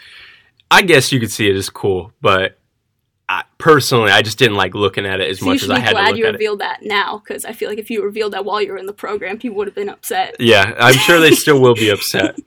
I 0.69 0.81
guess 0.81 1.11
you 1.11 1.19
could 1.19 1.31
see 1.31 1.49
it 1.49 1.55
as 1.55 1.69
cool, 1.69 2.11
but 2.21 2.56
I, 3.29 3.43
personally, 3.57 4.11
I 4.11 4.21
just 4.21 4.37
didn't 4.39 4.55
like 4.55 4.73
looking 4.73 5.05
at 5.05 5.19
it 5.19 5.29
as 5.29 5.41
much 5.41 5.61
as 5.63 5.69
I 5.69 5.79
had 5.79 5.87
to 5.87 5.91
glad 5.93 6.17
you 6.17 6.25
revealed 6.27 6.59
that 6.59 6.79
now, 6.83 7.17
because 7.17 7.43
I 7.43 7.51
feel 7.51 7.69
like 7.69 7.77
if 7.77 7.89
you 7.89 8.01
revealed 8.03 8.33
that 8.33 8.45
while 8.45 8.61
you 8.61 8.71
were 8.71 8.77
in 8.77 8.85
the 8.85 8.93
program, 8.93 9.37
people 9.37 9.57
would 9.57 9.67
have 9.67 9.75
been 9.75 9.89
upset. 9.89 10.35
Yeah, 10.39 10.73
I'm 10.79 10.93
sure 10.95 11.19
they 11.19 11.31
still 11.31 11.59
will 11.61 11.75
be 11.75 11.89
upset. 11.97 12.37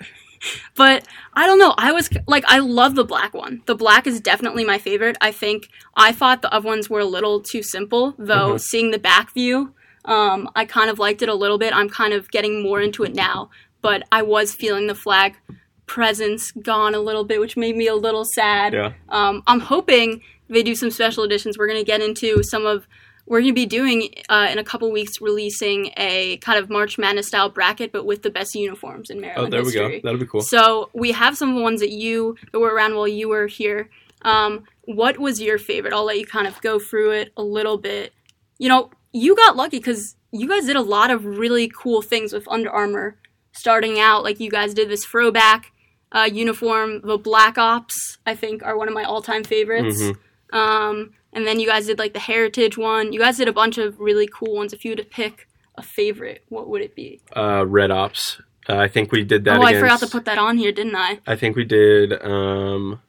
But 0.75 1.07
I 1.35 1.47
don't 1.47 1.59
know. 1.59 1.75
I 1.77 1.93
was 1.93 2.09
like, 2.27 2.45
I 2.47 2.61
love 2.61 2.95
the 2.95 3.05
black 3.05 3.35
one. 3.35 3.61
The 3.67 3.75
black 3.75 4.07
is 4.07 4.23
definitely 4.23 4.65
my 4.65 4.79
favorite. 4.79 5.19
I 5.21 5.33
think 5.33 5.69
I 5.97 6.13
thought 6.13 6.41
the 6.41 6.53
other 6.53 6.67
ones 6.67 6.89
were 6.89 7.01
a 7.01 7.05
little 7.05 7.41
too 7.43 7.63
simple, 7.63 8.15
though. 8.19 8.55
Mhm. 8.55 8.61
Seeing 8.61 8.91
the 8.91 8.99
back 8.99 9.35
view, 9.35 9.75
um, 10.07 10.49
I 10.57 10.65
kind 10.65 10.89
of 10.89 10.99
liked 10.99 11.21
it 11.21 11.29
a 11.29 11.35
little 11.35 11.59
bit. 11.59 11.75
I'm 11.75 11.91
kind 11.91 12.15
of 12.15 12.31
getting 12.31 12.63
more 12.63 12.81
into 12.81 13.05
it 13.05 13.15
now, 13.15 13.51
but 13.83 14.05
I 14.11 14.23
was 14.23 14.55
feeling 14.55 14.87
the 14.87 14.95
flag 14.95 15.37
presence 15.85 16.53
gone 16.53 16.95
a 16.95 17.01
little 17.01 17.25
bit, 17.25 17.39
which 17.41 17.57
made 17.57 17.77
me 17.77 17.87
a 17.87 17.95
little 17.95 18.25
sad. 18.25 18.73
Yeah. 18.73 18.93
Um, 19.11 19.43
I'm 19.47 19.61
hoping 19.61 20.23
they 20.51 20.63
do 20.63 20.75
some 20.75 20.91
special 20.91 21.25
editions. 21.25 21.57
We're 21.59 21.67
going 21.69 21.79
to 21.81 21.85
get 21.85 22.01
into 22.01 22.43
some 22.43 22.67
of. 22.67 22.87
We're 23.27 23.41
going 23.41 23.51
to 23.51 23.55
be 23.55 23.67
doing 23.67 24.13
uh, 24.29 24.49
in 24.51 24.59
a 24.59 24.65
couple 24.65 24.91
weeks, 24.91 25.21
releasing 25.21 25.93
a 25.97 26.39
kind 26.39 26.59
of 26.59 26.69
March 26.69 26.99
Madness 26.99 27.29
style 27.29 27.49
bracket, 27.49 27.93
but 27.93 28.05
with 28.05 28.23
the 28.23 28.31
best 28.31 28.55
uniforms 28.57 29.09
in 29.09 29.21
Maryland. 29.21 29.55
Oh, 29.55 29.57
there 29.57 29.65
we 29.65 29.73
go. 29.73 29.89
That'll 30.03 30.19
be 30.19 30.27
cool. 30.27 30.41
So 30.41 30.91
we 30.95 31.13
have 31.13 31.37
some 31.37 31.51
of 31.51 31.55
the 31.55 31.63
ones 31.63 31.79
that 31.81 31.91
you 31.91 32.35
that 32.51 32.59
were 32.59 32.75
around 32.75 32.97
while 32.97 33.07
you 33.07 33.29
were 33.29 33.47
here. 33.47 33.89
Um, 34.23 34.65
what 34.83 35.19
was 35.19 35.41
your 35.41 35.59
favorite? 35.59 35.93
I'll 35.93 36.05
let 36.05 36.19
you 36.19 36.27
kind 36.27 36.49
of 36.49 36.61
go 36.61 36.81
through 36.81 37.13
it 37.13 37.33
a 37.37 37.43
little 37.43 37.79
bit. 37.79 38.13
You 38.59 38.69
know, 38.69 38.91
you 39.13 39.37
got 39.37 39.55
lucky 39.57 39.79
because 39.79 40.17
you 40.33 40.49
guys 40.49 40.67
did 40.67 40.77
a 40.77 40.83
lot 40.83 41.11
of 41.11 41.25
really 41.25 41.69
cool 41.69 42.03
things 42.03 42.33
with 42.33 42.49
Under 42.49 42.71
Armour. 42.71 43.17
Starting 43.53 43.99
out, 44.01 44.25
like 44.25 44.41
you 44.41 44.51
guys 44.51 44.75
did 44.75 44.89
this 44.89 45.05
throwback 45.05 45.73
uh, 46.13 46.29
uniform, 46.33 47.01
the 47.03 47.19
Black 47.19 47.59
Ops. 47.59 48.19
I 48.27 48.35
think 48.35 48.63
are 48.65 48.77
one 48.77 48.89
of 48.89 48.95
my 48.95 49.05
all-time 49.05 49.45
favorites. 49.45 50.03
Mhm. 50.03 50.17
Um, 50.53 51.13
and 51.33 51.47
then 51.47 51.61
you 51.61 51.67
guys 51.67 51.87
did 51.87 51.99
like 51.99 52.13
the 52.13 52.21
Heritage 52.21 52.77
one. 52.77 53.13
You 53.13 53.21
guys 53.21 53.37
did 53.37 53.49
a 53.49 53.53
bunch 53.53 53.79
of 53.79 53.99
really 54.01 54.27
cool 54.27 54.55
ones. 54.57 54.73
If 54.73 54.85
you 54.85 54.93
had 54.93 54.99
to 54.99 55.05
pick 55.05 55.49
a 55.77 55.83
favorite, 55.83 56.45
what 56.49 56.69
would 56.69 56.83
it 56.83 56.95
be? 56.95 57.21
Uh, 57.37 57.65
Red 57.67 57.91
Ops. 57.91 58.41
Uh, 58.69 58.77
I 58.77 58.89
think 58.89 59.13
we 59.13 59.25
did 59.25 59.45
that. 59.45 59.59
oh, 59.59 59.63
I 59.63 59.75
forgot 59.75 60.01
to 60.01 60.07
put 60.07 60.25
that 60.27 60.39
on 60.39 60.59
here, 60.59 60.73
didn't 60.73 60.97
I? 60.97 61.21
I 61.27 61.37
think 61.37 61.57
we 61.57 61.65
did. 61.65 62.13
Um, 62.25 63.01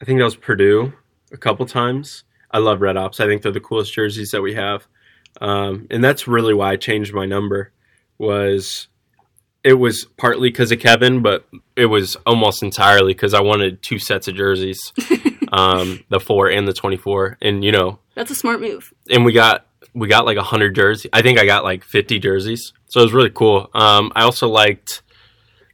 I 0.00 0.04
think 0.04 0.18
that 0.18 0.24
was 0.24 0.36
Purdue 0.36 0.92
a 1.32 1.36
couple 1.36 1.66
times. 1.66 2.24
I 2.50 2.58
love 2.58 2.80
Red 2.80 2.96
Ops. 2.96 3.20
I 3.20 3.26
think 3.26 3.42
they're 3.42 3.52
the 3.52 3.60
coolest 3.60 3.92
jerseys 3.92 4.30
that 4.30 4.40
we 4.40 4.54
have, 4.54 4.86
um, 5.40 5.86
and 5.90 6.02
that's 6.02 6.26
really 6.26 6.54
why 6.54 6.72
I 6.72 6.76
changed 6.76 7.12
my 7.12 7.26
number. 7.26 7.72
Was 8.18 8.88
it 9.62 9.74
was 9.74 10.06
partly 10.16 10.48
because 10.48 10.70
of 10.72 10.78
Kevin, 10.78 11.22
but 11.22 11.46
it 11.74 11.86
was 11.86 12.16
almost 12.24 12.62
entirely 12.62 13.12
because 13.12 13.34
I 13.34 13.40
wanted 13.40 13.82
two 13.82 13.98
sets 13.98 14.28
of 14.28 14.36
jerseys. 14.36 14.92
um, 15.52 16.04
the 16.08 16.20
four 16.20 16.48
and 16.50 16.66
the 16.66 16.72
twenty 16.72 16.96
four, 16.96 17.38
and 17.42 17.64
you 17.64 17.72
know, 17.72 17.98
That's 18.14 18.30
a 18.30 18.34
smart 18.34 18.60
move. 18.60 18.92
and 19.10 19.24
we 19.24 19.32
got 19.32 19.66
we 19.94 20.08
got 20.08 20.24
like 20.26 20.38
hundred 20.38 20.74
jerseys. 20.74 21.10
I 21.12 21.22
think 21.22 21.38
I 21.38 21.46
got 21.46 21.64
like 21.64 21.84
fifty 21.84 22.18
jerseys, 22.18 22.72
so 22.88 23.00
it 23.00 23.04
was 23.04 23.12
really 23.12 23.30
cool. 23.30 23.70
Um, 23.74 24.12
I 24.14 24.22
also 24.22 24.48
liked 24.48 25.02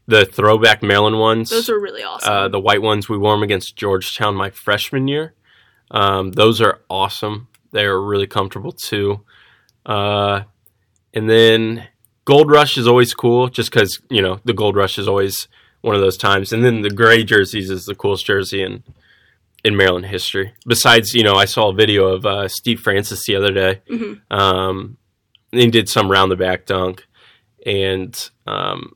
the 0.07 0.25
throwback 0.27 0.83
Maryland 0.83 1.19
ones. 1.19 1.51
Those 1.51 1.69
are 1.71 1.79
really 1.79 2.03
awesome. 2.03 2.33
uh, 2.33 2.49
the 2.49 2.61
white 2.61 2.83
ones 2.83 3.09
we 3.09 3.17
wore 3.19 3.35
them 3.35 3.43
against 3.43 3.77
Georgetown 3.77 4.35
my 4.35 4.51
freshman 4.51 5.07
year. 5.09 5.35
Um, 5.91 6.33
those 6.33 6.61
are 6.61 6.81
awesome. 6.91 7.49
They're 7.71 8.01
really 8.01 8.27
comfortable 8.27 8.73
too. 8.73 9.21
Uh, 9.87 10.43
and 11.15 11.29
then 11.29 11.87
Gold 12.25 12.51
Rush 12.51 12.77
is 12.79 12.87
always 12.87 13.15
cool, 13.15 13.49
just 13.49 13.71
because 13.71 14.01
you 14.11 14.23
know 14.23 14.41
the 14.45 14.53
Gold 14.55 14.77
Rush 14.77 14.99
is 14.99 15.09
always 15.09 15.49
one 15.81 15.95
of 15.95 16.01
those 16.01 16.17
times. 16.17 16.53
And 16.53 16.65
then 16.65 16.83
the 16.83 16.91
gray 16.91 17.25
jerseys 17.25 17.69
is 17.71 17.87
the 17.87 17.95
coolest 17.95 18.25
jersey 18.27 18.63
in 18.63 18.85
in 19.64 19.77
Maryland 19.77 20.07
history. 20.07 20.53
Besides, 20.66 21.14
you 21.14 21.22
know, 21.22 21.35
I 21.35 21.44
saw 21.44 21.68
a 21.68 21.75
video 21.75 22.07
of 22.09 22.27
uh, 22.27 22.48
Steve 22.48 22.81
Francis 22.81 23.25
the 23.27 23.37
other 23.37 23.53
day. 23.53 23.81
Mhm. 23.88 24.20
Um, 24.31 24.96
he 25.53 25.70
did 25.70 25.88
some 25.88 26.11
round 26.11 26.31
the 26.33 26.37
back 26.37 26.66
dunk, 26.66 27.07
and 27.64 28.16
um, 28.46 28.94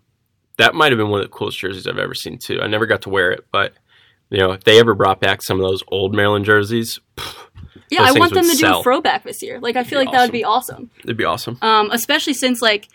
that 0.57 0.75
might 0.75 0.91
have 0.93 0.99
been 0.99 1.09
one 1.11 1.21
of 1.21 1.27
the 1.27 1.37
coolest 1.37 1.59
jerseys 1.59 1.87
I've 1.87 1.99
ever 1.99 2.15
seen 2.15 2.39
too. 2.39 2.61
I 2.61 2.67
never 2.67 2.87
got 2.87 3.03
to 3.03 3.11
wear 3.11 3.31
it, 3.31 3.47
but 3.53 3.75
you 4.31 4.39
know, 4.39 4.53
if 4.53 4.65
they 4.65 4.81
ever 4.81 4.95
brought 4.95 5.21
back 5.21 5.43
some 5.43 5.61
of 5.61 5.69
those 5.69 5.83
old 5.89 6.15
Maryland 6.15 6.45
jerseys, 6.45 6.99
yeah, 7.91 8.03
I 8.03 8.13
want 8.13 8.35
them 8.35 8.45
to 8.45 8.51
do 8.51 8.57
sell. 8.57 8.81
a 8.81 8.83
throwback 8.83 9.23
this 9.23 9.43
year. 9.43 9.61
Like 9.61 9.77
I 9.77 9.85
feel 9.85 9.99
like 9.99 10.11
that 10.11 10.23
would 10.23 10.33
be 10.33 10.45
awesome. 10.45 10.91
it'd 11.05 11.17
be 11.17 11.25
awesome. 11.25 11.59
Um, 11.63 11.91
especially 11.93 12.35
since 12.35 12.61
like 12.61 12.89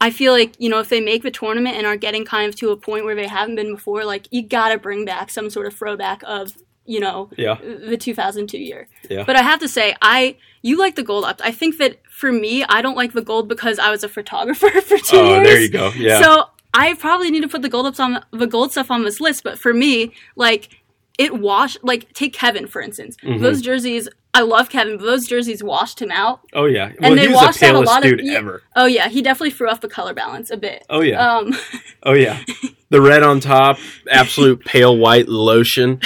I 0.00 0.10
feel 0.10 0.32
like 0.32 0.54
you 0.58 0.68
know 0.68 0.80
if 0.80 0.88
they 0.88 1.00
make 1.00 1.22
the 1.22 1.30
tournament 1.30 1.76
and 1.76 1.86
are 1.86 1.96
getting 1.96 2.24
kind 2.24 2.48
of 2.48 2.56
to 2.56 2.70
a 2.70 2.76
point 2.76 3.04
where 3.04 3.14
they 3.14 3.28
haven't 3.28 3.54
been 3.56 3.74
before, 3.74 4.04
like 4.04 4.26
you 4.32 4.42
gotta 4.42 4.78
bring 4.78 5.04
back 5.04 5.30
some 5.30 5.50
sort 5.50 5.66
of 5.66 5.74
throwback 5.74 6.22
of 6.24 6.56
you 6.86 7.00
know 7.00 7.30
Yeah, 7.36 7.56
the 7.62 7.96
2002 7.96 8.58
year. 8.58 8.88
Yeah. 9.10 9.24
But 9.24 9.36
I 9.36 9.42
have 9.42 9.60
to 9.60 9.68
say, 9.68 9.94
I 10.02 10.36
you 10.62 10.78
like 10.78 10.94
the 10.96 11.02
gold 11.02 11.24
up. 11.24 11.40
I 11.44 11.52
think 11.52 11.78
that 11.78 12.00
for 12.10 12.32
me, 12.32 12.64
I 12.64 12.82
don't 12.82 12.96
like 12.96 13.12
the 13.12 13.22
gold 13.22 13.48
because 13.48 13.78
I 13.78 13.90
was 13.90 14.02
a 14.02 14.08
photographer 14.08 14.68
for 14.80 14.98
two 14.98 15.16
oh, 15.18 15.28
years. 15.34 15.46
there 15.46 15.60
you 15.60 15.68
go. 15.70 15.90
Yeah, 15.96 16.20
So 16.20 16.44
I 16.74 16.94
probably 16.94 17.30
need 17.30 17.42
to 17.42 17.48
put 17.48 17.62
the 17.62 17.68
gold 17.68 17.86
ups 17.86 18.00
on 18.00 18.24
the 18.32 18.46
gold 18.46 18.72
stuff 18.72 18.90
on 18.90 19.02
this 19.04 19.20
list. 19.20 19.44
But 19.44 19.58
for 19.58 19.72
me, 19.72 20.12
like 20.34 20.80
it 21.18 21.34
washed. 21.38 21.78
Like 21.82 22.12
take 22.12 22.32
Kevin 22.32 22.66
for 22.66 22.80
instance. 22.80 23.16
Mhm. 23.22 23.40
Those 23.40 23.62
jerseys. 23.62 24.08
I 24.36 24.42
love 24.42 24.68
Kevin, 24.70 24.96
but 24.98 25.04
those 25.06 25.26
jerseys 25.26 25.62
washed 25.62 26.00
him 26.00 26.10
out. 26.10 26.40
oh 26.52 26.66
yeah. 26.66 26.92
and 27.00 27.16
they 27.18 27.22
he 27.22 27.28
was 27.28 27.36
washed 27.36 27.60
the 27.60 27.66
out 27.68 27.74
a 27.76 27.80
lot 27.80 28.04
of- 28.04 28.10
dude 28.10 28.20
yeah. 28.26 28.34
ever. 28.38 28.62
Oh 28.76 28.86
yeah, 28.86 29.08
he 29.08 29.22
definitely 29.22 29.50
threw 29.50 29.68
off 29.70 29.80
the 29.80 29.88
color 29.88 30.14
balance 30.14 30.50
a 30.50 30.56
bit. 30.56 30.84
Oh 30.90 31.00
yeah. 31.00 31.36
Um, 31.36 31.54
Oh 32.02 32.12
yeah, 32.12 32.40
the 32.90 33.00
red 33.00 33.22
on 33.22 33.40
top, 33.40 33.78
absolute 34.10 34.64
pale 34.64 34.96
white 34.96 35.28
lotion, 35.28 36.00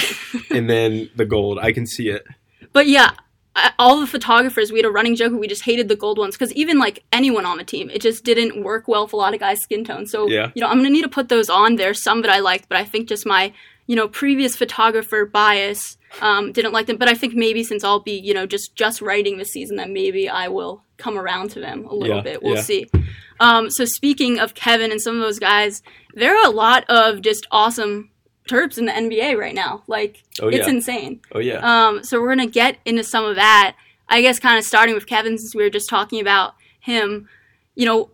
and 0.49 0.69
then 0.69 1.09
the 1.15 1.25
gold. 1.25 1.59
I 1.59 1.71
can 1.73 1.85
see 1.85 2.09
it. 2.09 2.23
But 2.73 2.87
yeah, 2.87 3.11
I- 3.55 3.73
all 3.77 3.99
the 3.99 4.07
photographers, 4.07 4.71
we 4.71 4.79
had 4.79 4.85
a 4.85 4.91
running 4.91 5.15
joke. 5.15 5.33
We 5.33 5.47
just 5.47 5.63
hated 5.65 5.89
the 5.89 5.95
gold 5.97 6.17
ones 6.17 6.35
because 6.35 6.53
even 6.53 6.79
like 6.79 7.03
anyone 7.11 7.45
on 7.45 7.57
the 7.57 7.63
team, 7.65 7.89
it 7.89 8.01
just 8.01 8.23
didn't 8.23 8.63
work 8.63 8.87
well 8.87 9.07
for 9.07 9.17
a 9.17 9.19
lot 9.19 9.33
of 9.33 9.39
guys' 9.41 9.61
skin 9.61 9.83
tone. 9.83 10.07
So 10.07 10.27
Yeah. 10.29 10.51
you 10.55 10.61
know, 10.61 10.67
I'm 10.69 10.77
gonna 10.77 10.89
need 10.89 11.01
to 11.03 11.09
put 11.09 11.27
those 11.29 11.49
on. 11.49 11.75
There's 11.75 12.01
some 12.01 12.21
that 12.21 12.31
I 12.31 12.39
liked, 12.39 12.69
but 12.69 12.77
I 12.77 12.85
think 12.85 13.09
just 13.09 13.25
my 13.25 13.51
you 13.87 13.95
know 13.95 14.07
previous 14.07 14.55
photographer 14.55 15.25
bias 15.25 15.97
um, 16.21 16.51
didn't 16.51 16.73
like 16.73 16.87
them. 16.87 16.97
But 16.97 17.09
I 17.09 17.13
think 17.13 17.33
maybe 17.33 17.63
since 17.63 17.83
I'll 17.83 17.99
be 17.99 18.19
you 18.19 18.33
know 18.33 18.45
just 18.45 18.75
just 18.75 19.01
writing 19.01 19.37
this 19.37 19.51
season, 19.51 19.77
that 19.77 19.89
maybe 19.89 20.27
I 20.29 20.47
will 20.47 20.83
come 20.97 21.17
around 21.17 21.49
to 21.51 21.59
them 21.59 21.85
a 21.85 21.93
little 21.95 22.17
Yeah, 22.17 22.21
bit. 22.23 22.43
We'll 22.43 22.55
yeah. 22.55 22.61
see. 22.61 22.91
Um, 23.39 23.69
so 23.71 23.85
speaking 23.85 24.39
of 24.39 24.53
Kevin 24.53 24.91
and 24.91 25.01
some 25.01 25.15
of 25.15 25.21
those 25.21 25.39
guys, 25.39 25.81
there 26.13 26.37
are 26.37 26.45
a 26.45 26.51
lot 26.51 26.85
of 26.89 27.21
just 27.21 27.47
awesome 27.51 28.09
Terps 28.47 28.77
in 28.77 28.85
the 28.85 28.91
NBA 28.91 29.37
right 29.37 29.55
now. 29.55 29.83
Like 29.87 30.23
Oh 30.41 30.47
it's 30.49 30.67
insane. 30.67 31.21
oh 31.33 31.39
yeah. 31.39 31.59
Um, 31.63 32.03
so 32.03 32.21
we're 32.21 32.29
gonna 32.29 32.47
get 32.47 32.77
into 32.85 33.03
some 33.03 33.25
of 33.25 33.35
that. 33.35 33.75
I 34.09 34.21
guess 34.21 34.39
kind 34.39 34.57
of 34.57 34.65
starting 34.65 34.93
with 34.93 35.07
Kevin 35.07 35.37
since 35.37 35.55
we 35.55 35.63
were 35.63 35.69
just 35.69 35.89
talking 35.89 36.19
about 36.19 36.55
him. 36.81 37.29
You 37.75 37.85
know, 37.85 38.11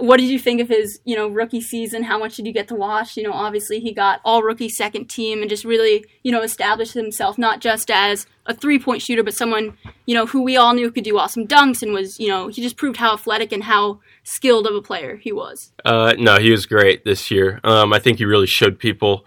what 0.00 0.18
did 0.18 0.28
you 0.28 0.38
think 0.38 0.60
of 0.60 0.68
his 0.68 1.00
you 1.04 1.14
know 1.14 1.28
rookie 1.28 1.60
season? 1.60 2.02
How 2.02 2.18
much 2.18 2.36
did 2.36 2.46
you 2.46 2.52
get 2.52 2.68
to 2.68 2.74
watch? 2.74 3.16
You 3.16 3.22
know, 3.22 3.32
obviously 3.32 3.80
he 3.80 3.92
got 3.92 4.20
all 4.24 4.42
rookie 4.42 4.68
second 4.68 5.08
team 5.08 5.40
and 5.40 5.50
just 5.50 5.64
really 5.64 6.04
you 6.22 6.32
know 6.32 6.42
established 6.42 6.94
himself 6.94 7.38
not 7.38 7.60
just 7.60 7.90
as 7.90 8.26
a 8.46 8.54
three 8.54 8.78
point 8.78 9.02
shooter, 9.02 9.22
but 9.22 9.34
someone 9.34 9.76
you 10.06 10.14
know 10.14 10.26
who 10.26 10.42
we 10.42 10.56
all 10.56 10.72
knew 10.72 10.90
could 10.90 11.04
do 11.04 11.18
awesome 11.18 11.46
dunks 11.46 11.82
and 11.82 11.92
was 11.92 12.18
you 12.18 12.28
know 12.28 12.48
he 12.48 12.62
just 12.62 12.76
proved 12.76 12.96
how 12.96 13.14
athletic 13.14 13.52
and 13.52 13.64
how 13.64 14.00
skilled 14.24 14.66
of 14.66 14.74
a 14.74 14.82
player 14.82 15.16
he 15.16 15.32
was. 15.32 15.72
Uh, 15.84 16.14
no, 16.18 16.38
he 16.38 16.50
was 16.50 16.66
great 16.66 17.04
this 17.04 17.30
year. 17.30 17.60
Um, 17.62 17.92
I 17.92 17.98
think 17.98 18.18
he 18.18 18.24
really 18.24 18.46
showed 18.46 18.78
people 18.78 19.24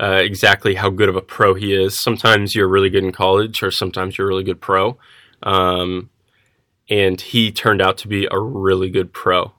uh, 0.00 0.20
exactly 0.22 0.76
how 0.76 0.90
good 0.90 1.08
of 1.08 1.16
a 1.16 1.22
pro 1.22 1.54
he 1.54 1.74
is. 1.74 2.00
Sometimes 2.00 2.54
you're 2.54 2.68
really 2.68 2.90
good 2.90 3.04
in 3.04 3.12
college, 3.12 3.62
or 3.62 3.70
sometimes 3.70 4.16
you're 4.16 4.28
really 4.28 4.44
good 4.44 4.60
pro. 4.60 4.96
Um, 5.42 6.10
and 6.88 7.20
he 7.20 7.52
turned 7.52 7.82
out 7.82 7.98
to 7.98 8.08
be 8.08 8.26
a 8.30 8.38
really 8.38 8.90
good 8.90 9.12
pro. 9.12 9.52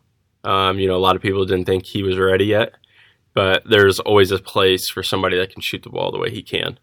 Um, 0.43 0.80
you 0.80 0.88
know, 0.88 0.95
a 0.95 0.97
lot 0.99 1.15
of 1.15 1.21
people 1.21 1.45
didn't 1.45 1.65
think 1.65 1.86
he 1.86 2.04
was 2.04 2.17
ready 2.17 2.45
yet, 2.45 2.73
but 3.34 3.63
there's 3.69 3.99
always 3.99 4.32
a 4.32 4.39
place 4.39 4.89
for 4.89 5.04
somebody 5.04 5.38
that 5.38 5.52
can 5.52 5.62
shoot 5.62 5.84
the 5.84 5.89
ball 5.89 6.12
the 6.12 6.19
way 6.19 6.30
he 6.32 6.41
can. 6.41 6.80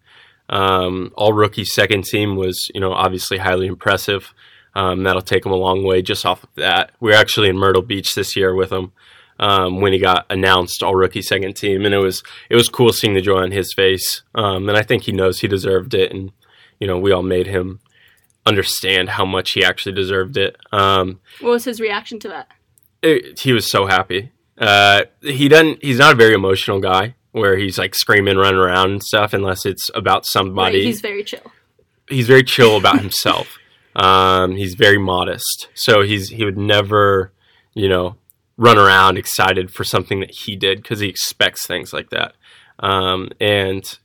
Um, 0.49 1.11
all 1.15 1.33
rookie 1.33 1.65
second 1.65 2.05
team 2.05 2.35
was, 2.35 2.69
you 2.73 2.79
know, 2.79 2.93
obviously 2.93 3.37
highly 3.37 3.67
impressive. 3.67 4.33
Um, 4.75 5.03
that'll 5.03 5.21
take 5.21 5.45
him 5.45 5.51
a 5.51 5.55
long 5.55 5.83
way 5.83 6.01
just 6.01 6.25
off 6.25 6.43
of 6.43 6.49
that. 6.55 6.91
We 6.99 7.11
are 7.11 7.17
actually 7.17 7.49
in 7.49 7.57
Myrtle 7.57 7.81
Beach 7.81 8.13
this 8.15 8.35
year 8.35 8.53
with 8.53 8.71
him 8.71 8.91
um, 9.39 9.81
when 9.81 9.91
he 9.91 9.99
got 9.99 10.25
announced 10.29 10.83
all 10.83 10.95
rookie 10.95 11.21
second 11.21 11.55
team, 11.55 11.85
and 11.85 11.93
it 11.93 11.99
was 11.99 12.23
it 12.49 12.55
was 12.55 12.69
cool 12.69 12.93
seeing 12.93 13.13
the 13.13 13.21
joy 13.21 13.41
on 13.41 13.51
his 13.51 13.73
face. 13.73 14.21
Um, 14.35 14.69
and 14.69 14.77
I 14.77 14.83
think 14.83 15.03
he 15.03 15.11
knows 15.11 15.39
he 15.39 15.47
deserved 15.47 15.93
it, 15.93 16.11
and 16.11 16.31
you 16.79 16.87
know 16.87 16.97
we 16.97 17.11
all 17.11 17.23
made 17.23 17.47
him 17.47 17.79
understand 18.45 19.09
how 19.09 19.25
much 19.25 19.51
he 19.51 19.63
actually 19.63 19.93
deserved 19.93 20.37
it. 20.37 20.55
Um, 20.71 21.19
What 21.41 21.51
was 21.51 21.65
his 21.65 21.81
reaction 21.81 22.19
to 22.19 22.27
that? 22.29 22.47
It- 23.01 23.39
he 23.39 23.53
was 23.53 23.69
so 23.69 23.85
happy. 23.85 24.31
Uh, 24.57 25.03
he 25.21 25.47
doesn't. 25.47 25.83
He's 25.83 25.99
not 25.99 26.13
a 26.13 26.15
very 26.15 26.33
emotional 26.33 26.79
guy 26.79 27.15
where 27.31 27.57
he's 27.57 27.77
like 27.77 27.93
screaming, 27.93 28.37
running 28.37 28.59
around 28.59 28.91
and 28.91 29.03
stuff, 29.03 29.33
unless 29.33 29.65
it's 29.65 29.89
about 29.93 30.19
Right, 30.19 30.25
somebody 30.25 30.83
he's 30.85 31.01
very 31.01 31.23
chill. 31.23 31.51
he's 32.09 32.27
very 32.27 32.43
chill 32.43 32.77
about 32.77 32.99
himself. 32.99 33.57
Um, 33.95 34.55
he's 34.57 34.75
very 34.75 34.99
modest, 34.99 35.69
so 35.73 36.03
he's 36.03 36.29
he 36.29 36.45
would 36.45 36.55
never, 36.57 37.31
you 37.73 37.89
know, 37.89 38.15
run 38.55 38.77
around 38.77 39.17
excited 39.17 39.71
for 39.71 39.83
something 39.83 40.19
that 40.19 40.29
he 40.29 40.55
did 40.55 40.83
because 40.83 40.99
he 40.99 41.07
expects 41.09 41.65
things 41.65 41.93
like 41.93 42.11
that. 42.11 42.35
Um, 42.77 43.29
and 43.39 43.97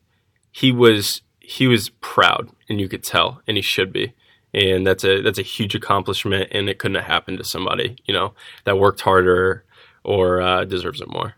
he 0.51 0.73
was 0.73 1.21
he 1.41 1.67
was 1.67 1.91
proud, 2.01 2.49
and 2.71 2.81
you 2.81 2.89
could 2.89 3.03
tell, 3.03 3.43
and 3.47 3.59
he 3.59 3.63
should 3.63 3.93
be. 3.93 4.15
And 4.55 4.87
that's 4.87 5.05
a 5.05 5.23
that's 5.23 5.39
a 5.39 5.43
huge 5.43 5.75
accomplishment, 5.75 6.49
and 6.53 6.69
it 6.69 6.79
couldn't 6.79 6.97
have 6.97 7.05
happened 7.05 7.39
to 7.39 7.45
somebody 7.45 7.97
you 8.05 8.13
know 8.13 8.35
that 8.65 8.79
worked 8.79 9.01
harder 9.01 9.65
or 10.05 10.41
uh, 10.43 10.65
deserves 10.65 11.01
it 11.01 11.09
more. 11.09 11.35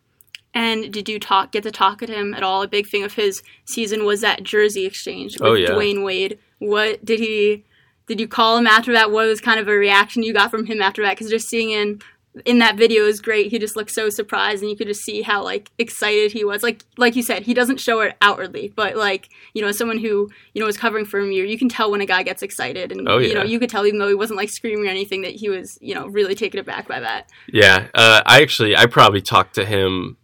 And 0.54 0.92
did 0.92 1.08
you 1.08 1.18
talk 1.18 1.50
get 1.52 1.64
to 1.64 1.70
talk 1.70 1.98
to 1.98 2.06
him 2.06 2.32
at 2.34 2.42
all? 2.42 2.62
A 2.62 2.68
big 2.68 2.86
thing 2.86 3.02
of 3.02 3.14
his 3.14 3.42
season 3.64 4.04
was 4.04 4.20
that 4.20 4.44
jersey 4.44 4.86
exchange 4.86 5.34
with 5.34 5.42
Oh, 5.42 5.54
yeah. 5.54 5.70
Dwyane 5.70 6.04
Wade. 6.04 6.38
What 6.58 7.04
did 7.04 7.20
he? 7.20 7.64
Did 8.06 8.20
you 8.20 8.28
call 8.28 8.58
him 8.58 8.66
after 8.66 8.92
that? 8.92 9.10
What 9.10 9.26
was 9.26 9.40
kind 9.40 9.58
of 9.58 9.66
a 9.66 9.72
reaction 9.72 10.22
you 10.22 10.32
got 10.32 10.50
from 10.50 10.66
him 10.66 10.82
after 10.82 11.02
that? 11.02 11.16
Because 11.16 11.30
just 11.30 11.48
seeing 11.48 11.70
in 11.70 12.00
in 12.44 12.58
that 12.58 12.76
video 12.76 13.04
is 13.04 13.20
great. 13.20 13.50
He 13.50 13.58
just 13.58 13.76
looks 13.76 13.94
so 13.94 14.10
surprised, 14.10 14.62
and 14.62 14.70
you 14.70 14.76
could 14.76 14.88
just 14.88 15.02
see 15.02 15.22
how 15.22 15.44
like 15.44 15.70
excited 15.78 16.32
he 16.32 16.44
was. 16.44 16.62
Like 16.62 16.84
like 16.96 17.14
you 17.14 17.22
said, 17.22 17.42
he 17.42 17.54
doesn't 17.54 17.78
show 17.78 18.00
it 18.00 18.16
outwardly, 18.20 18.72
but 18.74 18.96
like 18.96 19.28
you 19.52 19.62
know, 19.62 19.68
as 19.68 19.78
someone 19.78 19.98
who 19.98 20.28
you 20.52 20.60
know 20.60 20.66
is 20.66 20.76
covering 20.76 21.04
for 21.04 21.20
him, 21.20 21.30
you 21.30 21.44
you 21.44 21.58
can 21.58 21.68
tell 21.68 21.90
when 21.90 22.00
a 22.00 22.06
guy 22.06 22.22
gets 22.22 22.42
excited, 22.42 22.90
and 22.90 23.08
Oh, 23.08 23.18
you 23.18 23.34
know, 23.34 23.44
you 23.44 23.58
could 23.58 23.70
tell 23.70 23.86
even 23.86 23.98
though 23.98 24.08
he 24.08 24.14
wasn't 24.14 24.36
like 24.36 24.50
screaming 24.50 24.86
or 24.86 24.90
anything 24.90 25.22
that 25.22 25.32
he 25.32 25.48
was 25.48 25.78
you 25.80 25.94
know 25.94 26.06
really 26.06 26.34
taken 26.34 26.58
aback 26.58 26.88
by 26.88 27.00
that. 27.00 27.30
Yeah, 27.52 27.88
uh, 27.94 28.22
I 28.26 28.42
actually 28.42 28.76
I 28.76 28.86
probably 28.86 29.20
talked 29.20 29.54
to 29.54 29.64
him 29.64 30.16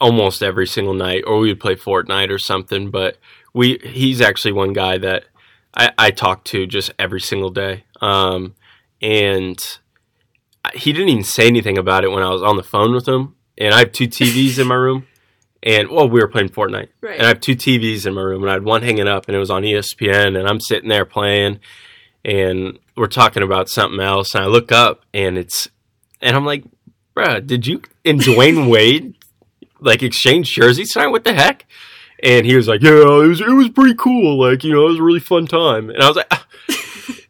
almost 0.00 0.42
every 0.42 0.66
single 0.66 0.94
night, 0.94 1.24
or 1.26 1.38
we 1.38 1.48
would 1.48 1.60
play 1.60 1.74
Fortnite 1.74 2.30
or 2.30 2.38
something. 2.38 2.90
But 2.90 3.16
we 3.54 3.78
he's 3.82 4.20
actually 4.20 4.52
one 4.52 4.74
guy 4.74 4.98
that 4.98 5.24
I, 5.74 5.92
I 5.96 6.10
talk 6.10 6.44
to 6.46 6.66
just 6.66 6.92
every 6.98 7.20
single 7.20 7.50
day, 7.50 7.84
um, 8.02 8.54
and 9.00 9.58
he 10.74 10.92
didn't 10.92 11.08
even 11.08 11.24
say 11.24 11.46
anything 11.46 11.78
about 11.78 12.04
it 12.04 12.10
when 12.10 12.22
I 12.22 12.30
was 12.30 12.42
on 12.42 12.56
the 12.56 12.62
phone 12.62 12.92
with 12.92 13.06
him. 13.08 13.34
And 13.58 13.74
I 13.74 13.78
have 13.80 13.92
two 13.92 14.08
TVs 14.08 14.58
in 14.58 14.66
my 14.68 14.74
room, 14.74 15.06
and 15.62 15.90
well, 15.90 16.08
we 16.08 16.20
were 16.20 16.28
playing 16.28 16.48
Fortnite, 16.48 16.88
Right. 17.02 17.16
and 17.18 17.24
I 17.24 17.28
have 17.28 17.40
two 17.40 17.54
TVs 17.54 18.06
in 18.06 18.14
my 18.14 18.22
room, 18.22 18.42
and 18.42 18.48
I 18.50 18.54
had 18.54 18.64
one 18.64 18.80
hanging 18.82 19.06
up, 19.06 19.26
and 19.28 19.36
it 19.36 19.38
was 19.38 19.50
on 19.50 19.62
ESPN, 19.64 20.38
and 20.38 20.48
I'm 20.48 20.60
sitting 20.60 20.88
there 20.88 21.04
playing, 21.04 21.60
and 22.24 22.78
we're 22.96 23.06
talking 23.06 23.42
about 23.42 23.68
something 23.68 24.00
else, 24.00 24.34
and 24.34 24.44
I 24.44 24.46
look 24.46 24.72
up, 24.72 25.04
and 25.12 25.36
it's, 25.36 25.68
and 26.22 26.34
I'm 26.36 26.46
like, 26.46 26.64
bruh, 27.14 27.46
did 27.46 27.66
you 27.66 27.82
and 28.04 28.18
Dwyane 28.20 28.68
Wade 28.70 29.14
like 29.80 30.02
exchange 30.02 30.54
jerseys 30.54 30.92
tonight? 30.92 31.08
What 31.08 31.24
the 31.24 31.34
heck? 31.34 31.66
And 32.22 32.46
he 32.46 32.56
was 32.56 32.66
like, 32.68 32.80
yeah, 32.82 32.92
it 32.92 33.28
was 33.28 33.40
it 33.42 33.48
was 33.48 33.68
pretty 33.68 33.94
cool, 33.94 34.40
like 34.40 34.64
you 34.64 34.72
know, 34.72 34.86
it 34.86 34.90
was 34.92 34.98
a 34.98 35.02
really 35.02 35.20
fun 35.20 35.46
time, 35.46 35.90
and 35.90 36.02
I 36.02 36.08
was 36.08 36.16
like. 36.16 36.28
Ah. 36.30 36.46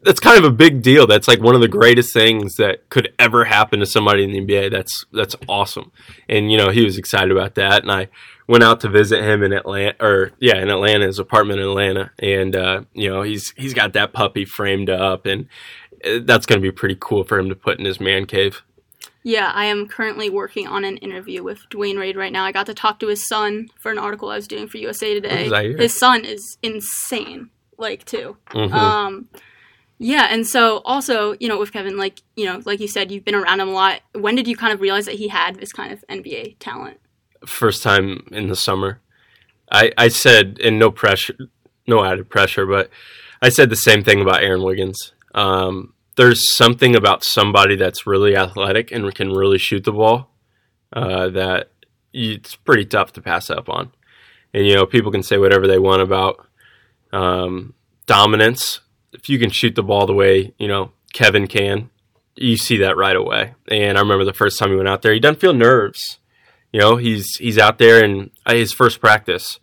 That's 0.02 0.20
kind 0.20 0.38
of 0.38 0.44
a 0.44 0.54
big 0.54 0.82
deal. 0.82 1.06
That's 1.06 1.28
like 1.28 1.40
one 1.40 1.54
of 1.54 1.60
the 1.60 1.68
greatest 1.68 2.12
things 2.14 2.56
that 2.56 2.88
could 2.88 3.12
ever 3.18 3.44
happen 3.44 3.80
to 3.80 3.86
somebody 3.86 4.24
in 4.24 4.32
the 4.32 4.40
NBA. 4.40 4.70
That's 4.70 5.04
that's 5.12 5.36
awesome. 5.48 5.92
And 6.28 6.50
you 6.50 6.56
know, 6.56 6.70
he 6.70 6.84
was 6.84 6.96
excited 6.96 7.30
about 7.30 7.54
that. 7.56 7.82
And 7.82 7.92
I 7.92 8.08
went 8.46 8.64
out 8.64 8.80
to 8.80 8.88
visit 8.88 9.22
him 9.22 9.42
in 9.42 9.52
Atlanta, 9.52 9.94
or 10.00 10.32
yeah, 10.40 10.56
in 10.56 10.70
Atlanta, 10.70 11.06
his 11.06 11.18
apartment 11.18 11.60
in 11.60 11.66
Atlanta. 11.66 12.10
And 12.18 12.56
uh, 12.56 12.82
you 12.94 13.10
know, 13.10 13.22
he's 13.22 13.52
he's 13.56 13.74
got 13.74 13.92
that 13.92 14.12
puppy 14.12 14.44
framed 14.44 14.88
up, 14.88 15.26
and 15.26 15.48
uh, 16.04 16.20
that's 16.22 16.46
going 16.46 16.60
to 16.60 16.62
be 16.62 16.72
pretty 16.72 16.96
cool 16.98 17.24
for 17.24 17.38
him 17.38 17.48
to 17.50 17.54
put 17.54 17.78
in 17.78 17.84
his 17.84 18.00
man 18.00 18.24
cave. 18.24 18.62
Yeah, 19.22 19.52
I 19.54 19.66
am 19.66 19.86
currently 19.86 20.30
working 20.30 20.66
on 20.66 20.84
an 20.84 20.96
interview 20.96 21.42
with 21.42 21.60
Dwyane 21.68 21.98
Wade 21.98 22.16
right 22.16 22.32
now. 22.32 22.44
I 22.44 22.52
got 22.52 22.66
to 22.66 22.74
talk 22.74 23.00
to 23.00 23.08
his 23.08 23.28
son 23.28 23.68
for 23.78 23.92
an 23.92 23.98
article 23.98 24.30
I 24.30 24.36
was 24.36 24.48
doing 24.48 24.66
for 24.66 24.78
USA 24.78 25.12
Today. 25.12 25.28
What 25.28 25.44
was 25.44 25.52
I 25.52 25.62
hear? 25.64 25.76
His 25.76 25.98
son 25.98 26.24
is 26.24 26.56
insane, 26.62 27.50
like 27.76 28.06
too. 28.06 28.38
Mhm. 28.50 28.72
Um, 28.72 29.28
yeah, 30.00 30.26
and 30.30 30.44
so 30.44 30.78
also, 30.84 31.36
you 31.38 31.46
know, 31.46 31.60
with 31.60 31.72
Kevin, 31.72 31.96
like 31.96 32.22
you 32.34 32.46
know, 32.46 32.60
like 32.64 32.80
you 32.80 32.88
said, 32.88 33.12
you've 33.12 33.24
been 33.24 33.36
around 33.36 33.60
him 33.60 33.68
a 33.68 33.72
lot. 33.72 34.00
When 34.14 34.34
did 34.34 34.48
you 34.48 34.56
kind 34.56 34.72
of 34.72 34.80
realize 34.80 35.04
that 35.04 35.14
he 35.14 35.28
had 35.28 35.56
this 35.60 35.72
kind 35.72 35.92
of 35.92 36.04
NBA 36.08 36.56
talent? 36.58 36.98
first 37.46 37.82
time 37.82 38.26
in 38.30 38.48
the 38.48 38.56
summer. 38.56 39.00
I, 39.70 39.92
I 39.96 40.08
said, 40.08 40.58
and 40.62 40.78
no 40.78 40.90
pressure, 40.90 41.36
no 41.86 42.04
added 42.04 42.28
pressure, 42.28 42.66
but 42.66 42.90
I 43.40 43.48
said 43.48 43.70
the 43.70 43.76
same 43.76 44.02
thing 44.02 44.20
about 44.20 44.42
Aaron 44.42 44.62
Wiggins. 44.62 45.12
Um, 45.34 45.94
there's 46.16 46.54
something 46.54 46.96
about 46.96 47.24
somebody 47.24 47.76
that's 47.76 48.06
really 48.06 48.36
athletic 48.36 48.90
and 48.90 49.14
can 49.14 49.30
really 49.30 49.58
shoot 49.58 49.84
the 49.84 49.92
ball 49.92 50.30
uh, 50.92 51.28
that 51.30 51.70
it's 52.12 52.56
pretty 52.56 52.84
tough 52.84 53.12
to 53.14 53.22
pass 53.22 53.48
up 53.48 53.68
on. 53.68 53.92
And, 54.52 54.66
you 54.66 54.74
know, 54.74 54.86
people 54.86 55.12
can 55.12 55.22
say 55.22 55.38
whatever 55.38 55.66
they 55.66 55.78
want 55.78 56.02
about 56.02 56.44
um, 57.12 57.74
dominance. 58.06 58.80
If 59.12 59.28
you 59.28 59.38
can 59.38 59.50
shoot 59.50 59.74
the 59.74 59.82
ball 59.82 60.06
the 60.06 60.14
way, 60.14 60.54
you 60.58 60.68
know, 60.68 60.92
Kevin 61.12 61.46
can, 61.46 61.90
you 62.36 62.56
see 62.56 62.78
that 62.78 62.96
right 62.96 63.16
away. 63.16 63.54
And 63.68 63.98
I 63.98 64.00
remember 64.00 64.24
the 64.24 64.32
first 64.32 64.58
time 64.58 64.70
he 64.70 64.76
went 64.76 64.88
out 64.88 65.02
there, 65.02 65.12
he 65.12 65.20
doesn't 65.20 65.40
feel 65.40 65.52
nerves. 65.52 66.18
You 66.72 66.80
know, 66.80 66.96
he's 66.96 67.36
he's 67.36 67.58
out 67.58 67.78
there 67.78 68.02
and 68.02 68.30
uh, 68.46 68.54
his 68.54 68.72
first 68.72 69.00
practice, 69.00 69.58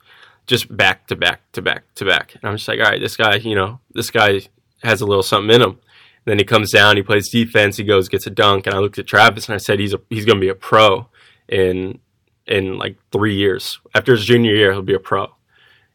just 0.45 0.75
back 0.75 1.07
to 1.07 1.15
back 1.15 1.49
to 1.53 1.61
back 1.61 1.83
to 1.95 2.05
back. 2.05 2.35
And 2.35 2.43
I'm 2.43 2.57
just 2.57 2.67
like, 2.67 2.79
all 2.79 2.85
right, 2.85 2.99
this 2.99 3.15
guy, 3.15 3.35
you 3.37 3.55
know, 3.55 3.79
this 3.93 4.11
guy 4.11 4.41
has 4.83 5.01
a 5.01 5.05
little 5.05 5.23
something 5.23 5.55
in 5.55 5.61
him. 5.61 5.71
And 5.71 5.79
then 6.25 6.39
he 6.39 6.43
comes 6.43 6.71
down, 6.71 6.97
he 6.97 7.03
plays 7.03 7.29
defense, 7.29 7.77
he 7.77 7.83
goes, 7.85 8.09
gets 8.09 8.27
a 8.27 8.29
dunk, 8.29 8.67
and 8.67 8.75
I 8.75 8.79
looked 8.79 8.99
at 8.99 9.07
Travis 9.07 9.47
and 9.47 9.55
I 9.55 9.57
said, 9.57 9.79
he's 9.79 9.93
a, 9.93 10.01
he's 10.09 10.25
going 10.25 10.37
to 10.37 10.45
be 10.45 10.49
a 10.49 10.55
pro 10.55 11.07
in 11.47 11.99
in 12.45 12.77
like 12.77 12.97
three 13.11 13.35
years. 13.35 13.79
After 13.95 14.11
his 14.11 14.25
junior 14.25 14.53
year, 14.53 14.73
he'll 14.73 14.81
be 14.81 14.93
a 14.93 14.99
pro. 14.99 15.33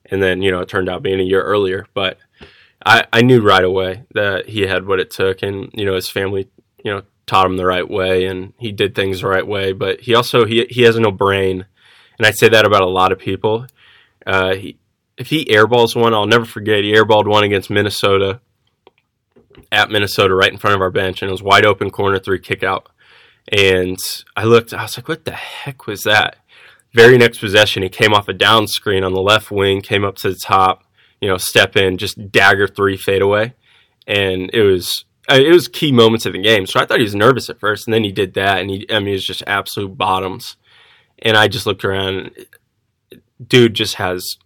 And 0.06 0.22
then 0.22 0.40
you 0.42 0.50
know, 0.50 0.60
it 0.60 0.68
turned 0.68 0.88
out 0.88 1.02
being 1.02 1.20
a 1.20 1.24
year 1.24 1.42
earlier, 1.42 1.86
but 1.92 2.18
I 2.84 3.04
I 3.12 3.22
knew 3.22 3.40
right 3.40 3.64
away 3.64 4.04
that 4.14 4.48
he 4.48 4.62
had 4.62 4.86
what 4.86 5.00
it 5.00 5.10
took, 5.10 5.42
and 5.42 5.70
you 5.74 5.84
know, 5.84 5.94
his 5.94 6.08
family, 6.08 6.48
you 6.84 6.92
know, 6.92 7.02
taught 7.26 7.46
him 7.46 7.56
the 7.56 7.66
right 7.66 7.88
way 7.88 8.26
and 8.26 8.52
he 8.58 8.72
did 8.72 8.94
things 8.94 9.20
the 9.20 9.28
right 9.28 9.46
way. 9.46 9.72
But 9.72 10.00
he 10.00 10.14
also 10.14 10.44
he, 10.44 10.66
he 10.68 10.82
has 10.82 10.98
no 10.98 11.10
brain. 11.10 11.66
And 12.18 12.26
i 12.26 12.30
say 12.30 12.48
that 12.48 12.66
about 12.66 12.82
a 12.82 12.88
lot 12.88 13.12
of 13.12 13.18
people. 13.18 13.66
Uh, 14.26 14.54
he, 14.54 14.78
if 15.16 15.28
he 15.28 15.44
airballs 15.46 16.00
one 16.00 16.14
i'll 16.14 16.26
never 16.26 16.44
forget 16.44 16.84
he 16.84 16.94
airballed 16.94 17.26
one 17.26 17.42
against 17.42 17.68
minnesota 17.68 18.40
at 19.72 19.90
minnesota 19.90 20.32
right 20.32 20.52
in 20.52 20.58
front 20.58 20.76
of 20.76 20.80
our 20.80 20.92
bench 20.92 21.20
and 21.20 21.28
it 21.28 21.32
was 21.32 21.42
wide 21.42 21.66
open 21.66 21.90
corner 21.90 22.20
three 22.20 22.38
kick 22.38 22.62
out 22.62 22.88
and 23.48 23.98
i 24.36 24.44
looked 24.44 24.72
i 24.72 24.82
was 24.82 24.96
like 24.96 25.08
what 25.08 25.24
the 25.24 25.32
heck 25.32 25.86
was 25.86 26.04
that? 26.04 26.36
Very 26.94 27.18
next 27.18 27.38
possession 27.38 27.82
he 27.82 27.88
came 27.88 28.14
off 28.14 28.28
a 28.28 28.32
down 28.32 28.68
screen 28.68 29.02
on 29.02 29.12
the 29.12 29.20
left 29.20 29.50
wing 29.50 29.80
came 29.80 30.04
up 30.04 30.14
to 30.16 30.28
the 30.28 30.38
top 30.40 30.84
you 31.22 31.28
know 31.28 31.38
step 31.38 31.76
in 31.76 31.96
just 31.96 32.30
dagger 32.30 32.66
three 32.66 32.98
fade 32.98 33.22
away 33.22 33.54
and 34.06 34.50
it 34.52 34.62
was 34.62 35.04
I 35.28 35.38
mean, 35.38 35.46
it 35.46 35.52
was 35.52 35.68
key 35.68 35.92
moments 35.92 36.26
of 36.26 36.32
the 36.32 36.42
game. 36.42 36.66
So 36.66 36.80
I 36.80 36.86
thought 36.86 36.98
he 36.98 37.04
was 37.04 37.14
nervous 37.14 37.48
at 37.48 37.60
first, 37.60 37.86
and 37.86 37.94
then 37.94 38.04
he 38.04 38.12
did 38.12 38.34
that, 38.34 38.60
and 38.60 38.70
he, 38.70 38.86
I 38.90 38.98
mean, 38.98 39.08
it 39.08 39.12
was 39.12 39.24
just 39.24 39.42
absolute 39.46 39.96
bottoms. 39.96 40.56
And 41.20 41.36
I 41.36 41.48
just 41.48 41.64
looked 41.66 41.84
around. 41.84 42.32
Dude 43.44 43.74
just 43.74 43.96
has 43.96 44.36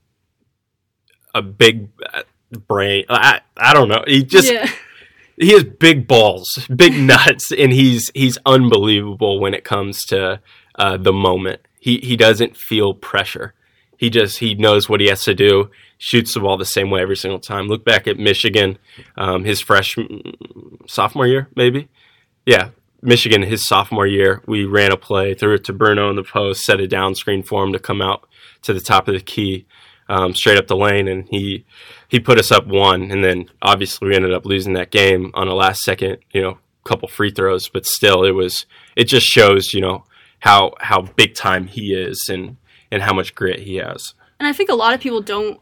a 1.34 1.42
big 1.42 1.88
uh, 2.12 2.22
brain. 2.68 3.04
I, 3.08 3.40
I 3.56 3.72
don't 3.72 3.88
know. 3.88 4.04
He 4.06 4.22
just 4.22 4.52
yeah. 4.52 4.70
he 5.36 5.52
has 5.52 5.64
big 5.64 6.06
balls, 6.06 6.66
big 6.74 6.94
nuts, 6.98 7.50
and 7.52 7.72
he's 7.72 8.10
he's 8.14 8.38
unbelievable 8.44 9.40
when 9.40 9.54
it 9.54 9.64
comes 9.64 10.04
to 10.06 10.40
uh, 10.78 10.96
the 10.98 11.12
moment. 11.12 11.62
He 11.80 11.98
he 11.98 12.16
doesn't 12.16 12.56
feel 12.56 12.92
pressure. 12.92 13.54
He 13.96 14.10
just 14.10 14.38
he 14.38 14.54
knows 14.54 14.88
what 14.88 15.00
he 15.00 15.08
has 15.08 15.24
to 15.24 15.34
do. 15.34 15.70
Shoots 15.98 16.34
the 16.34 16.40
ball 16.40 16.56
the 16.56 16.64
same 16.64 16.90
way 16.90 17.00
every 17.00 17.16
single 17.16 17.40
time. 17.40 17.68
Look 17.68 17.84
back 17.84 18.06
at 18.06 18.18
Michigan, 18.18 18.78
um, 19.16 19.44
his 19.44 19.60
freshman 19.60 20.36
sophomore 20.86 21.26
year, 21.26 21.48
maybe. 21.56 21.88
Yeah, 22.44 22.70
Michigan, 23.02 23.42
his 23.42 23.66
sophomore 23.66 24.06
year, 24.06 24.42
we 24.46 24.64
ran 24.64 24.92
a 24.92 24.96
play, 24.96 25.34
threw 25.34 25.54
it 25.54 25.64
to 25.64 25.72
Bruno 25.72 26.10
in 26.10 26.16
the 26.16 26.22
post, 26.22 26.62
set 26.62 26.80
a 26.80 26.86
down 26.86 27.14
screen 27.14 27.42
for 27.42 27.64
him 27.64 27.72
to 27.72 27.78
come 27.78 28.02
out 28.02 28.28
to 28.62 28.74
the 28.74 28.80
top 28.80 29.08
of 29.08 29.14
the 29.14 29.20
key, 29.20 29.66
um, 30.08 30.34
straight 30.34 30.58
up 30.58 30.66
the 30.66 30.76
lane, 30.76 31.08
and 31.08 31.28
he 31.28 31.64
he 32.08 32.20
put 32.20 32.38
us 32.38 32.52
up 32.52 32.66
one, 32.66 33.10
and 33.10 33.24
then 33.24 33.48
obviously 33.62 34.08
we 34.08 34.14
ended 34.14 34.32
up 34.32 34.46
losing 34.46 34.74
that 34.74 34.90
game 34.90 35.30
on 35.34 35.48
a 35.48 35.54
last 35.54 35.82
second, 35.82 36.18
you 36.32 36.42
know, 36.42 36.58
couple 36.84 37.08
free 37.08 37.30
throws, 37.30 37.68
but 37.68 37.84
still, 37.84 38.24
it 38.24 38.30
was 38.32 38.66
it 38.94 39.04
just 39.04 39.26
shows, 39.26 39.74
you 39.74 39.80
know, 39.80 40.04
how 40.40 40.72
how 40.80 41.02
big 41.02 41.34
time 41.34 41.66
he 41.66 41.92
is 41.92 42.28
and 42.30 42.56
and 42.90 43.02
how 43.02 43.12
much 43.12 43.34
grit 43.34 43.60
he 43.60 43.76
has. 43.76 44.14
And 44.38 44.46
I 44.46 44.52
think 44.52 44.70
a 44.70 44.74
lot 44.74 44.94
of 44.94 45.00
people 45.00 45.20
don't 45.20 45.60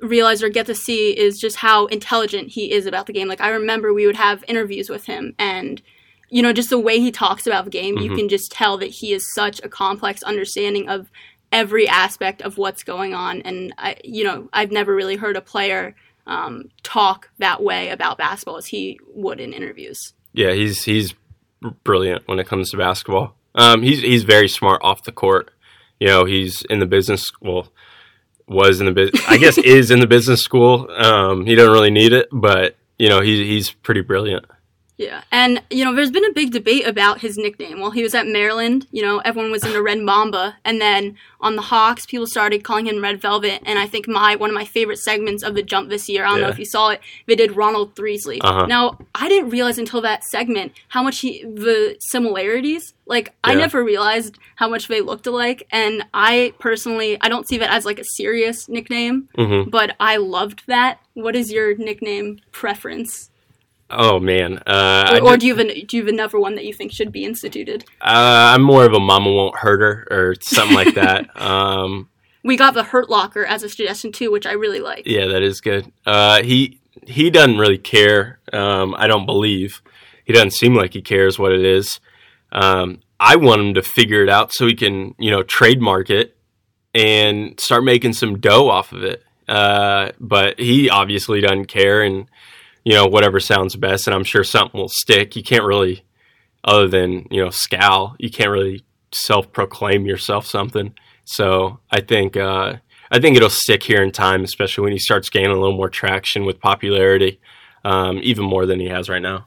realize 0.00 0.42
or 0.42 0.48
get 0.48 0.66
to 0.66 0.74
see 0.74 1.10
is 1.16 1.38
just 1.38 1.56
how 1.56 1.86
intelligent 1.86 2.48
he 2.50 2.72
is 2.72 2.86
about 2.86 3.06
the 3.06 3.12
game. 3.12 3.28
Like 3.28 3.40
I 3.40 3.48
remember 3.50 3.92
we 3.92 4.06
would 4.06 4.16
have 4.16 4.44
interviews 4.48 4.88
with 4.90 5.06
him 5.06 5.34
and 5.38 5.80
you 6.28 6.42
know 6.42 6.52
just 6.52 6.70
the 6.70 6.78
way 6.78 6.98
he 7.00 7.10
talks 7.10 7.46
about 7.46 7.64
the 7.64 7.70
game, 7.70 7.98
you 7.98 8.10
Mhm. 8.10 8.16
can 8.16 8.28
just 8.28 8.50
tell 8.52 8.76
that 8.78 8.90
he 8.90 9.12
is 9.12 9.32
such 9.34 9.60
a 9.62 9.68
complex 9.68 10.22
understanding 10.22 10.88
of 10.88 11.08
every 11.52 11.86
aspect 11.88 12.42
of 12.42 12.58
what's 12.58 12.82
going 12.82 13.14
on 13.14 13.40
and 13.42 13.72
I 13.78 13.96
you 14.04 14.24
know, 14.24 14.48
I've 14.52 14.72
never 14.72 14.94
really 14.94 15.16
heard 15.16 15.36
a 15.36 15.40
player 15.40 15.94
um, 16.26 16.70
talk 16.82 17.30
that 17.38 17.62
way 17.62 17.88
about 17.90 18.18
basketball 18.18 18.56
as 18.56 18.66
he 18.66 18.98
would 19.14 19.38
in 19.40 19.52
interviews. 19.52 20.12
Yeah, 20.32 20.52
he's 20.52 20.82
he's 20.84 21.14
brilliant 21.84 22.26
when 22.26 22.38
it 22.38 22.46
comes 22.46 22.70
to 22.70 22.76
basketball. 22.76 23.36
Um, 23.54 23.82
he's 23.82 24.02
he's 24.02 24.24
very 24.24 24.48
smart 24.48 24.80
off 24.82 25.04
the 25.04 25.12
court. 25.12 25.50
You 26.00 26.08
know, 26.08 26.24
he's 26.24 26.62
in 26.62 26.80
the 26.80 26.86
business. 26.86 27.30
Well, 27.40 27.68
was 28.48 28.80
in 28.80 28.86
the 28.86 28.92
business. 28.92 29.22
I 29.28 29.36
guess 29.38 29.58
is 29.58 29.90
in 29.90 30.00
the 30.00 30.06
business 30.06 30.42
school. 30.42 30.90
Um, 30.90 31.46
he 31.46 31.54
doesn't 31.54 31.72
really 31.72 31.90
need 31.90 32.12
it, 32.12 32.28
but 32.32 32.76
you 32.98 33.08
know, 33.08 33.20
he's 33.20 33.46
he's 33.46 33.70
pretty 33.70 34.00
brilliant. 34.02 34.46
Yeah, 34.98 35.22
and 35.30 35.62
you 35.70 35.84
know, 35.84 35.94
there's 35.94 36.10
been 36.10 36.24
a 36.24 36.32
big 36.32 36.52
debate 36.52 36.86
about 36.86 37.20
his 37.20 37.36
nickname. 37.36 37.80
While 37.80 37.90
he 37.90 38.02
was 38.02 38.14
at 38.14 38.26
Maryland, 38.26 38.86
you 38.90 39.02
know, 39.02 39.18
everyone 39.18 39.50
was 39.50 39.62
in 39.62 39.68
into 39.68 39.82
Red 39.82 40.00
Mamba, 40.00 40.56
and 40.64 40.80
then 40.80 41.16
on 41.38 41.54
the 41.54 41.62
Hawks, 41.62 42.06
people 42.06 42.26
started 42.26 42.64
calling 42.64 42.86
him 42.86 43.02
Red 43.02 43.20
Velvet. 43.20 43.60
And 43.66 43.78
I 43.78 43.86
think 43.86 44.08
my 44.08 44.36
one 44.36 44.48
of 44.48 44.54
my 44.54 44.64
favorite 44.64 44.98
segments 44.98 45.42
of 45.42 45.54
the 45.54 45.62
Jump 45.62 45.90
this 45.90 46.08
year, 46.08 46.24
I 46.24 46.30
don't 46.30 46.40
know 46.40 46.48
if 46.48 46.58
you 46.58 46.64
saw 46.64 46.90
it, 46.90 47.00
they 47.26 47.36
did 47.36 47.56
Ronald 47.56 47.94
Threesley. 47.94 48.38
Uh-huh. 48.40 48.66
Now, 48.66 48.98
I 49.14 49.28
didn't 49.28 49.50
realize 49.50 49.78
until 49.78 50.00
that 50.00 50.24
segment 50.24 50.72
how 50.88 51.02
much 51.02 51.20
he 51.20 51.42
the 51.42 51.96
similarities. 52.00 52.94
Like, 53.04 53.34
I 53.44 53.54
never 53.54 53.84
realized 53.84 54.36
how 54.56 54.68
much 54.68 54.88
they 54.88 55.00
looked 55.00 55.26
alike, 55.26 55.66
and 55.70 56.04
I 56.12 56.54
personally, 56.58 57.18
I 57.20 57.28
don't 57.28 57.46
see 57.46 57.58
that 57.58 57.70
as 57.70 57.84
like 57.84 58.00
a 58.00 58.04
serious 58.04 58.68
nickname, 58.68 59.28
hmm 59.36 59.64
but 59.68 59.94
I 60.00 60.16
loved 60.16 60.62
that. 60.66 61.00
What 61.14 61.36
is 61.36 61.52
your 61.52 61.76
nickname 61.76 62.40
preference? 62.50 63.30
Oh 63.88 64.18
man, 64.18 64.58
uh, 64.66 65.20
Or, 65.22 65.32
or 65.32 65.36
do 65.36 65.46
you 65.46 65.54
have 65.56 65.64
an, 65.64 65.86
do 65.86 65.96
you 65.96 66.02
have 66.04 66.12
another 66.12 66.40
one 66.40 66.56
that 66.56 66.64
you 66.64 66.72
think 66.72 66.90
should 66.92 67.12
be 67.12 67.24
instituted? 67.24 67.84
uh, 68.00 68.52
I'm 68.54 68.62
more 68.62 68.84
of 68.84 68.92
a 68.92 68.98
mama 69.00 69.30
won't 69.32 69.56
hurt 69.56 69.80
her 69.80 70.08
or 70.10 70.34
something 70.40 70.74
like 70.74 70.94
that. 70.96 71.30
Um, 71.40 72.08
We 72.42 72.56
got 72.56 72.74
the 72.74 72.82
Hurt 72.82 73.08
Locker 73.10 73.44
as 73.44 73.62
a 73.62 73.68
suggestion 73.68 74.10
too, 74.12 74.30
which 74.32 74.46
I 74.46 74.52
really 74.52 74.80
like. 74.80 75.02
Yeah, 75.06 75.26
that 75.26 75.42
is 75.42 75.60
good. 75.60 75.90
Uh, 76.04 76.42
he 76.42 76.80
he 77.06 77.30
doesn't 77.30 77.58
really 77.58 77.78
care. 77.78 78.40
Um, 78.52 78.94
I 78.98 79.06
don't 79.06 79.26
believe 79.26 79.82
he 80.24 80.32
doesn't 80.32 80.52
seem 80.52 80.74
like 80.74 80.92
he 80.92 81.02
cares 81.02 81.38
what 81.38 81.52
it 81.52 81.64
is. 81.64 82.00
Um, 82.50 83.00
I 83.20 83.36
want 83.36 83.60
him 83.60 83.74
to 83.74 83.82
figure 83.82 84.22
it 84.22 84.28
out 84.28 84.52
so 84.52 84.66
he 84.66 84.74
can 84.74 85.14
you 85.18 85.30
know 85.30 85.42
trademark 85.44 86.10
it 86.10 86.36
and 86.94 87.58
start 87.60 87.84
making 87.84 88.14
some 88.14 88.40
dough 88.40 88.68
off 88.68 88.92
of 88.92 89.04
it. 89.04 89.22
Uh, 89.46 90.10
but 90.18 90.58
he 90.58 90.90
obviously 90.90 91.40
doesn't 91.40 91.66
care, 91.66 92.02
and 92.02 92.26
you 92.86 92.92
know 92.92 93.06
whatever 93.06 93.40
sounds 93.40 93.74
best. 93.74 94.06
And 94.06 94.14
I'm 94.14 94.24
sure 94.24 94.44
something 94.44 94.80
will 94.80 94.88
stick. 94.88 95.34
You 95.34 95.42
can't 95.42 95.64
really, 95.64 96.04
other 96.62 96.86
than 96.86 97.26
you 97.32 97.44
know 97.44 97.50
scowl, 97.50 98.14
you 98.18 98.30
can't 98.30 98.50
really 98.50 98.84
self-proclaim 99.12 100.06
yourself 100.06 100.46
something. 100.46 100.94
So 101.24 101.80
I 101.90 102.00
think. 102.00 102.36
Uh, 102.36 102.76
I 103.08 103.20
think 103.20 103.36
it'll 103.36 103.50
stick 103.50 103.84
here 103.84 104.02
in 104.02 104.10
time, 104.10 104.42
especially 104.42 104.82
when 104.82 104.92
he 104.92 104.98
starts 104.98 105.30
gaining 105.30 105.52
a 105.52 105.60
little 105.60 105.76
more 105.76 105.88
traction 105.88 106.44
with 106.44 106.58
popularity, 106.58 107.38
um, 107.84 108.18
even 108.20 108.44
more 108.44 108.66
than 108.66 108.80
he 108.80 108.88
has 108.88 109.08
right 109.08 109.22
now. 109.22 109.46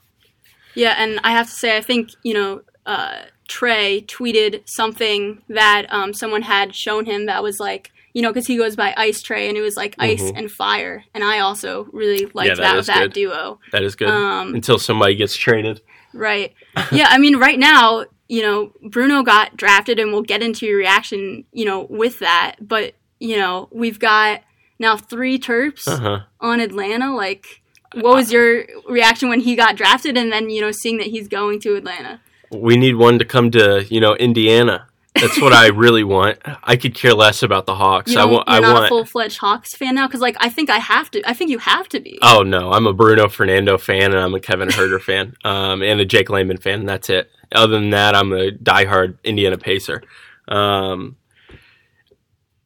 Yeah, 0.75 0.95
and 0.97 1.19
I 1.25 1.31
have 1.31 1.47
to 1.47 1.51
say, 1.51 1.75
I 1.75 1.81
think 1.81 2.11
you 2.23 2.33
know, 2.33 2.61
uh, 2.85 3.23
Trae 3.49 4.05
tweeted 4.05 4.61
something 4.65 5.43
that 5.49 5.87
um, 5.89 6.13
someone 6.13 6.43
had 6.43 6.73
shown 6.73 7.05
him 7.05 7.25
that 7.25 7.43
was 7.43 7.59
like 7.59 7.91
you 8.13 8.21
know, 8.21 8.29
because 8.29 8.47
he 8.47 8.57
goes 8.57 8.75
by 8.75 8.93
Ice 8.97 9.21
Trae, 9.21 9.47
and 9.49 9.57
it 9.57 9.61
was 9.61 9.77
like 9.77 9.95
ice 9.99 10.21
Mhm. 10.21 10.37
and 10.37 10.51
fire, 10.51 11.03
and 11.13 11.23
I 11.23 11.39
also 11.39 11.87
really 11.91 12.25
liked 12.33 12.49
Yeah, 12.49 12.55
that 12.55 12.85
that 12.85 12.85
that 12.87 13.13
duo. 13.13 13.59
That 13.71 13.83
is 13.83 13.95
good. 13.95 14.09
Um, 14.09 14.53
Until 14.55 14.77
somebody 14.79 15.15
gets 15.15 15.35
traded. 15.35 15.81
Right. 16.13 16.53
Yeah, 16.91 17.07
I 17.09 17.17
mean, 17.17 17.37
right 17.37 17.59
now, 17.59 18.05
you 18.27 18.41
know, 18.41 18.71
Bruno 18.83 19.21
got 19.23 19.55
drafted, 19.57 19.99
and 19.99 20.11
we'll 20.11 20.21
get 20.23 20.41
into 20.41 20.65
your 20.65 20.77
reaction, 20.77 21.45
you 21.51 21.65
know, 21.65 21.87
with 21.89 22.19
that. 22.19 22.55
But, 22.61 22.93
you 23.19 23.37
know, 23.37 23.67
we've 23.71 23.99
got 23.99 24.41
now 24.79 24.95
three 24.97 25.37
Terps 25.39 25.87
Uh 25.87 25.97
huh. 25.99 26.19
on 26.39 26.59
Atlanta. 26.59 27.15
Like, 27.15 27.61
what 27.93 28.15
was 28.15 28.31
your 28.31 28.65
reaction 28.87 29.29
when 29.29 29.39
he 29.41 29.55
got 29.55 29.75
drafted, 29.75 30.15
and 30.17 30.31
then, 30.31 30.49
you 30.49 30.61
know, 30.61 30.71
seeing 30.71 30.97
that 30.97 31.07
he's 31.07 31.27
going 31.27 31.59
to 31.61 31.75
Atlanta? 31.75 32.21
We 32.51 32.77
need 32.77 32.95
one 32.95 33.19
to 33.19 33.25
come 33.25 33.51
to 33.51 33.85
you 33.89 33.99
know 33.99 34.15
Indiana. 34.15 34.87
That's 35.21 35.41
what 35.41 35.53
I 35.53 35.67
really 35.67 36.03
want. 36.03 36.39
I 36.63 36.75
could 36.75 36.93
care 36.95 37.13
less 37.13 37.43
about 37.43 37.65
the 37.65 37.75
Hawks. 37.75 38.11
You 38.11 38.19
I 38.19 38.25
you're 38.25 38.43
I 38.47 38.59
not 38.59 38.73
want. 38.73 38.85
a 38.85 38.87
full 38.89 39.05
fledged 39.05 39.37
Hawks 39.37 39.73
fan 39.73 39.95
now? 39.95 40.07
Because, 40.07 40.21
like, 40.21 40.37
I 40.39 40.49
think 40.49 40.69
I 40.69 40.77
have 40.77 41.11
to. 41.11 41.21
I 41.27 41.33
think 41.33 41.49
you 41.49 41.59
have 41.59 41.89
to 41.89 41.99
be. 41.99 42.19
Oh 42.21 42.43
no, 42.43 42.71
I'm 42.71 42.87
a 42.87 42.93
Bruno 42.93 43.27
Fernando 43.27 43.77
fan 43.77 44.11
and 44.11 44.19
I'm 44.19 44.33
a 44.33 44.39
Kevin 44.39 44.69
Huerter 44.69 45.01
fan, 45.01 45.35
um, 45.43 45.81
and 45.81 45.99
a 45.99 46.05
Jake 46.05 46.29
Layman 46.29 46.57
fan. 46.57 46.81
And 46.81 46.89
that's 46.89 47.09
it. 47.09 47.29
Other 47.51 47.79
than 47.79 47.89
that, 47.91 48.15
I'm 48.15 48.31
a 48.31 48.51
diehard 48.51 49.17
Indiana 49.23 49.57
Pacer. 49.57 50.03
Um, 50.47 51.17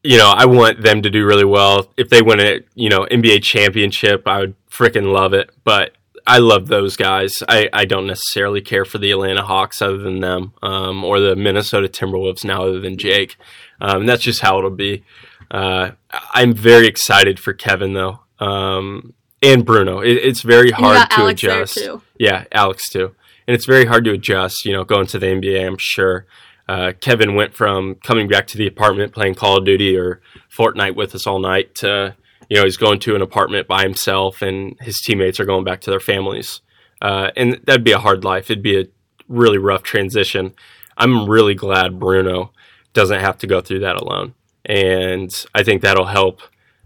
you 0.02 0.18
know, 0.18 0.30
I 0.30 0.44
want 0.44 0.82
them 0.82 1.02
to 1.02 1.10
do 1.10 1.24
really 1.24 1.46
well. 1.46 1.90
If 1.96 2.10
they 2.10 2.22
win 2.22 2.40
a 2.40 2.60
you 2.74 2.90
know 2.90 3.06
NBA 3.10 3.42
championship, 3.42 4.28
I 4.28 4.40
would 4.40 4.54
freaking 4.68 5.12
love 5.12 5.32
it. 5.32 5.50
But 5.64 5.92
I 6.26 6.38
love 6.38 6.68
those 6.68 6.96
guys. 6.96 7.42
I, 7.48 7.68
I 7.72 7.84
don't 7.84 8.06
necessarily 8.06 8.62
care 8.62 8.84
for 8.84 8.98
the 8.98 9.10
Atlanta 9.10 9.42
Hawks 9.42 9.82
other 9.82 9.98
than 9.98 10.20
them, 10.20 10.54
um, 10.62 11.04
or 11.04 11.20
the 11.20 11.36
Minnesota 11.36 11.88
Timberwolves 11.88 12.44
now 12.44 12.64
other 12.64 12.80
than 12.80 12.96
Jake. 12.96 13.36
Um, 13.80 14.06
that's 14.06 14.22
just 14.22 14.40
how 14.40 14.58
it'll 14.58 14.70
be. 14.70 15.04
Uh, 15.50 15.90
I'm 16.32 16.54
very 16.54 16.86
excited 16.86 17.38
for 17.38 17.52
Kevin 17.52 17.92
though, 17.92 18.20
um, 18.38 19.12
and 19.42 19.64
Bruno. 19.66 20.00
It, 20.00 20.16
it's 20.16 20.40
very 20.40 20.70
hard 20.70 21.10
to 21.10 21.20
Alex 21.20 21.42
adjust. 21.42 21.74
too. 21.74 22.02
Yeah, 22.18 22.44
Alex 22.52 22.88
too. 22.88 23.14
And 23.46 23.54
it's 23.54 23.66
very 23.66 23.84
hard 23.84 24.04
to 24.06 24.12
adjust, 24.12 24.64
you 24.64 24.72
know, 24.72 24.84
going 24.84 25.06
to 25.08 25.18
the 25.18 25.26
NBA, 25.26 25.66
I'm 25.66 25.76
sure. 25.78 26.26
Uh, 26.66 26.92
Kevin 26.98 27.34
went 27.34 27.54
from 27.54 27.96
coming 27.96 28.26
back 28.26 28.46
to 28.48 28.56
the 28.56 28.66
apartment 28.66 29.12
playing 29.12 29.34
Call 29.34 29.58
of 29.58 29.66
Duty 29.66 29.96
or 29.98 30.22
Fortnite 30.50 30.96
with 30.96 31.14
us 31.14 31.26
all 31.26 31.38
night 31.38 31.74
to, 31.76 32.16
you 32.48 32.56
know, 32.56 32.64
he's 32.64 32.76
going 32.76 32.98
to 33.00 33.14
an 33.14 33.22
apartment 33.22 33.66
by 33.68 33.82
himself 33.82 34.42
and 34.42 34.76
his 34.80 35.00
teammates 35.00 35.40
are 35.40 35.44
going 35.44 35.64
back 35.64 35.80
to 35.82 35.90
their 35.90 36.00
families. 36.00 36.60
Uh, 37.02 37.30
and 37.36 37.60
that'd 37.64 37.84
be 37.84 37.92
a 37.92 37.98
hard 37.98 38.24
life. 38.24 38.50
It'd 38.50 38.62
be 38.62 38.80
a 38.80 38.86
really 39.28 39.58
rough 39.58 39.82
transition. 39.82 40.54
I'm 40.96 41.28
really 41.28 41.54
glad 41.54 41.98
Bruno 41.98 42.52
doesn't 42.92 43.20
have 43.20 43.38
to 43.38 43.46
go 43.46 43.60
through 43.60 43.80
that 43.80 43.96
alone. 43.96 44.34
And 44.64 45.30
I 45.54 45.62
think 45.62 45.82
that'll 45.82 46.06
help 46.06 46.40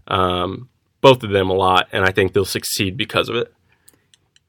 um, 0.07 0.69
both 1.01 1.23
of 1.23 1.29
them 1.29 1.49
a 1.49 1.53
lot. 1.53 1.87
And 1.91 2.03
I 2.03 2.11
think 2.11 2.33
they'll 2.33 2.45
succeed 2.45 2.97
because 2.97 3.29
of 3.29 3.35
it. 3.35 3.53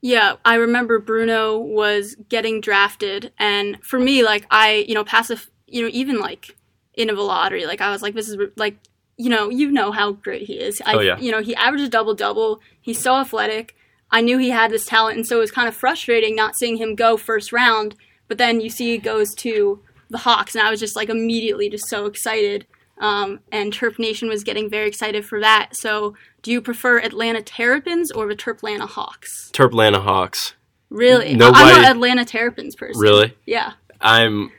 Yeah, 0.02 0.36
I 0.44 0.54
remember 0.54 0.98
Bruno 0.98 1.58
was 1.58 2.16
getting 2.30 2.62
drafted, 2.62 3.32
and 3.38 3.78
for 3.84 3.98
me, 3.98 4.22
like 4.22 4.46
I, 4.50 4.86
you 4.88 4.94
know, 4.94 5.04
passive, 5.04 5.50
you 5.66 5.82
know, 5.82 5.90
even 5.92 6.18
like 6.20 6.56
in 6.94 7.10
a 7.10 7.12
lottery, 7.12 7.66
like 7.66 7.82
I 7.82 7.90
was 7.90 8.00
like, 8.00 8.14
this 8.14 8.26
is 8.26 8.38
like, 8.56 8.78
you 9.20 9.28
know, 9.30 9.48
you 9.50 9.70
know 9.70 9.92
how 9.92 10.12
great 10.12 10.42
he 10.42 10.54
is. 10.54 10.80
I, 10.86 10.94
Oh, 10.94 11.00
yeah. 11.00 11.18
You 11.18 11.30
know, 11.30 11.42
he 11.42 11.54
averages 11.54 11.88
double 11.90 12.14
double. 12.14 12.60
He's 12.80 12.98
so 13.00 13.14
athletic. 13.16 13.76
I 14.10 14.20
knew 14.22 14.38
he 14.38 14.50
had 14.50 14.70
this 14.70 14.86
talent, 14.86 15.16
and 15.18 15.26
so 15.26 15.36
it 15.36 15.40
was 15.40 15.50
kind 15.50 15.68
of 15.68 15.74
frustrating 15.74 16.34
not 16.34 16.56
seeing 16.56 16.76
him 16.76 16.94
go 16.94 17.16
first 17.16 17.52
round. 17.52 17.94
But 18.28 18.38
then 18.38 18.60
you 18.60 18.70
see 18.70 18.92
he 18.92 18.98
goes 18.98 19.28
to 19.38 19.80
the 20.08 20.18
Hawks, 20.18 20.54
and 20.54 20.66
I 20.66 20.70
was 20.70 20.80
just 20.80 20.96
like 20.96 21.08
immediately 21.08 21.68
just 21.68 21.88
so 21.88 22.06
excited. 22.06 22.66
Um, 22.98 23.40
and 23.52 23.72
Terp 23.72 23.98
Nation 23.98 24.28
was 24.28 24.42
getting 24.44 24.68
very 24.68 24.86
excited 24.88 25.24
for 25.24 25.40
that. 25.40 25.70
So, 25.74 26.14
do 26.42 26.50
you 26.52 26.60
prefer 26.60 26.98
Atlanta 26.98 27.40
Terrapins 27.42 28.10
or 28.10 28.26
the 28.28 28.34
Terplana 28.36 28.86
Hawks? 28.88 29.50
Terplana 29.52 30.02
Hawks. 30.02 30.54
Really? 30.90 31.34
Nobody- 31.34 31.64
I'm 31.64 31.84
an 31.84 31.90
Atlanta 31.90 32.24
Terrapins 32.24 32.74
person. 32.76 33.00
Really? 33.00 33.34
Yeah. 33.46 33.72
I'm. 34.00 34.50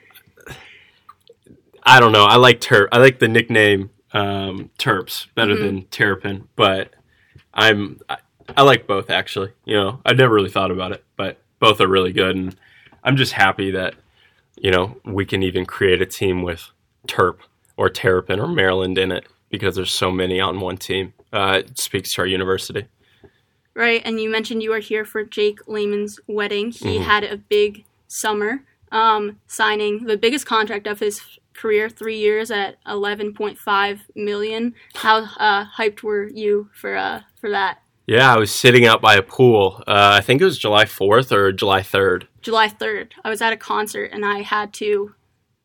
I 1.84 2.00
don't 2.00 2.12
know. 2.12 2.26
I 2.26 2.36
like 2.38 2.62
Terp. 2.62 2.88
I 2.92 2.98
like 3.00 3.20
the 3.20 3.28
nickname 3.28 3.90
um, 4.14 4.70
Terps 4.78 5.28
better 5.36 5.56
Mhm. 5.56 5.60
than 5.62 5.82
Terrapin, 5.86 6.48
but 6.56 6.94
I'm. 7.54 8.00
I, 8.10 8.18
I 8.58 8.64
like 8.64 8.86
both 8.88 9.10
actually. 9.10 9.52
You 9.66 9.76
know, 9.76 10.02
I 10.06 10.14
never 10.14 10.34
really 10.34 10.50
thought 10.50 10.72
about 10.72 10.92
it, 10.92 11.04
but 11.16 11.38
both 11.60 11.80
are 11.80 11.88
really 11.88 12.12
good, 12.12 12.36
and 12.36 12.56
I'm 13.04 13.16
just 13.16 13.34
happy 13.34 13.72
that 13.72 13.96
you 14.58 14.72
know 14.72 14.98
we 15.06 15.26
can 15.26 15.42
even 15.44 15.66
create 15.66 16.02
a 16.02 16.06
team 16.06 16.42
with 16.44 16.70
Terp 17.08 17.38
or 17.78 17.90
Terrapin 17.90 18.40
or 18.40 18.48
Maryland 18.48 18.98
in 18.98 19.12
it 19.12 19.26
because 19.50 19.76
there's 19.76 19.94
so 19.94 20.12
many 20.12 20.40
on 20.40 20.60
one 20.60 20.78
team. 20.78 21.14
Uh, 21.32 21.62
it 21.66 21.80
speaks 21.80 22.14
to 22.14 22.22
our 22.22 22.28
university. 22.28 22.86
Right. 23.74 24.02
And 24.04 24.20
you 24.20 24.30
mentioned 24.30 24.62
you 24.62 24.70
were 24.72 24.80
here 24.80 25.06
for 25.06 25.24
Jake 25.24 25.60
Layman's 25.68 26.20
wedding. 26.28 26.72
He 26.72 26.98
Mhm. 26.98 27.04
had 27.04 27.24
a 27.24 27.38
big 27.38 27.86
summer, 28.08 28.64
um, 28.92 29.40
signing 29.48 30.04
the 30.06 30.18
biggest 30.18 30.46
contract 30.46 30.88
of 30.88 31.00
his 31.00 31.22
career, 31.54 31.90
three 31.90 32.18
years 32.18 32.52
at 32.52 32.84
11.5 32.86 34.00
million. 34.16 34.74
How 34.96 35.24
uh, 35.38 35.66
hyped 35.78 36.04
were 36.04 36.28
you 36.30 36.70
for 36.74 36.96
uh, 36.96 37.22
for 37.40 37.50
that? 37.50 37.80
Yeah, 38.08 38.34
I 38.34 38.38
was 38.38 38.54
sitting 38.54 38.86
out 38.86 39.02
by 39.02 39.16
a 39.16 39.22
pool. 39.22 39.84
Uh, 39.88 40.18
I 40.18 40.22
think 40.22 40.42
it 40.42 40.46
was 40.46 40.58
July 40.58 40.86
4th 40.86 41.32
or 41.32 41.52
July 41.52 41.82
3rd. 41.82 42.24
July 42.42 42.68
3rd. 42.68 43.12
I 43.24 43.30
was 43.30 43.42
at 43.42 43.54
a 43.54 43.58
concert 43.58 44.10
and 44.12 44.26
I 44.26 44.42
had 44.42 44.74
to 44.74 45.14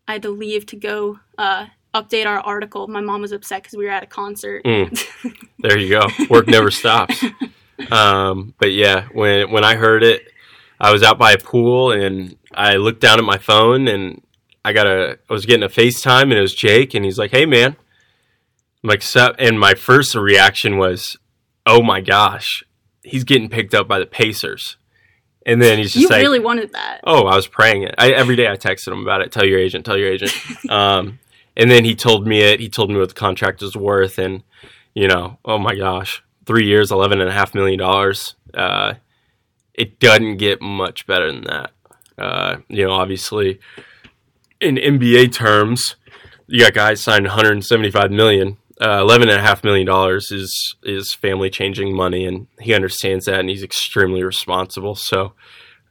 I 0.06 0.12
had 0.12 0.22
to 0.22 0.30
leave 0.30 0.66
to 0.66 0.76
go 0.76 1.18
uh, 1.38 1.66
update 1.94 2.26
our 2.26 2.38
article. 2.40 2.86
My 2.86 3.00
mom 3.00 3.22
was 3.22 3.32
upset 3.32 3.62
because 3.62 3.76
we 3.76 3.84
were 3.84 3.90
at 3.90 4.02
a 4.02 4.06
concert. 4.06 4.64
Mm. 4.64 5.32
There 5.58 5.78
you 5.78 5.88
go. 5.88 6.06
Work 6.30 6.46
never 6.46 6.70
stops. 6.70 7.24
Um, 7.90 8.54
but 8.58 8.72
yeah, 8.72 9.08
when 9.12 9.50
when 9.50 9.64
I 9.64 9.74
heard 9.74 10.04
it, 10.04 10.30
I 10.78 10.92
was 10.92 11.02
out 11.02 11.18
by 11.18 11.32
a 11.32 11.38
pool 11.38 11.90
and 11.90 12.36
I 12.54 12.76
looked 12.76 13.00
down 13.00 13.18
at 13.18 13.24
my 13.24 13.38
phone 13.38 13.88
and 13.88 14.22
I 14.66 14.72
got 14.72 14.88
a 14.88 15.16
I 15.30 15.32
was 15.32 15.46
getting 15.46 15.62
a 15.62 15.68
FaceTime 15.68 16.22
and 16.22 16.32
it 16.32 16.40
was 16.40 16.52
Jake 16.52 16.92
and 16.92 17.04
he's 17.04 17.18
like, 17.18 17.30
"Hey 17.30 17.46
man." 17.46 17.76
I'm 18.82 18.88
like, 18.88 19.00
"Sup?" 19.00 19.36
And 19.38 19.60
my 19.60 19.74
first 19.74 20.16
reaction 20.16 20.76
was, 20.76 21.16
"Oh 21.64 21.84
my 21.84 22.00
gosh, 22.00 22.64
he's 23.04 23.22
getting 23.22 23.48
picked 23.48 23.74
up 23.74 23.86
by 23.86 24.00
the 24.00 24.06
Pacers." 24.06 24.76
And 25.46 25.62
then 25.62 25.78
he's 25.78 25.92
just 25.92 26.02
you 26.02 26.08
like, 26.08 26.20
really 26.20 26.40
wanted 26.40 26.72
that. 26.72 26.98
Oh, 27.04 27.26
I 27.28 27.36
was 27.36 27.46
praying 27.46 27.84
it. 27.84 27.94
I, 27.96 28.10
every 28.10 28.34
day 28.34 28.48
I 28.48 28.56
texted 28.56 28.88
him 28.88 29.02
about 29.02 29.20
it. 29.20 29.30
Tell 29.30 29.46
your 29.46 29.60
agent. 29.60 29.86
Tell 29.86 29.96
your 29.96 30.10
agent. 30.10 30.34
um, 30.68 31.20
and 31.56 31.70
then 31.70 31.84
he 31.84 31.94
told 31.94 32.26
me 32.26 32.40
it. 32.40 32.58
He 32.58 32.68
told 32.68 32.90
me 32.90 32.96
what 32.96 33.10
the 33.10 33.14
contract 33.14 33.62
was 33.62 33.76
worth, 33.76 34.18
and 34.18 34.42
you 34.94 35.06
know, 35.06 35.38
oh 35.44 35.58
my 35.58 35.76
gosh, 35.76 36.24
three 36.44 36.66
years, 36.66 36.90
eleven 36.90 37.20
and 37.20 37.30
a 37.30 37.32
half 37.32 37.54
million 37.54 37.78
dollars. 37.78 38.34
Uh, 38.52 38.94
it 39.74 40.00
doesn't 40.00 40.38
get 40.38 40.60
much 40.60 41.06
better 41.06 41.30
than 41.30 41.44
that. 41.44 41.70
Uh, 42.18 42.56
you 42.68 42.84
know, 42.84 42.94
obviously, 42.94 43.60
in 44.60 44.76
NBA 44.76 45.32
terms, 45.32 45.96
you 46.46 46.60
got 46.60 46.74
guys 46.74 47.02
signed 47.02 47.24
175 47.24 48.10
million. 48.10 48.56
Uh, 48.78 49.00
eleven 49.00 49.30
and 49.30 49.38
a 49.38 49.42
half 49.42 49.64
million 49.64 49.86
dollars 49.86 50.30
is 50.30 50.76
is 50.82 51.14
family 51.14 51.48
changing 51.48 51.96
money, 51.96 52.26
and 52.26 52.46
he 52.60 52.74
understands 52.74 53.24
that, 53.24 53.40
and 53.40 53.48
he's 53.48 53.62
extremely 53.62 54.22
responsible. 54.22 54.94
So 54.94 55.32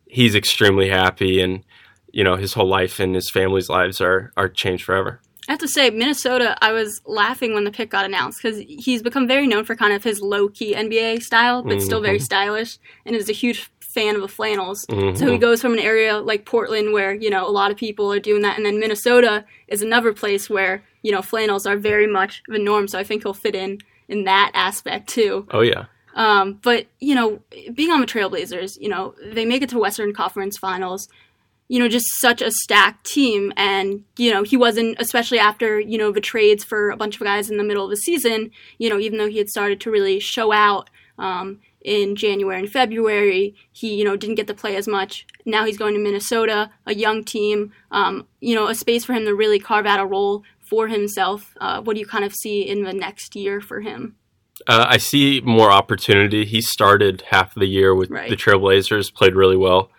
he's 0.05 0.35
extremely 0.35 0.89
happy, 0.89 1.41
and 1.41 1.63
you 2.11 2.23
know 2.23 2.35
his 2.35 2.53
whole 2.53 2.67
life 2.67 2.99
and 2.99 3.15
his 3.15 3.31
family's 3.31 3.69
lives 3.69 4.01
are 4.01 4.31
are 4.37 4.47
changed 4.47 4.83
forever. 4.83 5.19
I 5.47 5.51
have 5.51 5.59
to 5.59 5.67
say, 5.67 5.89
Minnesota, 5.91 6.57
I 6.61 6.71
was 6.71 7.01
laughing 7.05 7.53
when 7.53 7.65
the 7.65 7.71
pick 7.71 7.91
got 7.91 8.05
announced 8.05 8.39
because 8.41 8.59
he's 8.59 9.03
become 9.03 9.27
very 9.27 9.45
known 9.45 9.63
for 9.63 9.75
kind 9.75 9.93
of 9.93 10.03
his 10.03 10.19
low 10.19 10.49
key 10.49 10.73
NBA 10.73 11.21
style, 11.21 11.61
but 11.61 11.81
still 11.81 12.01
very 12.01 12.19
stylish, 12.19 12.79
and 13.05 13.15
is 13.15 13.29
a 13.29 13.33
huge 13.33 13.69
fan 13.95 14.15
of 14.15 14.21
the 14.21 14.27
flannels. 14.27 14.81
So 14.89 14.95
Mhm. 14.95 15.31
he 15.31 15.37
goes 15.37 15.61
from 15.61 15.73
an 15.73 15.79
area 15.79 16.17
like 16.19 16.45
Portland 16.45 16.93
where, 16.93 17.13
you 17.13 17.29
know, 17.29 17.47
a 17.47 17.55
lot 17.59 17.71
of 17.71 17.77
people 17.77 18.11
are 18.13 18.19
doing 18.19 18.41
that, 18.43 18.57
and 18.57 18.65
then 18.65 18.77
Minnesota 18.79 19.45
is 19.67 19.81
another 19.81 20.13
place 20.13 20.49
where, 20.49 20.83
you 21.01 21.11
know, 21.13 21.21
flannels 21.21 21.65
are 21.65 21.77
very 21.77 22.05
much 22.07 22.43
the 22.47 22.59
norm. 22.59 22.87
So 22.87 22.99
I 22.99 23.03
think 23.03 23.23
he'll 23.23 23.33
fit 23.45 23.55
in 23.55 23.79
in 24.07 24.25
that 24.25 24.51
aspect 24.53 25.07
too. 25.09 25.47
Oh 25.51 25.61
yeah, 25.61 25.85
Um, 26.15 26.59
but 26.61 26.85
you 26.99 27.15
know, 27.15 27.39
being 27.73 27.91
on 27.91 27.99
the 28.01 28.07
Trailblazers, 28.07 28.77
you 28.79 28.89
know, 28.89 29.15
they 29.37 29.45
make 29.45 29.61
it 29.63 29.69
to 29.69 29.79
Western 29.79 30.13
Conference 30.13 30.57
Finals. 30.57 31.07
You 31.67 31.79
know, 31.79 31.87
just 31.87 32.05
such 32.19 32.43
a 32.43 32.51
stacked 32.51 33.05
team, 33.15 33.51
and 33.57 34.03
you 34.17 34.29
know, 34.31 34.43
he 34.43 34.55
wasn't, 34.55 34.97
especially 34.99 35.39
after 35.39 35.79
you 35.79 35.97
know 35.97 36.11
the 36.11 36.21
trades 36.21 36.63
for 36.63 36.91
a 36.91 36.97
bunch 36.97 37.15
of 37.15 37.23
guys 37.23 37.49
in 37.49 37.57
the 37.57 37.63
middle 37.63 37.83
of 37.85 37.89
the 37.89 37.97
season. 37.97 38.51
You 38.77 38.87
know, 38.89 38.99
even 38.99 39.17
though 39.17 39.27
he 39.27 39.39
had 39.39 39.49
started 39.49 39.79
to 39.81 39.89
really 39.89 40.19
show 40.19 40.51
out 40.51 40.89
um, 41.17 41.59
in 41.85 42.15
January 42.15 42.59
and 42.59 42.69
February, 42.69 43.55
he 43.71 43.95
you 43.95 44.03
know 44.03 44.15
didn't 44.17 44.35
get 44.35 44.47
to 44.47 44.53
play 44.53 44.75
as 44.75 44.87
much. 44.87 45.25
Now 45.45 45.65
he's 45.65 45.77
going 45.77 45.93
to 45.93 45.99
Minnesota, 45.99 46.71
a 46.85 46.93
young 46.95 47.23
team. 47.23 47.71
Um, 47.91 48.27
you 48.41 48.55
know, 48.55 48.67
a 48.67 48.75
space 48.75 49.05
for 49.05 49.13
him 49.13 49.25
to 49.25 49.35
really 49.35 49.59
carve 49.59 49.85
out 49.85 49.99
a 49.99 50.05
role 50.05 50.43
for 50.59 50.87
himself. 50.87 51.55
Uh, 51.61 51.81
what 51.81 51.93
do 51.93 51.99
you 51.99 52.05
kind 52.07 52.25
of 52.25 52.33
see 52.33 52.61
in 52.67 52.83
the 52.83 52.93
next 52.93 53.35
year 53.35 53.61
for 53.61 53.81
him? 53.81 54.15
uh, 54.67 54.85
I 54.89 54.97
see 54.97 55.41
more 55.41 55.71
opportunity. 55.71 56.43
He 56.45 56.61
started 56.61 57.23
half 57.29 57.55
of 57.55 57.59
the 57.59 57.67
year 57.67 57.93
with 57.93 58.09
Right. 58.09 58.29
the 58.29 58.37
Trailblazers, 58.37 59.13
played 59.13 59.35
really 59.35 59.57
well. 59.57 59.91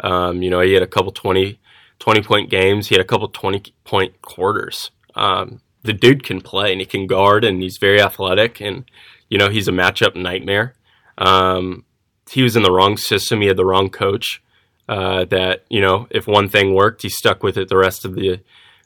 Um, 0.00 0.42
you 0.42 0.50
know, 0.50 0.60
he 0.60 0.74
had 0.74 0.82
a 0.82 0.86
couple 0.86 1.10
20, 1.10 1.58
20 1.98 2.22
point 2.22 2.50
games. 2.50 2.88
He 2.88 2.94
had 2.94 3.00
a 3.04 3.08
couple 3.08 3.28
twenty 3.28 3.72
point 3.84 4.20
quarters. 4.22 4.90
Um, 5.16 5.60
the 5.82 5.92
dude 5.92 6.22
can 6.22 6.40
play 6.40 6.70
and 6.72 6.80
he 6.80 6.86
can 6.86 7.06
guard 7.06 7.44
and 7.44 7.62
he's 7.62 7.78
very 7.78 8.00
athletic 8.00 8.60
and 8.60 8.84
you 9.28 9.38
know 9.38 9.48
he's 9.50 9.68
a 9.68 9.72
matchup 9.72 10.14
nightmare. 10.14 10.74
Um, 11.18 11.84
he 12.30 12.42
was 12.42 12.56
in 12.56 12.62
the 12.62 12.72
wrong 12.72 12.96
system. 12.96 13.40
He 13.40 13.48
had 13.48 13.56
the 13.56 13.66
wrong 13.66 13.90
coach. 13.90 14.42
Uh, 14.86 15.24
that 15.24 15.64
you 15.70 15.80
know, 15.80 16.06
if 16.10 16.26
one 16.26 16.46
thing 16.46 16.74
worked, 16.74 17.02
he 17.02 17.08
stuck 17.08 17.42
with 17.42 17.56
it 17.56 17.68
the 17.68 17.76
rest 17.76 18.04
of 18.04 18.14
the 18.14 18.40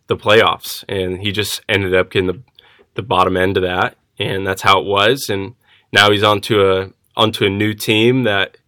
the 0.07 0.17
playoffs, 0.17 0.85
and 0.89 1.21
he 1.21 1.33
just 1.33 1.61
ended 1.69 1.95
up 1.95 2.11
getting 2.11 2.29
the 2.29 2.41
the 2.95 3.03
bottom 3.03 3.37
end 3.37 3.57
of 3.57 3.63
that, 3.63 3.97
and 4.19 4.47
that's 4.47 4.63
how 4.63 4.81
it 4.81 4.87
was. 4.87 5.29
And 5.29 5.55
now 5.93 6.11
he's 6.11 6.23
onto 6.23 6.61
a 6.61 6.91
onto 7.17 7.45
a 7.45 7.51
new 7.51 7.75
team 7.75 8.23
that 8.25 8.59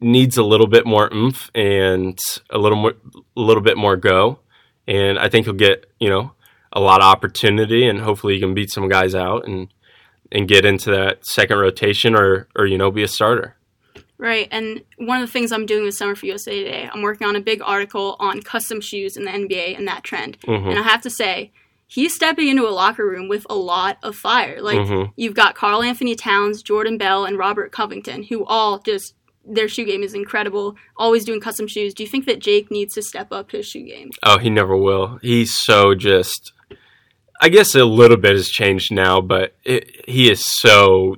needs 0.00 0.38
a 0.38 0.42
little 0.42 0.66
bit 0.66 0.86
more 0.86 1.12
oomph 1.12 1.50
and 1.54 2.18
a 2.48 2.58
little 2.58 2.78
more 2.78 2.94
a 3.36 3.40
little 3.40 3.62
bit 3.62 3.76
more 3.76 3.96
go, 3.96 4.38
and 4.86 5.18
I 5.18 5.28
think 5.28 5.46
he'll 5.46 5.54
get 5.54 5.90
you 5.98 6.08
know 6.08 6.32
a 6.72 6.80
lot 6.80 7.00
of 7.00 7.06
opportunity, 7.06 7.86
and 7.86 8.00
hopefully 8.00 8.34
he 8.34 8.40
can 8.40 8.54
beat 8.54 8.70
some 8.70 8.88
guys 8.88 9.14
out 9.14 9.46
and 9.46 9.68
and 10.32 10.48
get 10.48 10.64
into 10.64 10.90
that 10.90 11.24
second 11.26 11.58
rotation 11.58 12.14
or 12.14 12.48
or 12.56 12.66
you 12.66 12.78
know 12.78 12.90
be 12.90 13.02
a 13.02 13.08
starter. 13.08 13.56
Right, 14.18 14.48
and 14.50 14.82
one 14.98 15.22
of 15.22 15.26
the 15.26 15.32
things 15.32 15.50
I'm 15.50 15.64
doing 15.64 15.84
with 15.84 15.94
Summer 15.94 16.14
for 16.14 16.26
USA 16.26 16.62
Today, 16.62 16.90
I'm 16.92 17.00
working 17.00 17.26
on 17.26 17.36
a 17.36 17.40
big 17.40 17.62
article 17.62 18.16
on 18.20 18.42
custom 18.42 18.82
shoes 18.82 19.16
in 19.16 19.24
the 19.24 19.30
NBA 19.30 19.74
and 19.78 19.88
that 19.88 20.04
trend. 20.04 20.38
Mhm. 20.42 20.68
And 20.68 20.78
I 20.78 20.82
have 20.82 21.00
to 21.02 21.10
say, 21.10 21.52
he's 21.86 22.14
stepping 22.14 22.48
into 22.48 22.68
a 22.68 22.70
locker 22.70 23.06
room 23.06 23.28
with 23.28 23.46
a 23.48 23.54
lot 23.54 23.96
of 24.02 24.14
fire. 24.14 24.60
Like 24.60 24.78
Mhm. 24.80 25.12
you've 25.16 25.32
got 25.32 25.54
Karl-Anthony 25.54 26.16
Towns, 26.16 26.62
Jordan 26.62 26.98
Bell, 26.98 27.24
and 27.24 27.38
Robert 27.38 27.72
Covington, 27.72 28.24
who 28.24 28.44
all 28.44 28.78
just 28.80 29.14
their 29.42 29.68
shoe 29.68 29.86
game 29.86 30.02
is 30.02 30.12
incredible. 30.12 30.76
Always 30.98 31.24
doing 31.24 31.40
custom 31.40 31.66
shoes. 31.66 31.94
Do 31.94 32.02
you 32.02 32.08
think 32.08 32.26
that 32.26 32.40
Jake 32.40 32.70
needs 32.70 32.92
to 32.94 33.02
step 33.02 33.32
up 33.32 33.52
his 33.52 33.66
shoe 33.66 33.84
game? 33.84 34.10
Oh, 34.22 34.36
he 34.36 34.50
never 34.50 34.76
will. 34.76 35.18
He's 35.22 35.56
so 35.56 35.94
just. 35.94 36.52
I 37.40 37.48
guess 37.48 37.74
a 37.74 37.84
little 37.84 38.16
bit 38.16 38.32
has 38.32 38.48
changed 38.48 38.92
now, 38.92 39.20
but 39.20 39.54
it, 39.64 40.04
he 40.08 40.30
is 40.30 40.44
so 40.44 41.16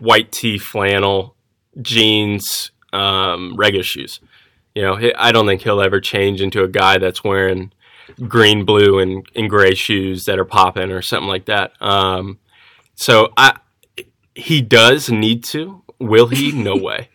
white 0.00 0.32
tee, 0.32 0.58
flannel, 0.58 1.36
jeans, 1.80 2.72
um, 2.92 3.54
regular 3.56 3.84
shoes. 3.84 4.20
You 4.74 4.82
know, 4.82 4.96
he, 4.96 5.14
I 5.14 5.32
don't 5.32 5.46
think 5.46 5.62
he'll 5.62 5.80
ever 5.80 6.00
change 6.00 6.40
into 6.40 6.62
a 6.62 6.68
guy 6.68 6.98
that's 6.98 7.22
wearing 7.22 7.72
green, 8.26 8.64
blue, 8.64 8.98
and, 8.98 9.26
and 9.36 9.48
gray 9.48 9.74
shoes 9.74 10.24
that 10.24 10.38
are 10.38 10.44
popping 10.44 10.90
or 10.90 11.02
something 11.02 11.28
like 11.28 11.46
that. 11.46 11.72
Um, 11.80 12.38
so 12.96 13.32
I, 13.36 13.56
he 14.34 14.62
does 14.62 15.08
need 15.08 15.44
to. 15.44 15.82
Will 15.98 16.26
he? 16.26 16.50
No 16.52 16.76
way. 16.82 17.08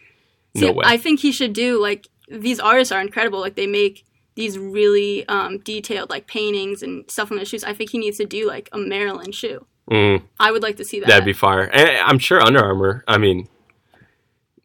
No 0.53 0.67
See, 0.67 0.73
way. 0.73 0.83
I 0.85 0.97
think 0.97 1.19
he 1.19 1.31
should 1.31 1.53
do 1.53 1.81
like 1.81 2.07
these 2.29 2.59
artists 2.59 2.91
are 2.91 3.01
incredible. 3.01 3.39
Like 3.39 3.55
they 3.55 3.67
make 3.67 4.04
these 4.35 4.57
really 4.59 5.27
um, 5.27 5.59
detailed 5.59 6.09
like 6.09 6.27
paintings 6.27 6.83
and 6.83 7.09
stuff 7.09 7.31
on 7.31 7.37
their 7.37 7.45
shoes. 7.45 7.63
I 7.63 7.73
think 7.73 7.89
he 7.89 7.97
needs 7.97 8.17
to 8.17 8.25
do 8.25 8.47
like 8.47 8.69
a 8.71 8.77
Maryland 8.77 9.33
shoe. 9.33 9.65
Mm. 9.89 10.23
I 10.39 10.51
would 10.51 10.63
like 10.63 10.77
to 10.77 10.85
see 10.85 10.99
that. 10.99 11.07
That'd 11.07 11.25
be 11.25 11.33
fire. 11.33 11.69
And 11.71 11.97
I'm 11.97 12.19
sure 12.19 12.41
Under 12.41 12.63
Armour. 12.63 13.03
I 13.07 13.17
mean, 13.17 13.47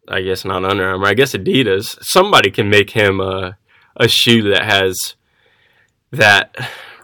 I 0.09 0.23
guess 0.23 0.45
not 0.45 0.65
Under 0.65 0.89
Armour. 0.89 1.07
I 1.07 1.15
guess 1.15 1.33
Adidas. 1.33 1.99
Somebody 2.03 2.51
can 2.51 2.69
make 2.69 2.91
him 2.91 3.21
a 3.21 3.57
a 3.97 4.09
shoe 4.09 4.51
that 4.51 4.65
has 4.65 5.15
that 6.11 6.57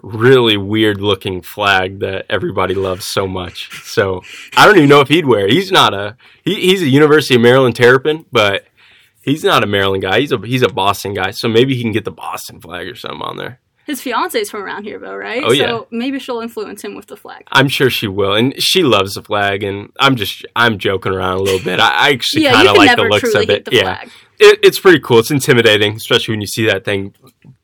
really 0.02 0.56
weird 0.56 1.00
looking 1.00 1.42
flag 1.42 2.00
that 2.00 2.26
everybody 2.28 2.74
loves 2.74 3.06
so 3.06 3.26
much. 3.26 3.70
So 3.84 4.22
I 4.56 4.66
don't 4.66 4.76
even 4.76 4.88
know 4.88 5.00
if 5.00 5.08
he'd 5.08 5.26
wear. 5.26 5.46
it. 5.46 5.52
He's 5.52 5.70
not 5.70 5.94
a 5.94 6.16
he, 6.44 6.54
he's 6.54 6.82
a 6.82 6.88
University 6.88 7.34
of 7.34 7.40
Maryland 7.40 7.76
Terrapin, 7.76 8.24
but 8.32 8.65
he's 9.26 9.44
not 9.44 9.62
a 9.62 9.66
Maryland 9.66 10.02
guy. 10.02 10.20
He's 10.20 10.32
a 10.32 10.38
he's 10.38 10.62
a 10.62 10.68
Boston 10.68 11.12
guy. 11.12 11.32
So 11.32 11.48
maybe 11.48 11.74
he 11.74 11.82
can 11.82 11.92
get 11.92 12.06
the 12.06 12.10
Boston 12.10 12.60
flag 12.60 12.86
or 12.86 12.94
something 12.94 13.20
on 13.20 13.36
there. 13.36 13.60
His 13.84 14.00
fiance's 14.00 14.50
from 14.50 14.64
around 14.64 14.82
here, 14.82 14.98
though, 14.98 15.14
right? 15.14 15.44
Oh, 15.44 15.52
yeah. 15.52 15.66
So 15.66 15.86
maybe 15.92 16.18
she'll 16.18 16.40
influence 16.40 16.82
him 16.82 16.96
with 16.96 17.06
the 17.06 17.16
flag. 17.16 17.44
I'm 17.52 17.68
sure 17.68 17.88
she 17.88 18.08
will, 18.08 18.34
and 18.34 18.60
she 18.60 18.82
loves 18.82 19.14
the 19.14 19.22
flag. 19.22 19.62
And 19.62 19.92
I'm 20.00 20.16
just 20.16 20.44
I'm 20.56 20.78
joking 20.78 21.12
around 21.12 21.38
a 21.38 21.42
little 21.42 21.62
bit. 21.62 21.78
I, 21.78 21.90
I 21.90 22.10
actually 22.10 22.44
yeah, 22.44 22.52
kind 22.52 22.68
of 22.68 22.76
like 22.76 22.96
the 22.96 23.04
looks 23.04 23.34
of 23.34 23.48
it. 23.48 23.68
yeah, 23.70 23.98
flag. 23.98 24.10
it, 24.40 24.58
it's 24.64 24.80
pretty 24.80 25.00
cool. 25.00 25.20
It's 25.20 25.30
intimidating, 25.30 25.94
especially 25.94 26.32
when 26.32 26.40
you 26.40 26.48
see 26.48 26.66
that 26.66 26.84
thing 26.84 27.14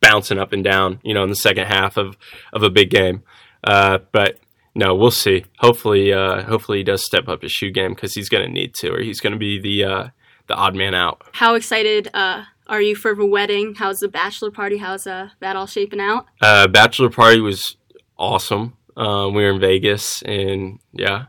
bouncing 0.01 0.39
up 0.39 0.53
and 0.53 0.63
down. 0.63 1.01
You 1.03 1.15
know, 1.15 1.25
in 1.25 1.29
the 1.29 1.37
second 1.37 1.67
half 1.67 1.97
of 1.97 2.17
of 2.53 2.63
a 2.63 2.71
big 2.71 2.91
game. 2.91 3.25
Uh, 3.65 3.99
but 4.13 4.39
no, 4.75 4.95
we'll 4.95 5.11
see. 5.11 5.45
Hopefully, 5.59 6.13
uh, 6.13 6.43
hopefully 6.45 6.79
he 6.79 6.85
does 6.85 7.05
step 7.05 7.29
up 7.29 7.43
his 7.43 7.53
shoe 7.53 7.71
game 7.71 7.95
because 7.95 8.15
he's 8.15 8.29
going 8.29 8.45
to 8.45 8.53
need 8.53 8.75
to, 8.75 8.93
or 8.93 9.01
he's 9.01 9.21
going 9.21 9.33
to 9.33 9.39
be 9.39 9.61
the 9.61 9.85
uh, 9.85 10.09
the 10.53 10.59
odd 10.59 10.75
man 10.75 10.95
out. 10.95 11.23
How 11.33 11.55
excited 11.55 12.09
uh, 12.13 12.45
are 12.67 12.83
you 12.83 12.95
for 12.95 13.15
the 13.15 13.25
wedding? 13.25 13.75
How's 13.75 14.01
the 14.01 14.09
bachelor 14.09 14.51
party? 14.51 14.77
How's 14.77 15.07
uh, 15.07 15.31
that 15.41 15.57
all 15.57 15.67
shaping 15.67 16.01
out? 16.01 16.27
Uh, 16.43 16.69
bachelor 16.69 17.09
party 17.09 17.41
was 17.41 17.77
awesome. 18.19 18.77
Uh, 18.95 19.31
we 19.33 19.43
were 19.43 19.51
in 19.51 19.61
Vegas, 19.61 20.21
and 20.23 20.79
yeah, 20.93 21.25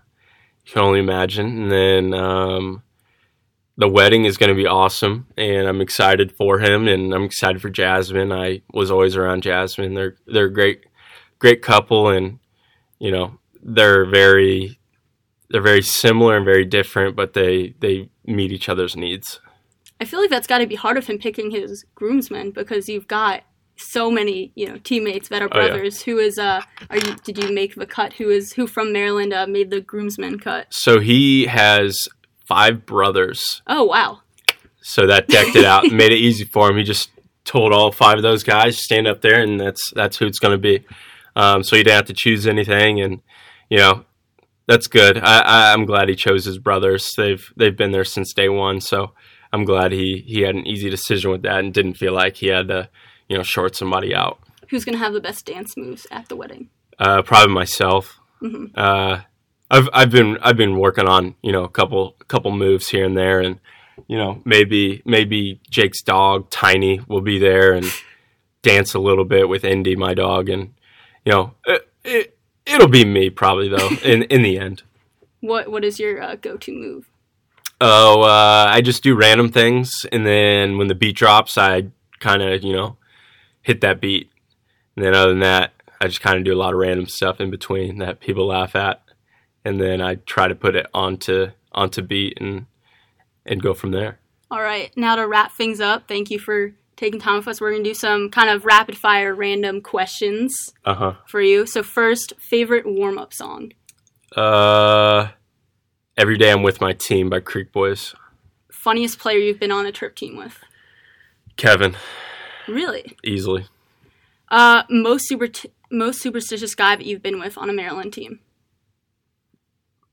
you 0.66 0.74
can 0.74 0.82
only 0.82 1.00
imagine. 1.00 1.64
And 1.64 1.72
then 1.72 2.14
um, 2.14 2.84
the 3.78 3.88
wedding 3.88 4.26
is 4.26 4.38
going 4.38 4.50
to 4.50 4.62
be 4.62 4.68
awesome, 4.68 5.28
and 5.38 5.70
I'm 5.70 5.80
excited 5.80 6.34
for 6.34 6.60
him, 6.60 6.90
and 6.90 7.14
I'm 7.14 7.24
excited 7.24 7.62
for 7.62 7.70
Jasmine. 7.70 8.34
I 8.34 8.62
was 8.74 8.92
always 8.92 9.16
around 9.16 9.44
Jasmine. 9.44 9.94
They're 9.94 10.18
they're 10.28 10.48
a 10.48 10.54
great, 10.54 10.84
great 11.40 11.62
couple, 11.62 12.10
and 12.10 12.40
you 13.00 13.12
know 13.12 13.40
they're 13.62 14.06
very 14.06 14.80
they're 15.54 15.62
very 15.62 15.84
similar 15.84 16.36
and 16.36 16.44
very 16.44 16.66
different, 16.66 17.16
but 17.16 17.34
they 17.34 17.76
they 17.80 18.10
meet 18.26 18.52
each 18.52 18.68
other's 18.68 18.96
needs. 18.98 19.40
I 20.02 20.06
feel 20.06 20.20
like 20.20 20.32
that's 20.32 20.48
got 20.48 20.58
to 20.58 20.68
be 20.68 20.76
hard 20.76 20.98
of 20.98 21.06
him 21.08 21.18
picking 21.20 21.52
his 21.52 21.86
groomsmen 21.96 22.52
because 22.52 22.90
you've 22.90 23.08
got 23.08 23.44
so 23.78 24.10
many, 24.12 24.52
you 24.56 24.68
know, 24.68 24.78
teammates 24.78 25.30
that 25.30 25.42
are 25.42 25.50
Oh, 25.52 25.60
yeah. 25.62 25.68
brothers. 25.70 26.02
Who 26.02 26.18
is 26.18 26.38
uh, 26.40 26.62
are 26.90 26.98
you? 26.98 27.16
Did 27.24 27.42
you 27.42 27.54
make 27.54 27.76
the 27.76 27.86
cut? 27.86 28.14
Who 28.14 28.30
is 28.30 28.54
who 28.54 28.66
from 28.68 28.92
Maryland 28.92 29.32
uh, 29.32 29.46
made 29.48 29.70
the 29.70 29.80
groomsmen 29.80 30.40
cut? 30.40 30.68
So 30.74 31.00
he 31.00 31.46
has 31.46 32.08
five 32.48 32.86
brothers. 32.86 33.62
Oh 33.68 33.84
wow, 33.84 34.22
So 34.82 35.06
that 35.08 35.28
decked 35.28 35.56
it 35.56 35.66
out 35.66 35.86
made 35.92 36.12
it 36.12 36.18
easy 36.28 36.46
for 36.46 36.70
him. 36.70 36.78
He 36.78 36.84
just 36.84 37.12
told 37.46 37.74
all 37.74 37.92
five 37.92 38.18
of 38.18 38.24
those 38.24 38.44
guys 38.44 38.84
stand 38.84 39.08
up 39.08 39.22
there, 39.22 39.40
and 39.42 39.60
that's 39.60 39.92
that's 39.92 40.18
who 40.18 40.26
it's 40.26 40.40
going 40.40 40.54
to 40.54 40.58
be. 40.58 40.84
Um, 41.36 41.64
so 41.64 41.76
he 41.76 41.84
didn't 41.84 41.96
have 41.96 42.06
to 42.08 42.14
choose 42.14 42.48
anything, 42.48 43.00
and 43.00 43.22
you 43.70 43.78
know 43.78 44.06
that's 44.68 44.88
good. 44.88 45.18
I, 45.18 45.74
I'm 45.74 45.86
glad 45.86 46.10
he 46.10 46.16
chose 46.16 46.46
his 46.46 46.58
brothers. 46.58 47.12
They've 47.18 47.44
they've 47.58 47.76
been 47.76 47.92
there 47.92 48.04
since 48.06 48.34
day 48.34 48.50
one, 48.50 48.80
so 48.82 49.14
I'm 49.52 49.66
glad 49.66 49.92
he 49.92 50.24
he 50.26 50.42
had 50.42 50.56
an 50.56 50.68
easy 50.68 50.90
decision 50.90 51.32
with 51.32 51.42
that 51.44 51.60
and 51.60 51.74
didn't 51.74 51.96
feel 51.96 52.14
like 52.14 52.38
he 52.38 52.48
had 52.48 52.68
to 52.70 52.90
you 53.28 53.38
know 53.38 53.44
short 53.44 53.76
somebody 53.76 54.14
out. 54.16 54.40
who's 54.70 54.86
gonna 54.86 54.98
have 54.98 55.14
the 55.14 55.22
best 55.22 55.46
dance 55.46 55.76
moves 55.78 56.08
at 56.12 56.30
the 56.30 56.36
wedding? 56.36 56.70
Uh, 57.00 57.22
probably 57.22 57.54
myself. 57.54 58.20
Mhm. 58.42 58.72
Uh, 58.76 59.20
I've 59.72 59.90
I've 59.94 60.12
been 60.12 60.38
I've 60.42 60.58
been 60.58 60.78
working 60.78 61.08
on 61.08 61.36
you 61.42 61.52
know 61.52 61.64
a 61.64 61.70
couple 61.70 62.16
couple 62.28 62.52
moves 62.52 62.90
here 62.90 63.06
and 63.06 63.18
there, 63.18 63.40
and 63.40 63.60
you 64.08 64.18
know 64.18 64.42
maybe 64.46 65.02
maybe 65.06 65.60
Jake's 65.70 66.02
dog 66.02 66.50
Tiny 66.50 67.00
will 67.08 67.22
be 67.22 67.40
there 67.40 67.74
and 67.74 67.86
dance 68.62 68.94
a 68.94 69.00
little 69.00 69.26
bit 69.26 69.50
with 69.50 69.64
Indy, 69.66 69.96
my 69.96 70.14
dog, 70.14 70.50
and 70.50 70.74
you 71.26 71.32
know 71.32 71.54
it, 71.66 71.90
it 72.04 72.38
it'll 72.66 72.88
be 72.88 73.06
me 73.06 73.30
probably 73.30 73.70
though 73.70 73.90
in 74.04 74.24
in 74.24 74.42
the 74.42 74.58
end. 74.58 74.84
What 75.42 75.70
what 75.70 75.84
is 75.84 76.00
your 76.00 76.22
uh, 76.22 76.36
go 76.36 76.58
to 76.58 76.72
move? 76.72 77.10
Oh, 77.82 78.22
uh, 78.22 78.68
I 78.70 78.82
just 78.82 79.04
do 79.04 79.16
random 79.16 79.50
things, 79.50 80.06
and 80.12 80.26
then 80.26 80.78
when 80.78 80.88
the 80.88 80.96
beat 80.96 81.18
drops, 81.18 81.58
I 81.58 81.88
kind 82.20 82.42
of 82.42 82.64
you 82.64 82.74
know 82.74 82.98
hit 83.62 83.82
that 83.82 84.00
beat, 84.00 84.32
and 84.96 85.04
then 85.04 85.14
other 85.14 85.32
than 85.32 85.40
that, 85.40 85.74
I 86.00 86.08
just 86.08 86.22
kind 86.22 86.38
of 86.38 86.44
do 86.44 86.54
a 86.54 86.60
lot 86.60 86.74
of 86.74 86.80
random 86.80 87.08
stuff 87.08 87.42
in 87.42 87.50
between 87.50 87.98
that 87.98 88.20
people 88.20 88.48
laugh 88.48 88.76
at, 88.76 89.02
and 89.66 89.82
then 89.82 90.02
I 90.02 90.16
try 90.16 90.48
to 90.48 90.56
put 90.56 90.76
it 90.76 90.88
onto 90.94 91.48
onto 91.72 92.02
beat 92.02 92.40
and 92.40 92.68
and 93.46 93.62
go 93.62 93.74
from 93.74 93.92
there. 93.92 94.20
All 94.50 94.62
right, 94.62 94.96
now 94.96 95.16
to 95.16 95.28
wrap 95.28 95.52
things 95.52 95.82
up, 95.82 96.08
thank 96.08 96.30
you 96.30 96.40
for 96.40 96.74
taking 96.96 97.20
time 97.20 97.38
with 97.38 97.48
us. 97.48 97.60
We're 97.62 97.72
gonna 97.72 97.84
do 97.84 97.94
some 97.94 98.30
kind 98.30 98.50
of 98.50 98.66
rapid 98.66 98.98
fire 98.98 99.34
random 99.34 99.82
questions 99.82 100.54
Uh 100.86 100.94
huh. 100.96 101.14
for 101.28 101.42
you. 101.42 101.66
So 101.66 101.84
first, 101.84 102.34
favorite 102.50 102.86
warm 102.86 103.18
up 103.18 103.34
song. 103.34 103.72
Uh, 104.36 105.30
every 106.18 106.38
day 106.38 106.52
I'm 106.52 106.64
with 106.64 106.82
my 106.82 106.94
team 106.94 107.30
by 107.30 107.40
Creek 107.40 107.72
Boys. 107.72 108.16
Funniest 108.72 109.20
player 109.20 109.38
you've 109.38 109.60
been 109.60 109.72
on 109.72 109.86
a 109.86 109.92
trip 109.92 110.16
team 110.16 110.36
with. 110.38 110.58
Kevin, 111.56 111.96
Really? 112.68 113.16
easily. 113.24 113.66
Uh, 114.50 114.84
most 114.90 115.28
super 115.28 115.48
most 115.92 116.22
superstitious 116.22 116.74
guy 116.76 116.96
that 116.96 117.06
you've 117.06 117.22
been 117.24 117.40
with 117.40 117.58
on 117.58 117.70
a 117.70 117.74
Maryland 117.74 118.14
team. 118.14 118.40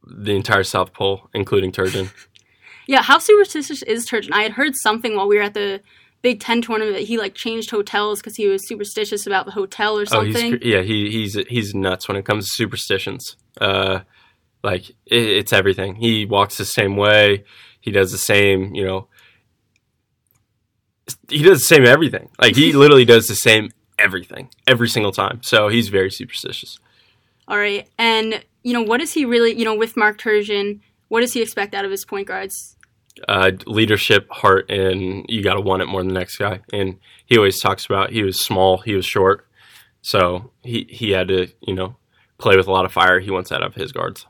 The 0.07 0.33
entire 0.33 0.65
South 0.65 0.93
Pole, 0.93 1.29
including 1.35 1.73
Turgeon. 1.73 2.13
Yeah, 2.87 3.03
how 3.03 3.19
superstitious 3.19 3.83
is 3.85 4.09
Turgeon? 4.09 4.33
I 4.33 4.43
had 4.43 4.53
heard 4.53 4.73
something 4.75 5.15
while 5.15 5.29
we 5.29 5.37
were 5.37 5.43
at 5.45 5.55
the 5.55 5.81
Big 6.23 6.41
Ten 6.41 6.61
tournament 6.61 6.99
he 6.99 7.17
like 7.19 7.35
changed 7.35 7.71
hotels 7.71 8.21
because 8.21 8.37
he 8.37 8.47
was 8.47 8.67
superstitious 8.69 9.27
about 9.27 9.47
the 9.47 9.53
hotel 9.53 9.99
or 9.99 10.05
Oh, 10.13 10.23
he's 10.23 10.39
something. 10.39 10.59
yeah, 10.63 10.83
he 10.83 11.11
he's 11.11 11.35
he's 11.49 11.75
nuts 11.75 12.09
when 12.09 12.17
it 12.17 12.25
comes 12.25 12.47
to 12.47 12.51
superstitions. 12.55 13.37
Uh, 13.61 14.01
like 14.63 14.91
it, 14.91 14.97
it's 15.07 15.53
everything. 15.53 15.95
He 15.97 16.27
walks 16.27 16.59
the 16.59 16.65
same 16.67 16.97
way. 16.97 17.45
He 17.81 17.91
does 17.91 18.13
the 18.13 18.19
same, 18.19 18.75
you 18.75 18.85
know. 18.85 19.09
He 21.29 21.43
does 21.43 21.61
the 21.61 21.65
same 21.75 21.87
everything. 21.87 22.29
Like 22.41 22.55
he 22.57 22.73
literally 22.75 23.05
does 23.05 23.27
the 23.27 23.35
same 23.35 23.71
everything 23.99 24.51
every 24.67 24.89
single 24.89 25.13
time. 25.13 25.41
So 25.43 25.69
he's 25.69 25.89
very 25.89 26.11
superstitious. 26.11 26.79
All 27.49 27.59
right. 27.59 27.89
And, 27.99 28.45
you 28.63 28.73
know, 28.73 28.83
what 28.83 28.99
does 29.01 29.13
he 29.13 29.25
really, 29.25 29.53
you 29.59 29.65
know, 29.65 29.75
with 29.75 29.97
Mark 29.97 30.19
Turgeon, 30.21 30.81
what 31.09 31.21
does 31.21 31.33
he 31.33 31.43
expect 31.43 31.75
out 31.75 31.85
of 31.85 31.91
his 31.91 32.05
point 32.05 32.29
guards? 32.29 32.77
Uh, 33.29 33.53
leadership, 33.67 34.29
heart, 34.31 34.71
and 34.71 35.25
you 35.29 35.43
got 35.43 35.55
to 35.55 35.61
want 35.61 35.83
it 35.83 35.87
more 35.87 36.01
than 36.01 36.09
the 36.09 36.19
next 36.19 36.37
guy. 36.37 36.61
And 36.73 36.99
he 37.27 37.37
always 37.37 37.61
talks 37.61 37.87
about 37.87 38.11
he 38.11 38.23
was 38.23 38.41
small, 38.41 38.79
he 38.79 38.95
was 38.95 39.05
short, 39.05 39.47
so 40.03 40.51
he 40.63 40.87
he 40.89 41.11
had 41.11 41.29
to 41.29 41.49
you 41.61 41.75
know 41.75 41.97
play 42.39 42.57
with 42.57 42.67
a 42.67 42.73
lot 42.73 42.85
of 42.85 42.93
fire. 42.93 43.21
He 43.21 43.31
wants 43.31 43.51
that 43.51 43.63
out 43.63 43.69
of 43.69 43.75
his 43.75 43.93
guards. 43.93 44.27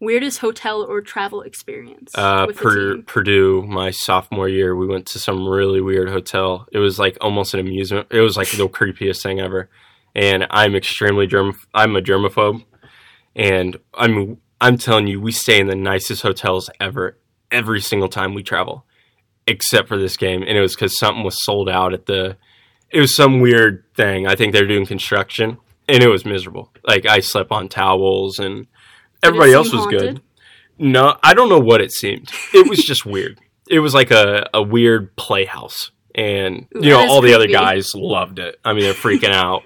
Weirdest 0.00 0.38
hotel 0.38 0.82
or 0.82 1.02
travel 1.02 1.42
experience? 1.42 2.12
Uh, 2.14 2.46
Purdue. 2.46 3.02
Purdue, 3.02 3.62
my 3.62 3.90
sophomore 3.90 4.48
year, 4.48 4.74
we 4.74 4.86
went 4.86 5.04
to 5.08 5.18
some 5.18 5.46
really 5.46 5.82
weird 5.82 6.08
hotel. 6.08 6.66
It 6.72 6.78
was 6.78 6.98
like 6.98 7.18
almost 7.20 7.52
an 7.52 7.60
amusement. 7.60 8.06
It 8.10 8.20
was 8.20 8.34
like 8.34 8.50
the 8.50 8.66
creepiest 8.66 9.22
thing 9.22 9.40
ever. 9.40 9.68
And 10.14 10.46
I'm 10.48 10.74
extremely 10.74 11.26
germ. 11.26 11.54
I'm 11.74 11.96
a 11.96 12.00
germaphobe, 12.00 12.64
and 13.36 13.78
I'm 13.94 14.38
I'm 14.60 14.78
telling 14.78 15.06
you, 15.06 15.20
we 15.20 15.32
stay 15.32 15.60
in 15.60 15.66
the 15.66 15.76
nicest 15.76 16.22
hotels 16.22 16.70
ever 16.80 17.18
every 17.50 17.80
single 17.80 18.08
time 18.08 18.34
we 18.34 18.42
travel, 18.42 18.84
except 19.46 19.88
for 19.88 19.98
this 19.98 20.16
game. 20.16 20.42
And 20.42 20.56
it 20.56 20.60
was 20.60 20.74
because 20.74 20.98
something 20.98 21.24
was 21.24 21.42
sold 21.42 21.68
out 21.68 21.92
at 21.92 22.06
the. 22.06 22.36
It 22.90 23.00
was 23.00 23.14
some 23.14 23.40
weird 23.40 23.84
thing. 23.94 24.26
I 24.26 24.34
think 24.34 24.52
they're 24.52 24.66
doing 24.66 24.86
construction, 24.86 25.58
and 25.88 26.02
it 26.02 26.08
was 26.08 26.24
miserable. 26.24 26.72
Like 26.84 27.06
I 27.06 27.20
slept 27.20 27.52
on 27.52 27.68
towels, 27.68 28.38
and 28.38 28.66
everybody 29.22 29.52
else 29.52 29.72
was 29.72 29.84
haunted? 29.84 30.00
good. 30.00 30.22
No, 30.78 31.16
I 31.22 31.34
don't 31.34 31.50
know 31.50 31.60
what 31.60 31.82
it 31.82 31.92
seemed. 31.92 32.30
It 32.54 32.68
was 32.68 32.82
just 32.82 33.04
weird. 33.06 33.38
It 33.68 33.80
was 33.80 33.94
like 33.94 34.10
a, 34.10 34.48
a 34.54 34.62
weird 34.62 35.14
playhouse. 35.16 35.90
And 36.14 36.66
Ooh, 36.74 36.80
you 36.82 36.90
know, 36.90 37.06
all 37.06 37.20
the 37.20 37.34
other 37.34 37.46
guys 37.46 37.94
loved 37.94 38.38
it. 38.38 38.58
I 38.64 38.72
mean, 38.72 38.82
they're 38.82 38.94
freaking 38.94 39.32
out. 39.32 39.62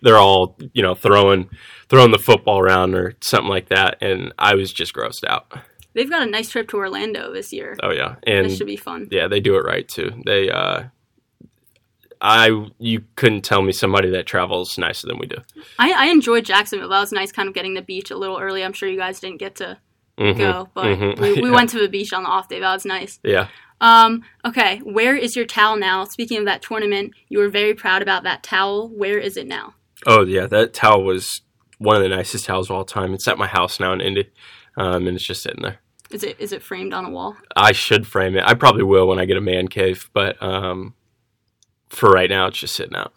They're 0.00 0.16
all, 0.16 0.56
you 0.72 0.82
know, 0.82 0.94
throwing 0.94 1.50
throwing 1.88 2.12
the 2.12 2.18
football 2.18 2.58
around 2.58 2.94
or 2.94 3.14
something 3.20 3.50
like 3.50 3.68
that. 3.68 3.98
And 4.00 4.32
I 4.38 4.54
was 4.54 4.72
just 4.72 4.94
grossed 4.94 5.24
out. 5.28 5.52
They've 5.94 6.10
got 6.10 6.22
a 6.22 6.30
nice 6.30 6.50
trip 6.50 6.68
to 6.70 6.76
Orlando 6.76 7.32
this 7.32 7.52
year. 7.52 7.76
Oh 7.82 7.90
yeah. 7.90 8.16
And 8.26 8.46
this 8.46 8.56
should 8.58 8.66
be 8.66 8.76
fun. 8.76 9.08
yeah, 9.10 9.28
they 9.28 9.40
do 9.40 9.56
it 9.56 9.64
right 9.64 9.86
too. 9.88 10.10
They 10.26 10.50
uh 10.50 10.84
I 12.20 12.68
you 12.78 13.04
couldn't 13.16 13.42
tell 13.42 13.62
me 13.62 13.72
somebody 13.72 14.10
that 14.10 14.26
travels 14.26 14.78
nicer 14.78 15.06
than 15.06 15.18
we 15.18 15.26
do. 15.26 15.36
I, 15.78 15.92
I 15.92 16.06
enjoyed 16.06 16.44
Jacksonville. 16.44 16.88
That 16.88 17.00
was 17.00 17.12
nice, 17.12 17.32
kind 17.32 17.48
of 17.48 17.54
getting 17.54 17.74
the 17.74 17.82
beach 17.82 18.10
a 18.10 18.16
little 18.16 18.38
early. 18.38 18.64
I'm 18.64 18.72
sure 18.72 18.88
you 18.88 18.98
guys 18.98 19.20
didn't 19.20 19.38
get 19.38 19.56
to 19.56 19.78
Mhm. 20.18 20.38
go, 20.38 20.68
but 20.74 20.84
mhm. 20.84 21.18
we, 21.20 21.32
we 21.42 21.42
Yeah. 21.50 21.54
went 21.54 21.70
to 21.70 21.80
the 21.80 21.88
beach 21.88 22.12
on 22.12 22.22
the 22.22 22.28
off 22.28 22.48
day. 22.48 22.60
That 22.60 22.72
was 22.72 22.84
nice. 22.84 23.18
Yeah. 23.24 23.48
Um, 23.80 24.22
okay, 24.44 24.78
where 24.78 25.16
is 25.16 25.34
your 25.34 25.44
towel 25.44 25.76
now? 25.76 26.04
Speaking 26.04 26.38
of 26.38 26.44
that 26.44 26.62
tournament, 26.62 27.12
you 27.28 27.38
were 27.38 27.48
very 27.48 27.74
proud 27.74 28.00
about 28.00 28.22
that 28.22 28.42
towel. 28.44 28.88
Where 28.88 29.18
is 29.18 29.36
it 29.36 29.46
now? 29.48 29.74
Oh 30.06 30.24
yeah, 30.24 30.46
that 30.46 30.72
towel 30.72 31.02
was 31.02 31.42
one 31.78 31.96
of 31.96 32.02
the 32.02 32.08
nicest 32.08 32.44
towels 32.46 32.70
of 32.70 32.76
all 32.76 32.84
time. 32.84 33.12
It's 33.12 33.26
at 33.28 33.36
my 33.38 33.48
house 33.48 33.80
now 33.80 33.92
in 33.92 34.00
Indy, 34.00 34.30
um, 34.76 35.06
and 35.08 35.16
it's 35.16 35.26
just 35.26 35.42
sitting 35.42 35.62
there. 35.62 35.80
Is 36.14 36.22
it 36.22 36.36
is 36.38 36.52
it 36.52 36.62
framed 36.62 36.94
on 36.94 37.04
a 37.04 37.10
wall? 37.10 37.36
I 37.56 37.72
should 37.72 38.06
frame 38.06 38.36
it. 38.36 38.44
I 38.46 38.54
probably 38.54 38.84
will 38.84 39.08
when 39.08 39.18
I 39.18 39.24
get 39.24 39.36
a 39.36 39.40
man 39.40 39.66
cave, 39.66 40.08
but 40.12 40.40
um, 40.40 40.94
for 41.88 42.08
right 42.08 42.30
now, 42.30 42.46
it's 42.46 42.58
just 42.58 42.76
sitting 42.76 42.94
out. 42.94 43.12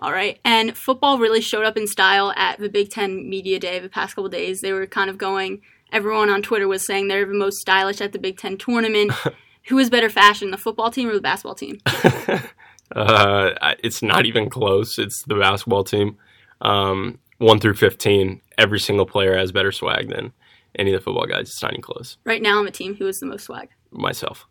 All 0.00 0.10
right. 0.10 0.40
And 0.44 0.76
football 0.76 1.20
really 1.20 1.40
showed 1.40 1.64
up 1.64 1.76
in 1.76 1.86
style 1.86 2.32
at 2.34 2.58
the 2.58 2.68
Big 2.68 2.90
Ten 2.90 3.30
Media 3.30 3.60
Day 3.60 3.78
the 3.78 3.88
past 3.88 4.16
couple 4.16 4.28
days. 4.28 4.62
They 4.62 4.72
were 4.72 4.88
kind 4.88 5.10
of 5.10 5.16
going, 5.16 5.62
everyone 5.92 6.28
on 6.28 6.42
Twitter 6.42 6.66
was 6.66 6.84
saying 6.84 7.06
they're 7.06 7.24
the 7.24 7.34
most 7.34 7.58
stylish 7.58 8.00
at 8.00 8.10
the 8.10 8.18
Big 8.18 8.36
Ten 8.36 8.58
tournament. 8.58 9.12
Who 9.68 9.78
is 9.78 9.88
better 9.88 10.10
fashion, 10.10 10.50
the 10.50 10.58
football 10.58 10.90
team 10.90 11.08
or 11.08 11.14
the 11.14 11.20
basketball 11.20 11.54
team? 11.54 11.78
uh, 12.96 13.50
it's 13.78 14.02
not 14.02 14.26
even 14.26 14.50
close. 14.50 14.98
It's 14.98 15.22
the 15.22 15.36
basketball 15.36 15.84
team, 15.84 16.18
um, 16.60 17.20
one 17.38 17.60
through 17.60 17.74
fifteen. 17.74 18.40
Every 18.58 18.80
single 18.80 19.06
player 19.06 19.38
has 19.38 19.52
better 19.52 19.70
swag 19.70 20.08
than 20.08 20.32
any 20.78 20.92
of 20.92 21.00
the 21.00 21.04
football 21.04 21.26
guys. 21.26 21.48
It's 21.48 21.62
not 21.62 21.72
even 21.72 21.82
close. 21.82 22.16
Right 22.24 22.42
now 22.42 22.58
on 22.58 22.64
the 22.64 22.70
team, 22.70 22.94
who 22.96 23.06
is 23.06 23.18
the 23.20 23.26
most 23.26 23.44
swag? 23.44 23.68
Myself, 23.90 24.46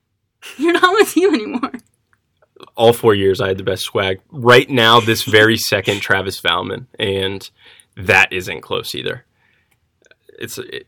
You're 0.56 0.72
not 0.72 0.84
on 0.84 0.94
the 0.98 1.04
team 1.04 1.34
anymore. 1.34 1.72
all 2.76 2.92
four 2.92 3.14
years, 3.14 3.40
I 3.40 3.48
had 3.48 3.58
the 3.58 3.62
best 3.64 3.82
swag. 3.82 4.20
Right 4.30 4.68
now, 4.70 5.00
this 5.00 5.24
very 5.24 5.56
second, 5.68 6.00
Travis 6.00 6.40
Valmon, 6.40 6.86
and 6.98 7.48
that 7.96 8.32
isn't 8.32 8.62
close 8.62 8.94
either. 8.94 9.26
It's 10.38 10.56
it, 10.56 10.86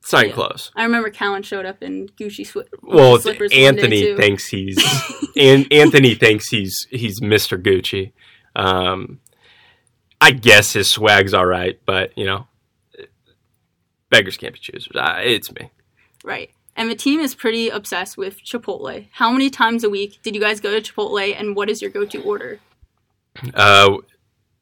it's 0.00 0.12
not 0.12 0.26
Yeah. 0.26 0.32
close. 0.32 0.72
I 0.74 0.82
remember 0.82 1.10
Callan 1.10 1.42
showed 1.44 1.66
up 1.66 1.82
in 1.82 2.08
Gucci 2.20 2.40
swi- 2.50 2.66
Well, 2.82 3.18
slippers 3.18 3.52
day, 3.52 3.66
Anthony 3.66 4.16
thinks 4.16 4.46
he's 4.48 4.78
and 5.36 5.72
Anthony 5.72 6.14
thinks 6.16 6.48
he's 6.48 6.86
he's 6.90 7.20
Mr. 7.20 7.60
Gucci. 7.62 8.12
Um, 8.56 9.20
I 10.20 10.32
guess 10.32 10.72
his 10.72 10.90
swag's 10.90 11.32
all 11.34 11.46
right, 11.46 11.78
but 11.86 12.16
you 12.18 12.24
know, 12.24 12.47
beggars 14.10 14.36
can't 14.36 14.54
be 14.54 14.60
choosers. 14.60 14.88
Uh, 14.94 15.20
it's 15.22 15.52
me. 15.52 15.70
Right. 16.24 16.50
And 16.76 16.90
the 16.90 16.94
team 16.94 17.20
is 17.20 17.34
pretty 17.34 17.68
obsessed 17.68 18.16
with 18.16 18.42
Chipotle. 18.44 19.08
How 19.12 19.30
many 19.32 19.50
times 19.50 19.82
a 19.82 19.90
week 19.90 20.20
did 20.22 20.34
you 20.34 20.40
guys 20.40 20.60
go 20.60 20.78
to 20.78 20.80
Chipotle 20.80 21.34
and 21.38 21.56
what 21.56 21.68
is 21.68 21.82
your 21.82 21.90
go 21.90 22.04
to 22.04 22.22
order? 22.22 22.60
Uh, 23.54 23.96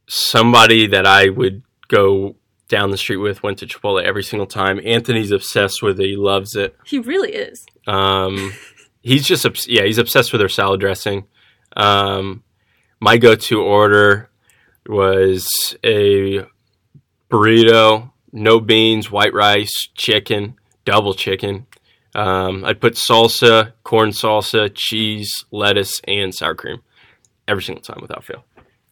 somebody 0.09 0.87
that 0.87 1.07
I 1.07 1.29
would 1.29 1.63
go 1.89 2.37
down 2.69 2.91
the 2.91 2.97
street 2.97 3.19
with 3.19 3.43
went 3.43 3.59
to 3.59 3.67
Chipotle 3.67 4.03
every 4.03 4.23
single 4.23 4.47
time. 4.47 4.81
Anthony's 4.85 5.31
obsessed 5.31 5.83
with 5.83 6.01
it. 6.01 6.07
He 6.07 6.17
loves 6.17 6.57
it. 6.57 6.77
He 6.85 6.99
really 6.99 7.33
is. 7.33 7.67
Um, 7.87 8.53
he's 9.03 9.27
just 9.27 9.45
obs- 9.45 9.69
yeah, 9.69 9.85
he's 9.85 9.99
obsessed 9.99 10.33
with 10.33 10.41
their 10.41 10.49
salad 10.49 10.81
dressing. 10.81 11.27
Um, 11.77 12.43
my 13.01 13.19
go-to 13.19 13.61
order 13.61 14.31
was 14.89 15.77
a 15.85 16.47
burrito, 17.31 18.11
no 18.33 18.61
beans, 18.61 19.11
white 19.11 19.33
rice, 19.33 19.89
chicken, 19.95 20.57
double 20.85 21.15
chicken. 21.15 21.67
Um, 22.15 22.65
I'd 22.65 22.81
put 22.81 22.95
salsa, 22.95 23.73
corn 23.83 24.11
salsa, 24.11 24.71
cheese, 24.75 25.45
lettuce, 25.51 26.01
and 26.09 26.35
sour 26.35 26.55
cream 26.55 26.83
every 27.47 27.63
single 27.63 27.83
time 27.83 27.99
without 28.01 28.25
fail. 28.25 28.45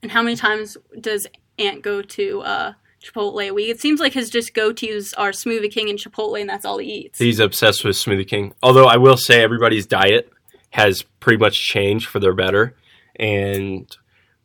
And 0.02 0.12
how 0.12 0.22
many 0.22 0.36
times 0.36 0.76
does 1.00 1.26
Ant 1.58 1.82
go 1.82 2.02
to 2.02 2.40
uh, 2.42 2.72
Chipotle 3.02 3.48
a 3.48 3.52
week? 3.52 3.70
It 3.70 3.80
seems 3.80 4.00
like 4.00 4.12
his 4.12 4.28
just 4.28 4.52
go 4.52 4.72
tos 4.72 5.14
are 5.14 5.30
Smoothie 5.30 5.70
King 5.70 5.88
and 5.88 5.98
Chipotle, 5.98 6.38
and 6.38 6.48
that's 6.48 6.66
all 6.66 6.78
he 6.78 6.88
eats. 6.88 7.18
He's 7.18 7.40
obsessed 7.40 7.84
with 7.84 7.96
Smoothie 7.96 8.28
King. 8.28 8.52
Although 8.62 8.86
I 8.86 8.98
will 8.98 9.16
say 9.16 9.42
everybody's 9.42 9.86
diet 9.86 10.30
has 10.70 11.02
pretty 11.20 11.38
much 11.38 11.58
changed 11.66 12.08
for 12.08 12.20
their 12.20 12.34
better. 12.34 12.74
And 13.16 13.96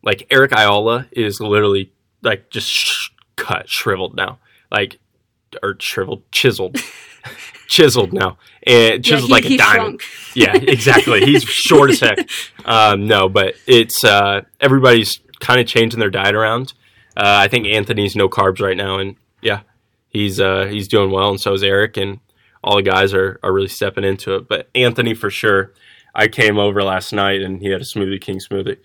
like 0.03 0.27
Eric 0.29 0.51
Ayala 0.51 1.07
is 1.11 1.41
literally 1.41 1.91
like 2.21 2.49
just 2.49 2.69
sh- 2.69 3.09
cut, 3.35 3.67
shriveled 3.67 4.15
now. 4.15 4.39
Like, 4.71 4.99
or 5.63 5.75
shriveled, 5.79 6.23
chiseled. 6.31 6.77
chiseled 7.67 8.13
now. 8.13 8.37
And 8.65 9.05
Yeah, 9.05 9.15
chiseled 9.17 9.29
he- 9.29 9.33
like 9.33 9.45
a 9.45 9.57
diamond. 9.57 10.01
shrunk. 10.01 10.35
Yeah, 10.35 10.55
exactly. 10.55 11.25
He's 11.25 11.43
short 11.47 11.91
as 11.91 11.99
heck. 11.99 12.29
Um, 12.65 13.07
no, 13.07 13.29
but 13.29 13.55
it's 13.67 14.03
uh, 14.03 14.41
everybody's 14.59 15.19
kind 15.39 15.59
of 15.59 15.67
changing 15.67 15.99
their 15.99 16.09
diet 16.09 16.35
around. 16.35 16.73
Uh, 17.17 17.23
I 17.43 17.47
think 17.47 17.65
Anthony's 17.67 18.15
no 18.15 18.29
carbs 18.29 18.61
right 18.61 18.77
now, 18.77 18.97
and 18.99 19.15
yeah, 19.41 19.61
he's 20.09 20.39
uh, 20.39 20.65
he's 20.69 20.87
doing 20.87 21.11
well, 21.11 21.29
and 21.29 21.39
so 21.41 21.53
is 21.53 21.63
Eric, 21.63 21.97
and 21.97 22.19
all 22.63 22.75
the 22.77 22.81
guys 22.83 23.13
are 23.13 23.39
are 23.43 23.51
really 23.51 23.67
stepping 23.67 24.03
into 24.03 24.35
it. 24.35 24.47
But 24.47 24.69
Anthony 24.75 25.13
for 25.13 25.29
sure. 25.29 25.73
I 26.15 26.27
came 26.27 26.57
over 26.57 26.81
last 26.83 27.13
night, 27.13 27.41
and 27.41 27.61
he 27.61 27.69
had 27.69 27.81
a 27.81 27.83
Smoothie 27.83 28.19
King 28.19 28.39
smoothie. 28.39 28.77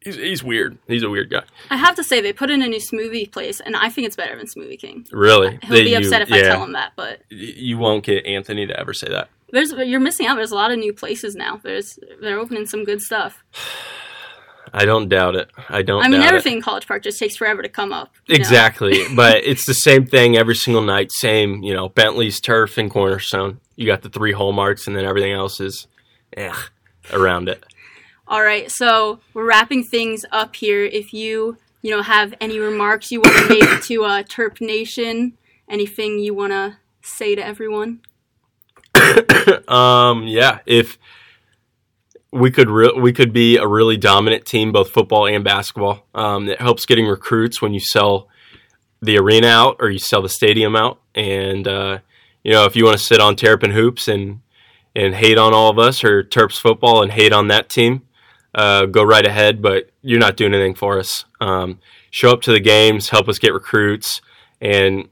He's 0.00 0.14
he's 0.16 0.44
weird. 0.44 0.78
He's 0.86 1.02
a 1.02 1.10
weird 1.10 1.28
guy. 1.30 1.42
I 1.70 1.76
have 1.76 1.94
to 1.96 2.04
say, 2.04 2.20
they 2.20 2.32
put 2.32 2.50
in 2.50 2.62
a 2.62 2.68
new 2.68 2.78
smoothie 2.78 3.30
place, 3.30 3.60
and 3.60 3.74
I 3.76 3.88
think 3.88 4.06
it's 4.06 4.16
better 4.16 4.36
than 4.36 4.46
Smoothie 4.46 4.78
King. 4.78 5.06
Really, 5.12 5.58
He'll 5.62 5.76
That 5.76 5.84
be 5.84 5.90
you- 5.90 5.96
upset 5.98 6.22
if 6.22 6.32
I 6.32 6.42
tell 6.42 6.62
him 6.62 6.72
that, 6.72 6.92
but 6.96 7.20
You 7.30 7.78
won't 7.78 8.04
get 8.04 8.24
Anthony 8.24 8.66
to 8.66 8.78
ever 8.78 8.92
say 8.94 9.08
that. 9.08 9.28
there's 9.50 9.72
you're 9.72 9.98
missing 10.00 10.26
out. 10.26 10.36
There's 10.36 10.52
a 10.52 10.54
lot 10.56 10.70
of 10.70 10.78
new 10.78 10.92
places 10.92 11.34
now. 11.34 11.60
There's 11.62 11.98
they're 12.20 12.38
opening 12.38 12.66
some 12.66 12.84
good 12.84 13.00
stuff. 13.00 13.42
I 14.72 14.84
don't 14.84 15.08
doubt 15.08 15.34
it. 15.34 15.50
I 15.70 15.80
don't. 15.82 16.02
I 16.04 16.08
mean, 16.08 16.20
doubt 16.20 16.26
it. 16.26 16.28
everything 16.28 16.52
in 16.58 16.62
College 16.62 16.86
Park 16.86 17.02
just 17.02 17.18
takes 17.18 17.36
forever 17.36 17.62
to 17.62 17.68
come 17.70 17.92
up. 17.92 18.12
Exactly, 18.28 19.02
but 19.16 19.38
it's 19.44 19.64
the 19.66 19.72
same 19.74 20.04
thing 20.06 20.36
every 20.36 20.54
single 20.54 20.82
night. 20.82 21.10
Same, 21.10 21.62
you 21.62 21.72
know, 21.74 21.88
Bentley's 21.88 22.38
turf 22.40 22.76
and 22.76 22.90
Cornerstone. 22.90 23.60
You 23.76 23.86
got 23.86 24.02
the 24.02 24.10
three 24.10 24.32
hallmarks, 24.32 24.86
and 24.86 24.94
then 24.94 25.04
everything 25.06 25.32
else 25.32 25.58
is, 25.60 25.86
eh, 26.36 26.54
around 27.12 27.48
it. 27.48 27.64
All 28.30 28.42
right, 28.42 28.70
so 28.70 29.20
we're 29.32 29.48
wrapping 29.48 29.84
things 29.84 30.26
up 30.30 30.54
here. 30.54 30.84
If 30.84 31.14
you 31.14 31.56
you 31.80 31.90
know 31.90 32.02
have 32.02 32.34
any 32.42 32.58
remarks 32.58 33.10
you 33.10 33.22
want 33.22 33.34
to 33.38 33.48
make 33.48 33.82
to 33.84 34.04
uh, 34.04 34.22
Terp 34.22 34.60
Nation, 34.60 35.38
anything 35.66 36.18
you 36.18 36.34
want 36.34 36.52
to 36.52 36.76
say 37.00 37.34
to 37.34 37.42
everyone? 37.42 38.00
um, 39.68 40.26
yeah, 40.26 40.58
if 40.66 40.98
we 42.30 42.50
could, 42.50 42.68
re- 42.68 42.92
we 43.00 43.14
could 43.14 43.32
be 43.32 43.56
a 43.56 43.66
really 43.66 43.96
dominant 43.96 44.44
team, 44.44 44.72
both 44.72 44.90
football 44.90 45.26
and 45.26 45.42
basketball. 45.42 46.06
Um, 46.14 46.50
it 46.50 46.60
helps 46.60 46.84
getting 46.84 47.06
recruits 47.06 47.62
when 47.62 47.72
you 47.72 47.80
sell 47.80 48.28
the 49.00 49.16
arena 49.16 49.46
out 49.46 49.76
or 49.80 49.88
you 49.88 49.98
sell 49.98 50.20
the 50.20 50.28
stadium 50.28 50.76
out, 50.76 51.00
and 51.14 51.66
uh, 51.66 52.00
you 52.44 52.52
know, 52.52 52.66
if 52.66 52.76
you 52.76 52.84
want 52.84 52.98
to 52.98 53.02
sit 53.02 53.22
on 53.22 53.36
Terrapin 53.36 53.70
hoops 53.70 54.06
and 54.06 54.42
and 54.94 55.14
hate 55.14 55.38
on 55.38 55.54
all 55.54 55.70
of 55.70 55.78
us 55.78 56.04
or 56.04 56.22
Terps 56.22 56.58
football 56.58 57.02
and 57.02 57.12
hate 57.12 57.32
on 57.32 57.48
that 57.48 57.70
team, 57.70 58.02
uh, 58.54 58.86
go 58.86 59.02
right 59.02 59.26
ahead. 59.26 59.62
But 59.62 59.90
you're 60.02 60.20
not 60.20 60.36
doing 60.36 60.54
anything 60.54 60.74
for 60.74 60.98
us. 60.98 61.24
Um, 61.40 61.80
show 62.10 62.30
up 62.30 62.42
to 62.42 62.52
the 62.52 62.60
games, 62.60 63.10
help 63.10 63.28
us 63.28 63.38
get 63.38 63.52
recruits, 63.52 64.20
and 64.60 65.08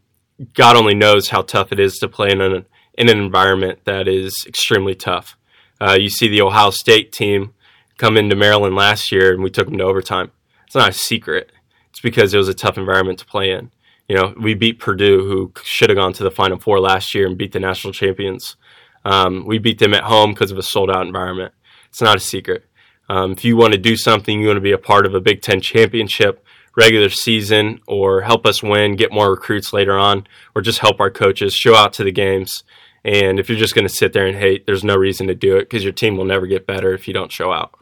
God 0.55 0.77
only 0.77 0.95
knows 0.95 1.29
how 1.31 1.43
tough 1.43 1.73
it 1.73 1.81
is 1.81 1.99
to 1.99 2.09
play 2.09 2.31
in 2.31 2.41
an 2.41 2.67
in 2.97 3.09
an 3.09 3.19
environment 3.19 3.81
that 3.85 4.09
is 4.09 4.45
extremely 4.47 4.95
tough. 4.95 5.37
Uh, 5.81 5.97
you 6.01 6.09
see 6.09 6.29
the 6.29 6.41
Ohio 6.41 6.71
State 6.71 7.13
team 7.13 7.53
come 7.99 8.17
into 8.17 8.37
Maryland 8.37 8.75
last 8.75 9.13
year, 9.13 9.33
and 9.33 9.43
we 9.43 9.51
took 9.51 9.69
them 9.69 9.79
to 9.79 9.85
overtime. 9.85 10.31
It's 10.67 10.75
not 10.75 10.91
a 10.91 10.93
secret. 10.93 11.53
It's 11.91 12.01
because 12.01 12.35
it 12.35 12.39
was 12.39 12.49
a 12.49 12.55
tough 12.55 12.79
environment 12.79 13.19
to 13.21 13.27
play 13.27 13.51
in. 13.51 13.71
You 14.09 14.17
know, 14.17 14.35
we 14.41 14.55
beat 14.55 14.79
Purdue, 14.79 15.27
who 15.27 15.53
should 15.63 15.91
have 15.91 15.97
gone 15.97 16.13
to 16.15 16.25
the 16.25 16.31
Final 16.31 16.59
Four 16.59 16.81
last 16.81 17.15
year 17.15 17.27
and 17.27 17.37
beat 17.37 17.53
the 17.53 17.61
national 17.61 17.93
champions. 17.93 18.57
Um, 19.05 19.45
we 19.47 19.59
beat 19.59 19.79
them 19.79 19.95
at 19.95 20.05
home 20.05 20.33
because 20.33 20.51
of 20.51 20.59
a 20.59 20.63
sold 20.63 20.91
out 20.91 21.07
environment. 21.07 21.55
It's 21.89 22.03
not 22.03 22.17
a 22.17 22.21
secret. 22.21 22.67
Um, 23.09 23.33
if 23.33 23.45
you 23.45 23.57
want 23.57 23.73
to 23.73 23.79
do 23.79 23.97
something, 23.97 24.41
you 24.41 24.49
want 24.49 24.57
to 24.57 24.63
be 24.63 24.73
a 24.73 24.79
part 24.79 25.07
of 25.07 25.15
a 25.15 25.21
Big 25.21 25.43
Ten 25.43 25.61
championship, 25.61 26.45
regular 26.77 27.09
season, 27.09 27.81
or 27.87 28.23
help 28.23 28.47
us 28.47 28.63
win, 28.63 28.97
get 28.97 29.13
more 29.13 29.31
recruits 29.31 29.73
later 29.73 29.97
on, 29.97 30.27
or 30.55 30.63
just 30.63 30.81
help 30.81 31.01
our 31.01 31.11
coaches 31.11 31.55
show 31.55 31.75
out 31.75 31.93
to 31.95 32.05
the 32.05 32.13
games. 32.13 32.65
And 33.05 33.39
if 33.39 33.49
you're 33.49 33.59
just 33.59 33.75
going 33.75 33.87
to 33.87 33.95
sit 33.95 34.13
there 34.13 34.27
and 34.27 34.37
hate, 34.37 34.67
there's 34.67 34.83
no 34.83 34.97
reason 34.97 35.29
to 35.29 35.35
do 35.35 35.57
it 35.57 35.71
because 35.71 35.85
your 35.85 35.93
team 35.93 36.17
will 36.17 36.25
never 36.25 36.47
get 36.47 36.67
better 36.67 36.93
if 36.93 37.07
you 37.07 37.15
don't 37.15 37.31
show 37.31 37.53
out. 37.53 37.73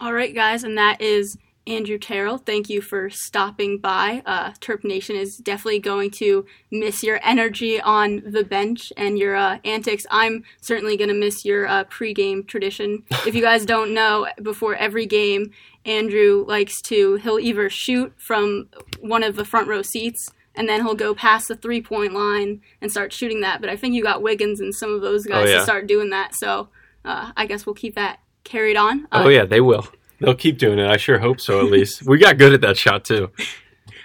All 0.00 0.12
right, 0.12 0.34
guys, 0.34 0.64
and 0.64 0.78
that 0.78 1.02
is 1.02 1.36
Andrew 1.68 1.98
Terrell, 1.98 2.38
thank 2.38 2.70
you 2.70 2.80
for 2.80 3.10
stopping 3.10 3.76
by. 3.78 4.22
Uh, 4.24 4.52
Terp 4.52 4.84
Nation 4.84 5.16
is 5.16 5.36
definitely 5.36 5.80
going 5.80 6.10
to 6.12 6.46
miss 6.70 7.02
your 7.02 7.20
energy 7.22 7.78
on 7.78 8.22
the 8.24 8.42
bench 8.42 8.90
and 8.96 9.18
your 9.18 9.36
uh, 9.36 9.58
antics. 9.64 10.06
I'm 10.10 10.44
certainly 10.62 10.96
going 10.96 11.08
to 11.08 11.14
miss 11.14 11.44
your 11.44 11.66
uh, 11.66 11.84
pregame 11.84 12.46
tradition. 12.46 13.04
if 13.26 13.34
you 13.34 13.42
guys 13.42 13.66
don't 13.66 13.92
know, 13.92 14.26
before 14.42 14.74
every 14.76 15.04
game, 15.04 15.50
Andrew 15.84 16.44
likes 16.48 16.80
to, 16.86 17.16
he'll 17.16 17.38
either 17.38 17.68
shoot 17.68 18.14
from 18.16 18.68
one 19.00 19.22
of 19.22 19.36
the 19.36 19.44
front 19.44 19.68
row 19.68 19.82
seats 19.82 20.30
and 20.54 20.68
then 20.68 20.80
he'll 20.80 20.94
go 20.94 21.14
past 21.14 21.48
the 21.48 21.56
three 21.56 21.82
point 21.82 22.14
line 22.14 22.62
and 22.80 22.90
start 22.90 23.12
shooting 23.12 23.42
that. 23.42 23.60
But 23.60 23.68
I 23.68 23.76
think 23.76 23.94
you 23.94 24.02
got 24.02 24.22
Wiggins 24.22 24.60
and 24.60 24.74
some 24.74 24.94
of 24.94 25.02
those 25.02 25.26
guys 25.26 25.48
oh, 25.48 25.50
yeah. 25.50 25.58
to 25.58 25.62
start 25.64 25.86
doing 25.86 26.10
that. 26.10 26.34
So 26.34 26.70
uh, 27.04 27.32
I 27.36 27.44
guess 27.44 27.66
we'll 27.66 27.74
keep 27.74 27.94
that 27.94 28.20
carried 28.44 28.76
on. 28.76 29.06
oh, 29.12 29.24
uh, 29.24 29.28
yeah, 29.28 29.44
they 29.44 29.60
will. 29.60 29.86
They'll 30.20 30.34
keep 30.34 30.58
doing 30.58 30.78
it. 30.78 30.86
I 30.86 30.96
sure 30.96 31.18
hope 31.18 31.40
so, 31.40 31.60
at 31.60 31.70
least. 31.70 32.04
we 32.04 32.18
got 32.18 32.38
good 32.38 32.52
at 32.52 32.60
that 32.62 32.76
shot, 32.76 33.04
too. 33.04 33.30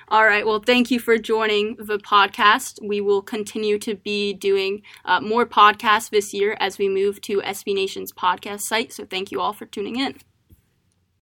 All 0.09 0.26
right. 0.26 0.45
Well, 0.45 0.59
thank 0.59 0.91
you 0.91 0.99
for 0.99 1.18
joining 1.18 1.76
the 1.78 1.97
podcast. 1.97 2.78
We 2.86 3.01
will 3.01 3.24
continue 3.24 3.80
to 3.80 3.95
be 3.95 4.34
doing 4.34 4.84
uh, 5.05 5.22
more 5.22 5.45
podcasts 5.45 6.11
this 6.11 6.36
year 6.36 6.55
as 6.59 6.78
we 6.78 6.88
move 6.88 7.20
to 7.22 7.41
SB 7.41 7.74
Nation's 7.74 8.11
podcast 8.11 8.61
site. 8.61 8.93
So 8.93 9.05
thank 9.05 9.32
you 9.32 9.41
all 9.41 9.53
for 9.53 9.66
tuning 9.66 9.95
in. 9.99 10.18